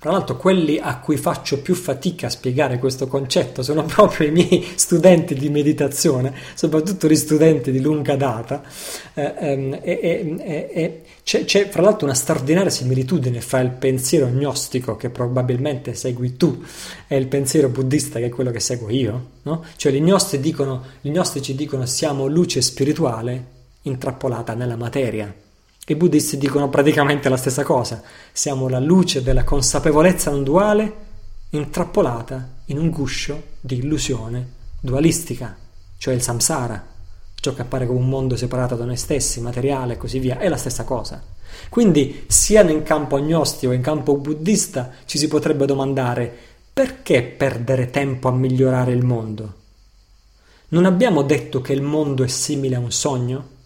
[0.00, 4.30] Tra l'altro quelli a cui faccio più fatica a spiegare questo concetto sono proprio i
[4.30, 8.62] miei studenti di meditazione, soprattutto gli studenti di lunga data.
[9.14, 14.28] Eh, ehm, e, e, e, c'è, c'è, fra l'altro una straordinaria similitudine fra il pensiero
[14.28, 16.62] gnostico che probabilmente segui tu
[17.08, 19.30] e il pensiero buddista che è quello che seguo io.
[19.42, 19.64] No?
[19.74, 23.46] Cioè gli, gnostici dicono, gli gnostici dicono siamo luce spirituale
[23.82, 25.34] intrappolata nella materia.
[25.92, 28.02] I buddisti dicono praticamente la stessa cosa.
[28.30, 31.06] Siamo la luce della consapevolezza non duale
[31.50, 35.56] intrappolata in un guscio di illusione dualistica,
[35.96, 36.84] cioè il samsara,
[37.34, 40.48] ciò che appare come un mondo separato da noi stessi, materiale e così via, è
[40.48, 41.22] la stessa cosa.
[41.70, 46.30] Quindi, sia in campo agnostico che in campo buddista, ci si potrebbe domandare
[46.70, 49.54] perché perdere tempo a migliorare il mondo?
[50.68, 53.56] Non abbiamo detto che il mondo è simile a un sogno?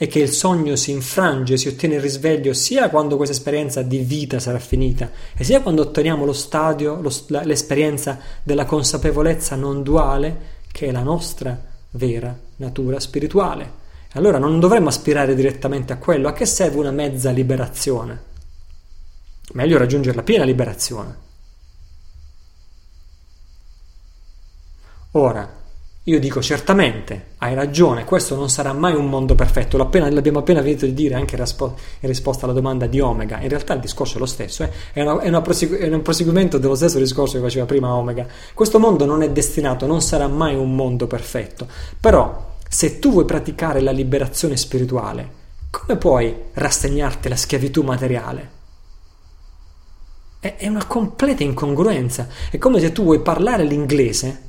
[0.00, 3.98] E che il sogno si infrange, si ottiene il risveglio sia quando questa esperienza di
[3.98, 7.12] vita sarà finita e sia quando otteniamo lo stadio, lo,
[7.42, 11.60] l'esperienza della consapevolezza non duale che è la nostra
[11.90, 13.86] vera natura spirituale.
[14.12, 18.22] Allora non dovremmo aspirare direttamente a quello, a che serve una mezza liberazione?
[19.52, 21.26] Meglio raggiungere la piena liberazione.
[25.12, 25.50] Ora,
[26.08, 30.86] io dico certamente, hai ragione, questo non sarà mai un mondo perfetto, l'abbiamo appena finito
[30.86, 34.24] di dire anche in, risposta alla domanda di Omega, in realtà il discorso è lo
[34.24, 34.70] stesso, eh?
[34.94, 38.26] è, una, è, una prosegu- è, un proseguimento dello stesso discorso che faceva prima Omega.
[38.54, 41.66] Questo mondo non è destinato, non sarà mai un mondo perfetto,
[42.00, 45.36] però se tu vuoi praticare la liberazione spirituale,
[45.70, 48.56] come puoi rassegnarti alla schiavitù materiale?
[50.40, 54.46] È una completa incongruenza, è come se tu vuoi parlare l'inglese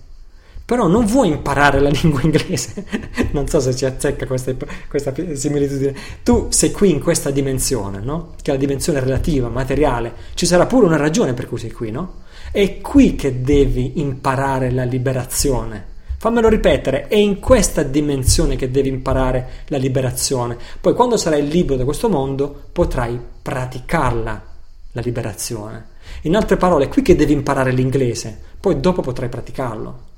[0.69, 2.85] però non vuoi imparare la lingua inglese.
[3.31, 4.53] non so se ci azzecca questa,
[4.87, 5.95] questa, similitudine.
[6.21, 8.35] Tu sei qui in questa dimensione, no?
[8.39, 10.13] Che è la dimensione relativa, materiale.
[10.35, 12.17] Ci sarà pure una ragione per cui sei qui, no?
[12.51, 15.85] È qui che devi imparare la liberazione.
[16.19, 20.55] Fammelo ripetere, è in questa dimensione che devi imparare la liberazione.
[20.79, 24.43] Poi quando sarai libero da questo mondo potrai praticarla,
[24.91, 25.87] la liberazione.
[26.23, 30.08] In altre parole, è qui che devi imparare l'inglese, poi dopo potrai praticarlo.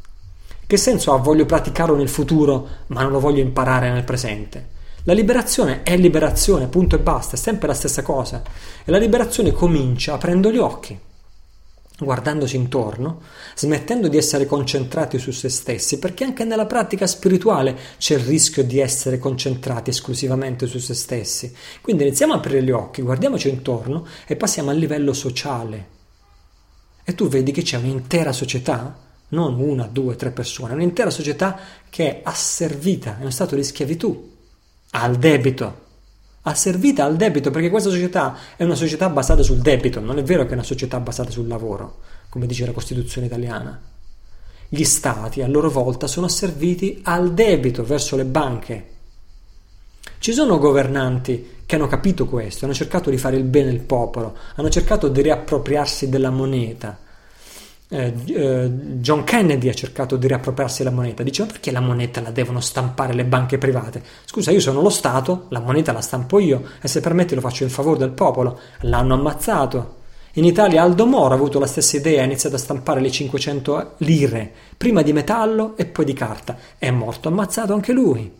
[0.71, 4.69] Che senso ha voglio praticarlo nel futuro, ma non lo voglio imparare nel presente?
[5.03, 8.41] La liberazione è liberazione, punto e basta, è sempre la stessa cosa.
[8.85, 10.97] E la liberazione comincia aprendo gli occhi,
[11.99, 13.19] guardandosi intorno,
[13.53, 18.63] smettendo di essere concentrati su se stessi, perché anche nella pratica spirituale c'è il rischio
[18.63, 21.53] di essere concentrati esclusivamente su se stessi.
[21.81, 25.87] Quindi iniziamo a aprire gli occhi, guardiamoci intorno e passiamo al livello sociale.
[27.03, 31.57] E tu vedi che c'è un'intera società non una, due, tre persone, un'intera società
[31.89, 34.29] che è asservita, è uno stato di schiavitù,
[34.91, 35.79] al debito,
[36.43, 40.43] asservita al debito, perché questa società è una società basata sul debito, non è vero
[40.43, 43.79] che è una società basata sul lavoro, come dice la Costituzione italiana.
[44.67, 48.89] Gli stati a loro volta sono asserviti al debito verso le banche.
[50.17, 54.35] Ci sono governanti che hanno capito questo, hanno cercato di fare il bene al popolo,
[54.55, 56.97] hanno cercato di riappropriarsi della moneta,
[57.93, 61.23] eh, eh, John Kennedy ha cercato di riappropriarsi la moneta.
[61.23, 64.01] Diceva perché la moneta la devono stampare le banche private?
[64.23, 67.63] Scusa, io sono lo Stato, la moneta la stampo io e se permetti lo faccio
[67.63, 68.59] in favore del popolo.
[68.81, 69.97] L'hanno ammazzato.
[70.35, 73.95] In Italia Aldo Moro ha avuto la stessa idea, ha iniziato a stampare le 500
[73.97, 76.57] lire, prima di metallo e poi di carta.
[76.77, 78.31] È morto ammazzato anche lui.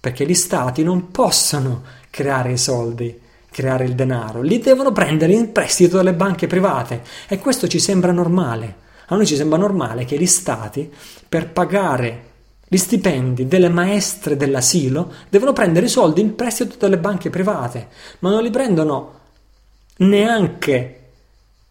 [0.00, 5.52] Perché gli stati non possono creare i soldi, creare il denaro, li devono prendere in
[5.52, 8.84] prestito dalle banche private e questo ci sembra normale.
[9.08, 10.92] A noi ci sembra normale che gli stati,
[11.28, 12.22] per pagare
[12.68, 18.30] gli stipendi delle maestre dell'asilo, devono prendere i soldi in prestito dalle banche private, ma
[18.30, 19.12] non li prendono
[19.98, 20.95] neanche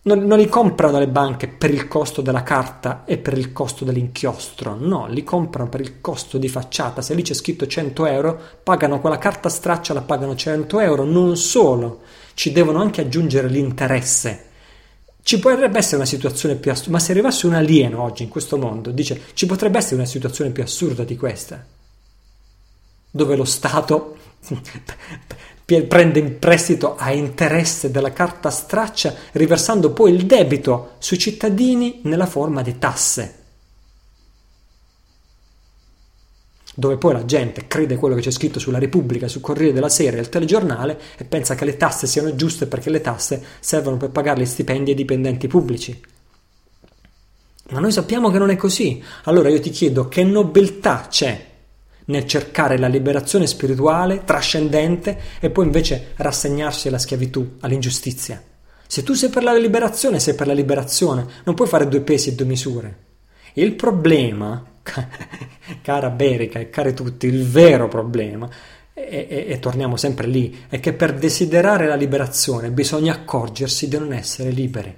[0.07, 3.83] non, non, li comprano le banche per il costo della carta e per il costo
[3.85, 7.01] dell'inchiostro, no, li comprano per il costo di facciata.
[7.01, 11.05] Se lì c'è scritto 100 euro, pagano quella carta straccia, la pagano 100 euro.
[11.05, 12.01] Non solo,
[12.35, 14.43] ci devono anche aggiungere l'interesse.
[15.23, 18.59] Ci potrebbe essere una situazione più assurda, ma se arrivasse un alieno oggi in questo
[18.59, 21.65] mondo, dice, ci potrebbe essere una situazione più assurda di questa,
[23.09, 24.17] dove lo Stato
[25.65, 32.27] prende in prestito a interesse della carta straccia, riversando poi il debito sui cittadini nella
[32.27, 33.43] forma di tasse.
[36.77, 40.17] Dove poi la gente crede quello che c'è scritto sulla Repubblica, sul Corriere della Sera
[40.17, 44.09] e il telegiornale e pensa che le tasse siano giuste perché le tasse servono per
[44.09, 45.99] pagare gli stipendi ai dipendenti pubblici.
[47.69, 49.01] Ma noi sappiamo che non è così.
[49.23, 51.53] Allora io ti chiedo che nobiltà c'è
[52.05, 58.41] nel cercare la liberazione spirituale, trascendente, e poi invece rassegnarsi alla schiavitù, all'ingiustizia.
[58.87, 62.29] Se tu sei per la liberazione, sei per la liberazione, non puoi fare due pesi
[62.29, 62.97] e due misure.
[63.53, 64.63] Il problema,
[65.81, 68.49] cara Berica e cari tutti, il vero problema,
[68.93, 73.97] e, e, e torniamo sempre lì, è che per desiderare la liberazione bisogna accorgersi di
[73.97, 74.95] non essere liberi.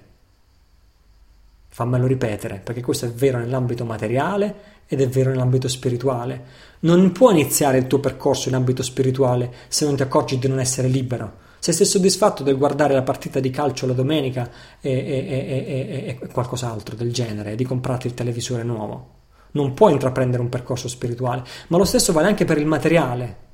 [1.69, 6.66] Fammelo ripetere, perché questo è vero nell'ambito materiale ed è vero nell'ambito spirituale.
[6.80, 10.59] Non puoi iniziare il tuo percorso in ambito spirituale se non ti accorgi di non
[10.59, 11.45] essere libero.
[11.59, 14.49] Se sei soddisfatto del guardare la partita di calcio la domenica
[14.80, 19.16] e, e, e qualcos'altro del genere, di comprarti il televisore nuovo.
[19.51, 23.45] Non puoi intraprendere un percorso spirituale, ma lo stesso vale anche per il materiale.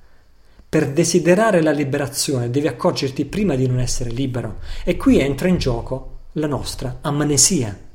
[0.68, 5.58] Per desiderare la liberazione devi accorgerti prima di non essere libero e qui entra in
[5.58, 7.92] gioco la nostra amnesia.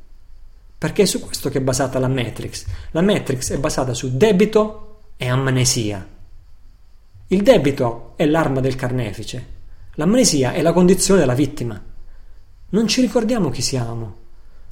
[0.78, 2.64] Perché è su questo che è basata la Matrix.
[2.92, 6.06] La Matrix è basata su debito e amnesia.
[7.30, 9.46] Il debito è l'arma del carnefice,
[9.96, 11.78] l'amnesia è la condizione della vittima.
[12.70, 14.16] Non ci ricordiamo chi siamo,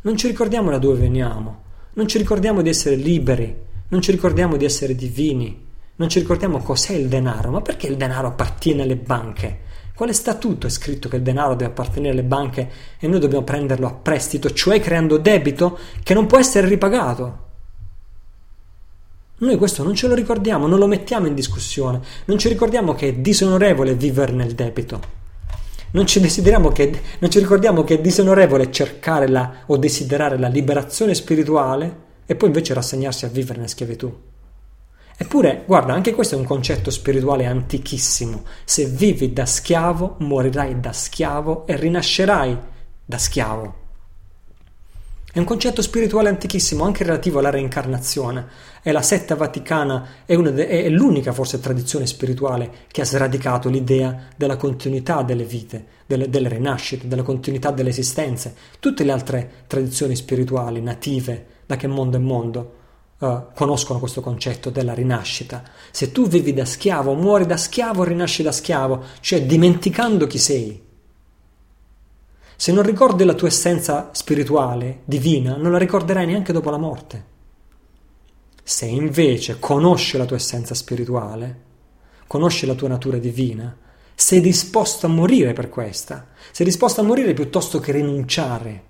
[0.03, 1.63] non ci ricordiamo da dove veniamo,
[1.95, 3.55] non ci ricordiamo di essere liberi,
[3.89, 7.97] non ci ricordiamo di essere divini, non ci ricordiamo cos'è il denaro, ma perché il
[7.97, 9.61] denaro appartiene alle banche?
[9.97, 12.69] Quale statuto è scritto che il denaro deve appartenere alle banche
[12.99, 17.45] e noi dobbiamo prenderlo a prestito, cioè creando debito che non può essere ripagato?
[19.39, 23.09] Noi questo non ce lo ricordiamo, non lo mettiamo in discussione, non ci ricordiamo che
[23.09, 25.01] è disonorevole vivere nel debito.
[25.93, 31.15] Non ci, che, non ci ricordiamo che è disonorevole cercare la, o desiderare la liberazione
[31.15, 34.15] spirituale e poi invece rassegnarsi a vivere in schiavitù.
[35.19, 38.45] Eppure, guarda, anche questo è un concetto spirituale antichissimo.
[38.65, 42.59] Se vivi da schiavo, morirai da schiavo e rinascerai
[43.05, 43.85] da schiavo.
[45.33, 48.47] È un concetto spirituale antichissimo, anche relativo alla reincarnazione.
[48.83, 54.29] E la setta vaticana è, de- è, l'unica forse tradizione spirituale che ha sradicato l'idea
[54.37, 58.55] della continuità delle vite, delle, delle rinascite, della continuità delle esistenze.
[58.81, 62.76] Tutte le altre tradizioni spirituali native, da che mondo è mondo,
[63.19, 65.63] Uh, conoscono questo concetto della rinascita.
[65.91, 70.85] Se tu vivi da schiavo, muori da schiavo, rinasci da schiavo, cioè dimenticando chi sei.
[72.57, 77.25] Se non ricordi la tua essenza spirituale, divina, non la ricorderai neanche dopo la morte.
[78.63, 81.61] Se invece conosci la tua essenza spirituale,
[82.27, 83.77] conosci la tua natura divina,
[84.15, 88.83] sei disposto a morire per questa, sei disposto a morire piuttosto che rinunciare,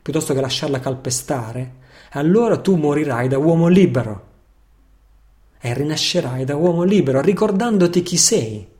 [0.00, 1.82] piuttosto che lasciarla calpestare,
[2.16, 4.32] allora tu morirai da uomo libero
[5.60, 8.72] e rinascerai da uomo libero ricordandoti chi sei.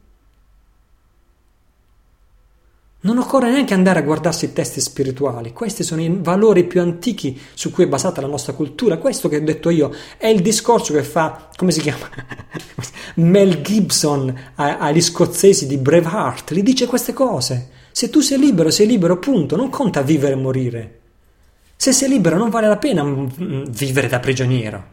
[3.00, 7.38] Non occorre neanche andare a guardarsi i testi spirituali, questi sono i valori più antichi
[7.52, 8.96] su cui è basata la nostra cultura.
[8.96, 12.08] Questo che ho detto io è il discorso che fa, come si chiama?
[13.16, 17.70] Mel Gibson agli scozzesi di Braveheart, gli dice queste cose.
[17.92, 20.98] Se tu sei libero, sei libero, punto, non conta vivere e morire.
[21.76, 24.92] Se sei libero non vale la pena mm, mm, vivere da prigioniero.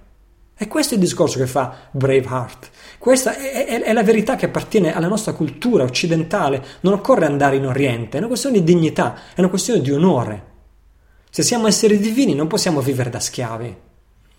[0.61, 2.69] E questo è il discorso che fa Braveheart.
[3.00, 6.64] Questa è, è, è, la verità che appartiene alla nostra cultura occidentale.
[6.82, 10.50] Non occorre andare in Oriente, è una questione di dignità, è una questione di onore.
[11.32, 13.76] Se siamo esseri divini non possiamo vivere da schiavi.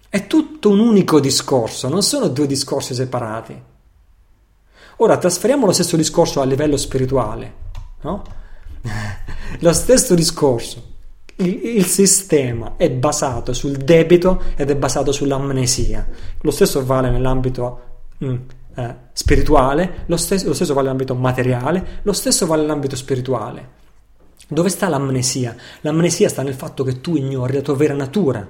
[0.08, 3.60] È tutto un unico discorso, non sono due discorsi separati.
[4.98, 7.54] Ora trasferiamo lo stesso discorso a livello spirituale,
[8.02, 8.22] no?
[9.58, 10.90] lo stesso discorso
[11.36, 16.06] il, il, sistema è basato sul debito ed è basato sull'amnesia.
[16.40, 17.80] Lo stesso vale nell'ambito
[18.24, 18.36] mm,
[18.74, 23.80] eh, spirituale, lo stesso, lo stesso vale nell'ambito materiale, lo stesso vale nell'ambito spirituale.
[24.48, 25.56] Dove sta l'amnesia?
[25.80, 28.46] L'amnesia sta nel fatto che tu ignori la tua vera natura,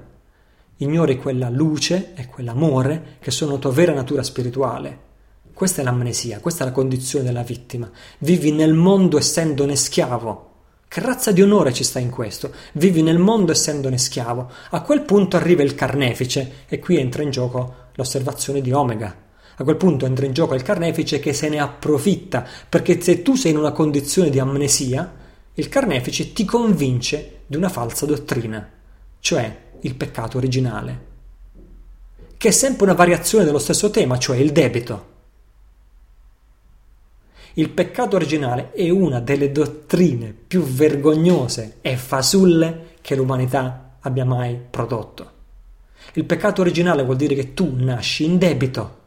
[0.78, 5.10] ignori quella luce e quell'amore che sono la tua vera natura spirituale.
[5.52, 7.88] Questa è l'amnesia, questa è la condizione della vittima.
[8.18, 10.50] Vivi nel mondo essendone schiavo
[10.92, 12.52] che razza di onore ci sta in questo?
[12.74, 14.50] Vivi nel mondo essendone schiavo.
[14.72, 19.16] A quel punto arriva il carnefice e qui entra in gioco l'osservazione di Omega.
[19.56, 23.36] A quel punto entra in gioco il carnefice che se ne approfitta, perché se tu
[23.36, 25.10] sei in una condizione di amnesia,
[25.54, 28.68] il carnefice ti convince di una falsa dottrina,
[29.18, 31.06] cioè il peccato originale,
[32.36, 35.11] che è sempre una variazione dello stesso tema, cioè il debito.
[37.54, 44.58] Il peccato originale è una delle dottrine più vergognose e fasulle che l'umanità abbia mai
[44.70, 45.30] prodotto.
[46.14, 49.00] Il peccato originale vuol dire che tu nasci in debito.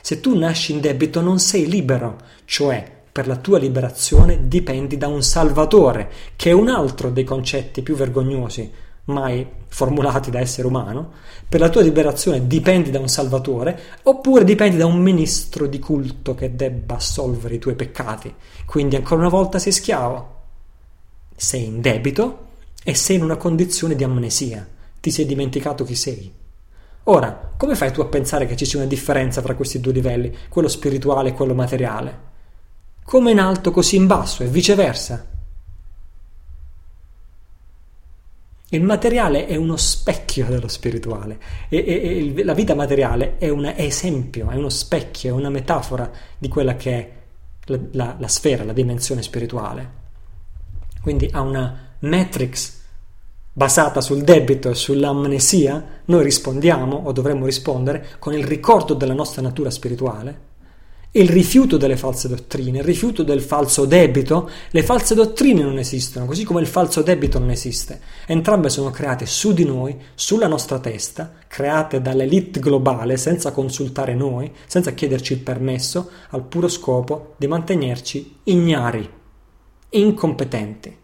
[0.00, 5.06] Se tu nasci in debito non sei libero, cioè per la tua liberazione dipendi da
[5.06, 8.70] un salvatore, che è un altro dei concetti più vergognosi
[9.10, 11.12] mai formulati da essere umano,
[11.48, 16.34] per la tua liberazione dipendi da un salvatore, oppure dipendi da un ministro di culto
[16.34, 18.34] che debba assolvere i tuoi peccati.
[18.66, 20.38] Quindi ancora una volta sei schiavo,
[21.36, 22.48] sei in debito
[22.82, 24.66] e sei in una condizione di amnesia,
[25.00, 26.32] ti sei dimenticato chi sei.
[27.04, 30.36] Ora, come fai tu a pensare che ci sia una differenza tra questi due livelli,
[30.48, 32.28] quello spirituale e quello materiale?
[33.02, 35.29] Come in alto così in basso e viceversa.
[38.72, 43.64] Il materiale è uno specchio dello spirituale e, e, e la vita materiale è un
[43.64, 46.08] esempio, è uno specchio, è una metafora
[46.38, 47.10] di quella che è
[47.64, 49.98] la, la, la sfera, la dimensione spirituale.
[51.02, 52.78] Quindi ha una matrix
[53.52, 59.42] basata sul debito e sull'amnesia, noi rispondiamo o dovremmo rispondere con il ricordo della nostra
[59.42, 60.48] natura spirituale
[61.12, 64.48] il rifiuto delle false dottrine, il rifiuto del falso debito.
[64.70, 68.00] Le false dottrine non esistono, così come il falso debito non esiste.
[68.26, 74.52] Entrambe sono create su di noi, sulla nostra testa, create dall'elite globale senza consultare noi,
[74.66, 79.08] senza chiederci il permesso, al puro scopo di mantenerci ignari,
[79.90, 80.99] incompetenti.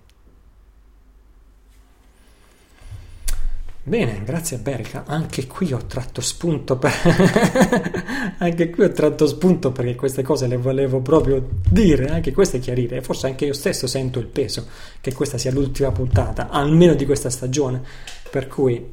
[3.88, 5.04] Bene, grazie a Berica.
[5.06, 6.90] Anche qui ho tratto spunto per...
[8.38, 13.00] anche qui ho tratto spunto perché queste cose le volevo proprio dire, anche queste chiarire.
[13.00, 14.66] Forse anche io stesso sento il peso
[15.00, 17.80] che questa sia l'ultima puntata, almeno di questa stagione.
[18.28, 18.84] Per cui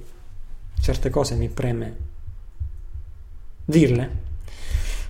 [0.80, 1.96] certe cose mi preme
[3.66, 4.10] dirle.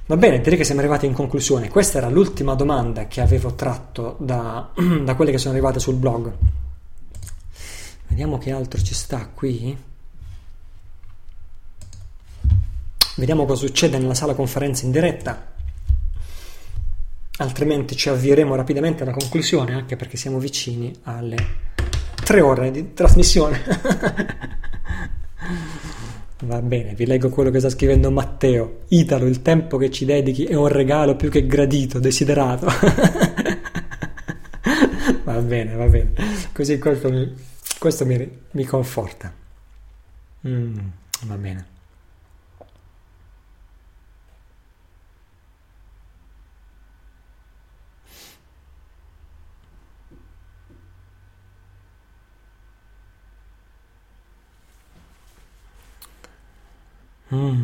[0.05, 1.67] Va bene, direi che siamo arrivati in conclusione.
[1.67, 4.71] Questa era l'ultima domanda che avevo tratto da,
[5.03, 6.31] da quelle che sono arrivate sul blog.
[8.13, 9.75] Vediamo che altro ci sta qui.
[13.15, 15.51] Vediamo cosa succede nella sala conferenze in diretta.
[17.37, 21.37] Altrimenti ci avvieremo rapidamente alla conclusione, anche perché siamo vicini alle
[22.23, 23.59] tre ore di trasmissione.
[26.45, 28.81] Va bene, vi leggo quello che sta scrivendo Matteo.
[28.89, 32.67] Italo, il tempo che ci dedichi è un regalo più che gradito, desiderato.
[35.23, 36.13] va bene, va bene.
[36.51, 37.51] Così mi,
[37.83, 39.33] questo mi, mi conforta.
[40.47, 40.77] Mm,
[41.25, 41.67] va bene.
[57.33, 57.63] Mm.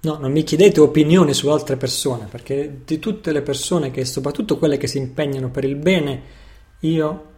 [0.00, 4.58] No, non mi chiedete opinioni su altre persone, perché di tutte le persone che, soprattutto
[4.58, 6.22] quelle che si impegnano per il bene,
[6.80, 7.32] io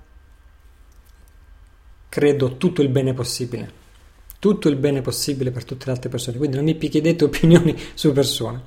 [2.16, 3.70] credo tutto il bene possibile,
[4.38, 8.10] tutto il bene possibile per tutte le altre persone, quindi non mi chiedete opinioni su
[8.12, 8.62] persone.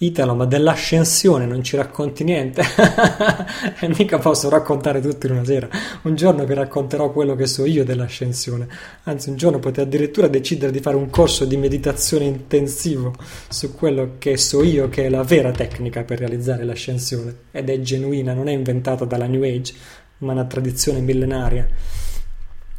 [0.00, 2.62] Italo, ma dell'ascensione non ci racconti niente?
[3.80, 5.68] e mica posso raccontare tutto in una sera.
[6.02, 8.68] Un giorno vi racconterò quello che so io dell'ascensione.
[9.04, 13.12] Anzi, un giorno potete addirittura decidere di fare un corso di meditazione intensivo
[13.48, 17.34] su quello che so io che è la vera tecnica per realizzare l'ascensione.
[17.50, 19.74] Ed è genuina, non è inventata dalla New Age,
[20.18, 21.66] ma una tradizione millenaria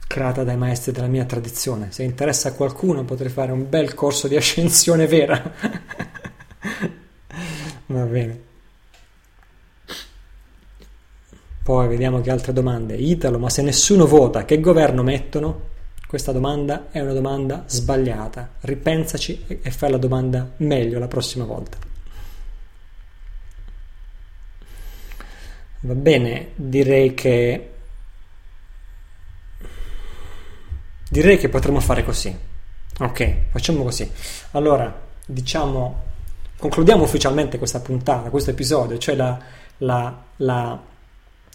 [0.08, 1.88] creata dai maestri della mia tradizione.
[1.92, 5.52] Se interessa a qualcuno potrei fare un bel corso di ascensione vera.
[7.90, 8.48] Va bene.
[11.64, 12.96] Poi vediamo che altre domande.
[12.96, 15.68] Italo, ma se nessuno vota, che governo mettono?
[16.08, 18.54] Questa domanda è una domanda sbagliata.
[18.62, 21.78] Ripensaci e fai la domanda meglio la prossima volta.
[25.82, 27.72] Va bene, direi che
[31.10, 32.38] direi che potremmo fare così.
[33.00, 34.12] Ok, facciamo così.
[34.52, 36.09] Allora, diciamo
[36.60, 39.40] concludiamo ufficialmente questa puntata, questo episodio, cioè la,
[39.78, 40.80] la, la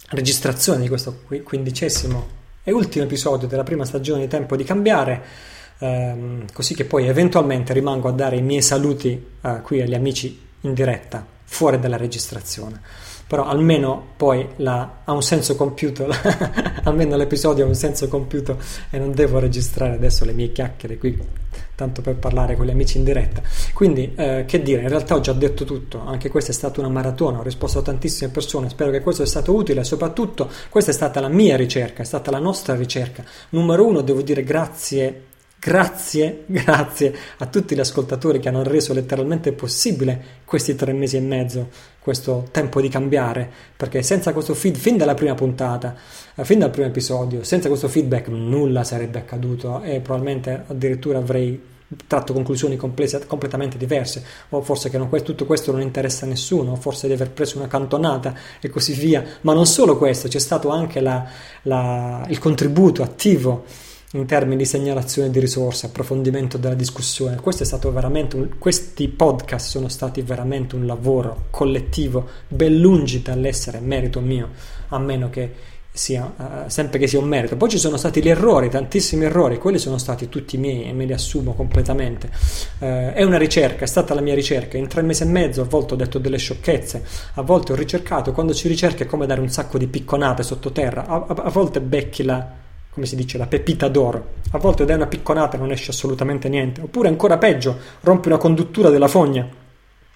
[0.09, 2.27] registrazione di questo quindicesimo
[2.63, 5.21] e ultimo episodio della prima stagione di Tempo di Cambiare,
[5.77, 10.41] ehm, così che poi eventualmente rimango a dare i miei saluti eh, qui agli amici
[10.61, 12.81] in diretta, fuori dalla registrazione.
[13.27, 16.07] Però almeno poi la, ha un senso compiuto,
[16.83, 18.57] almeno l'episodio ha un senso compiuto
[18.89, 21.43] e non devo registrare adesso le mie chiacchiere qui
[21.75, 23.41] tanto per parlare con gli amici in diretta.
[23.73, 26.89] Quindi, eh, che dire, in realtà ho già detto tutto, anche questa è stata una
[26.89, 30.93] maratona, ho risposto a tantissime persone, spero che questo sia stato utile, soprattutto questa è
[30.93, 33.23] stata la mia ricerca, è stata la nostra ricerca.
[33.49, 35.33] Numero uno, devo dire grazie
[35.65, 41.21] Grazie, grazie a tutti gli ascoltatori che hanno reso letteralmente possibile questi tre mesi e
[41.21, 45.95] mezzo, questo tempo di cambiare, perché senza questo feed, fin dalla prima puntata,
[46.35, 51.59] eh, fin dal primo episodio, senza questo feedback nulla sarebbe accaduto e probabilmente addirittura avrei
[52.05, 56.75] tratto conclusioni complesse, completamente diverse, o forse che non, tutto questo non interessa a nessuno,
[56.75, 59.23] forse di aver preso una cantonata e così via.
[59.41, 61.25] Ma non solo questo, c'è stato anche la,
[61.63, 63.65] la, il contributo attivo
[64.15, 67.35] in termini di segnalazione di risorse, approfondimento della discussione.
[67.37, 73.21] Questo è stato veramente un, questi podcast sono stati veramente un lavoro collettivo ben lungi
[73.21, 74.49] dall'essere merito mio,
[74.89, 77.55] a meno che sia uh, sempre che sia un merito.
[77.55, 81.05] Poi ci sono stati gli errori, tantissimi errori, quelli sono stati tutti miei e me
[81.05, 82.29] li assumo completamente.
[82.79, 84.77] Uh, è una ricerca, è stata la mia ricerca.
[84.77, 87.03] In tre mesi e mezzo a volte ho detto delle sciocchezze,
[87.33, 88.31] a volte ho ricercato.
[88.31, 91.79] Quando ci ricerchi è come dare un sacco di picconate sottoterra, a, a, a volte
[91.79, 92.63] becchi la
[92.95, 94.35] come si dice, la pepita d'oro.
[94.51, 96.79] A volte dai una picconata e non esce assolutamente niente.
[96.79, 99.45] Oppure ancora peggio, rompi una conduttura della fogna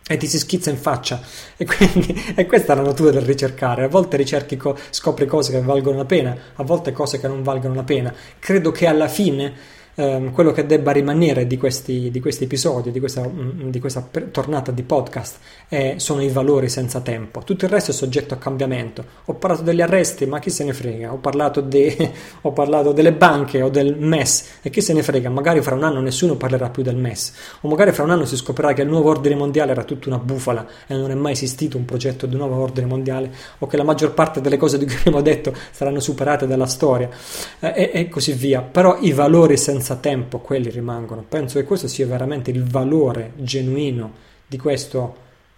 [0.08, 1.20] e ti si schizza in faccia.
[1.58, 3.84] E quindi e questa è la natura del ricercare.
[3.84, 7.44] A volte ricerchi, co- scopri cose che valgono la pena, a volte cose che non
[7.44, 8.14] valgono la pena.
[8.40, 9.54] Credo che alla fine
[10.00, 14.08] ehm, quello che debba rimanere di questi, di questi episodi, di questa, mm, di questa
[14.32, 15.38] tornata di podcast,
[15.68, 17.42] è, sono i valori senza tempo.
[17.42, 19.04] Tutto il resto è soggetto a cambiamento.
[19.26, 21.12] Ho parlato degli arresti, ma chi se ne frega?
[21.12, 22.12] Ho parlato, de-
[22.42, 25.30] ho parlato delle banche o del MES, e chi se ne frega?
[25.30, 28.38] Magari fra un anno nessuno parlerà più del MES, o magari fra un anno si
[28.38, 31.78] scoprirà che il nuovo ordine mondiale era tutta una bufala e non è mai esistito
[31.78, 34.96] un progetto di nuovo ordine mondiale, o che la maggior parte delle cose di cui
[34.96, 37.10] abbiamo detto saranno superate dalla storia,
[37.60, 38.62] eh, e così via.
[38.62, 41.26] Però i valori senza senza tempo quelli rimangono.
[41.28, 44.12] Penso che questo sia veramente il valore genuino
[44.46, 45.16] di, questo,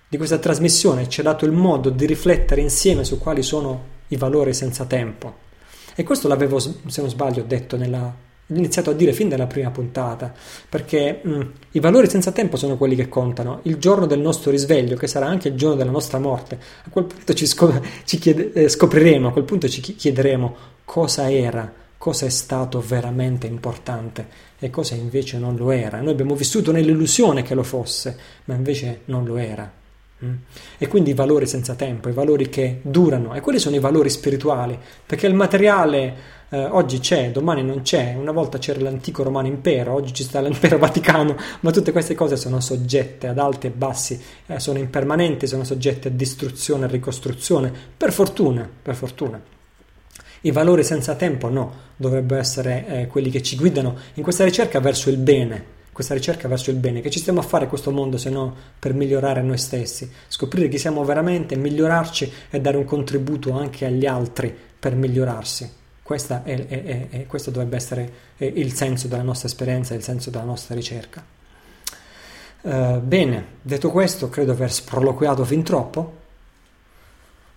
[0.08, 4.16] di questa trasmissione, ci ha dato il modo di riflettere insieme su quali sono i
[4.16, 5.50] valori senza tempo.
[5.96, 10.34] E questo l'avevo, se non sbaglio, detto nella iniziato a dire fin dalla prima puntata,
[10.68, 13.60] perché mh, mm, i valori senza tempo sono quelli che contano.
[13.64, 17.06] Il giorno del nostro risveglio, che sarà anche il giorno della nostra morte, a quel
[17.06, 22.26] punto ci, scop- ci chiede- eh, scopriremo, a quel punto ci chiederemo cosa era cosa
[22.26, 26.02] è stato veramente importante e cosa invece non lo era.
[26.02, 29.72] Noi abbiamo vissuto nell'illusione che lo fosse, ma invece non lo era.
[30.26, 30.34] Mm?
[30.80, 34.10] E quindi i valori senza tempo, i valori che durano, e quelli sono i valori
[34.10, 36.16] spirituali, perché il materiale
[36.50, 40.42] eh, oggi c'è, domani non c'è, una volta c'era l'antico romano impero, oggi ci sta
[40.42, 45.46] l'impero vaticano, ma tutte queste cose sono soggette ad alti e bassi, eh, sono impermanenti,
[45.46, 49.61] sono soggette a distruzione e ricostruzione, per fortuna, per fortuna.
[50.42, 54.80] I valori senza tempo no, dovrebbero essere eh, quelli che ci guidano in questa ricerca
[54.80, 58.18] verso il bene, questa ricerca verso il bene, che ci stiamo a fare questo mondo
[58.18, 63.52] se no per migliorare noi stessi, scoprire chi siamo veramente, migliorarci e dare un contributo
[63.52, 65.80] anche agli altri per migliorarsi.
[66.12, 70.76] È, è, è, questo dovrebbe essere il senso della nostra esperienza, il senso della nostra
[70.76, 71.24] ricerca.
[72.64, 76.20] Uh, bene, detto questo, credo aver sproloquiato fin troppo.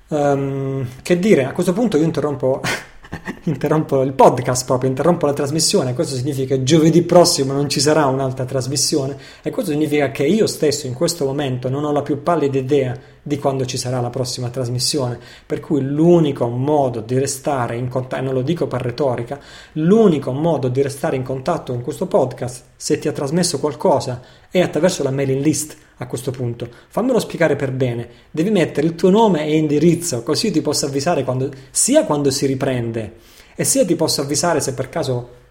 [0.09, 2.61] Um, che dire, a questo punto io interrompo,
[3.45, 8.05] interrompo il podcast proprio, interrompo la trasmissione, questo significa che giovedì prossimo non ci sarà
[8.07, 12.23] un'altra trasmissione e questo significa che io stesso in questo momento non ho la più
[12.23, 17.77] pallida idea di quando ci sarà la prossima trasmissione, per cui l'unico modo di restare
[17.77, 19.41] in contatto, e non lo dico per retorica,
[19.73, 24.61] l'unico modo di restare in contatto con questo podcast, se ti ha trasmesso qualcosa, è
[24.61, 26.69] attraverso la mailing list a questo punto.
[26.89, 28.09] Fammelo spiegare per bene.
[28.31, 32.47] Devi mettere il tuo nome e indirizzo, così ti posso avvisare quando, sia quando si
[32.47, 33.17] riprende
[33.55, 35.43] e sia ti posso avvisare se per caso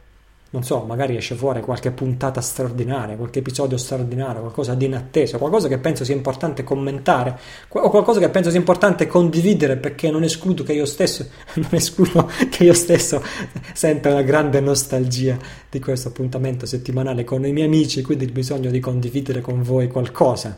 [0.53, 5.67] non so, magari esce fuori qualche puntata straordinaria, qualche episodio straordinario, qualcosa di inatteso, qualcosa
[5.67, 10.61] che penso sia importante commentare o qualcosa che penso sia importante condividere perché non escludo
[10.61, 13.23] che io stesso, non escludo che io stesso
[13.73, 18.69] senta una grande nostalgia di questo appuntamento settimanale con i miei amici, quindi il bisogno
[18.69, 20.55] di condividere con voi qualcosa.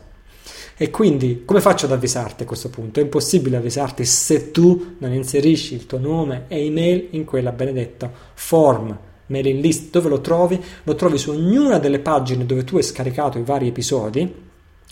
[0.76, 3.00] E quindi come faccio ad avvisarti a questo punto?
[3.00, 8.12] È impossibile avvisarti se tu non inserisci il tuo nome e email in quella benedetta
[8.34, 10.62] form mailing list dove lo trovi?
[10.84, 14.44] Lo trovi su ognuna delle pagine dove tu hai scaricato i vari episodi,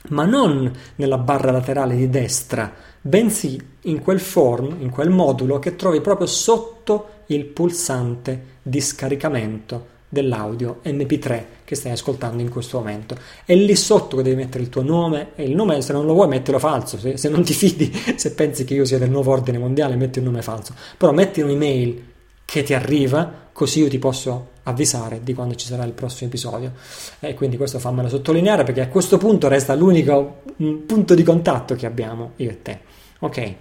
[0.08, 5.76] ma non nella barra laterale di destra, bensì in quel form, in quel modulo che
[5.76, 13.16] trovi proprio sotto il pulsante di scaricamento dell'audio MP3 che stai ascoltando in questo momento.
[13.44, 16.12] È lì sotto che devi mettere il tuo nome e il nome se non lo
[16.12, 19.32] vuoi mettilo falso, se, se non ti fidi, se pensi che io sia del nuovo
[19.32, 22.12] ordine mondiale metti un nome falso, però metti un'email
[22.44, 26.72] che ti arriva così io ti posso avvisare di quando ci sarà il prossimo episodio.
[27.20, 31.74] E quindi questo fammelo sottolineare perché a questo punto resta l'unico mm, punto di contatto
[31.74, 32.80] che abbiamo io e te.
[33.20, 33.54] Ok,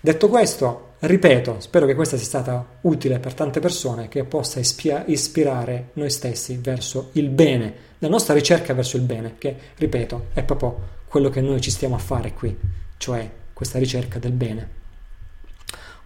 [0.00, 5.04] detto questo, ripeto, spero che questa sia stata utile per tante persone, che possa ispia-
[5.06, 10.42] ispirare noi stessi verso il bene, la nostra ricerca verso il bene, che, ripeto, è
[10.42, 12.56] proprio quello che noi ci stiamo a fare qui,
[12.96, 14.82] cioè questa ricerca del bene.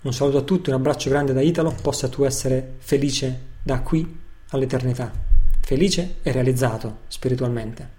[0.09, 4.19] Un saluto a tutti, un abbraccio grande da Italo, possa tu essere felice da qui
[4.49, 5.13] all'eternità.
[5.61, 7.98] felice e realizzato spiritualmente.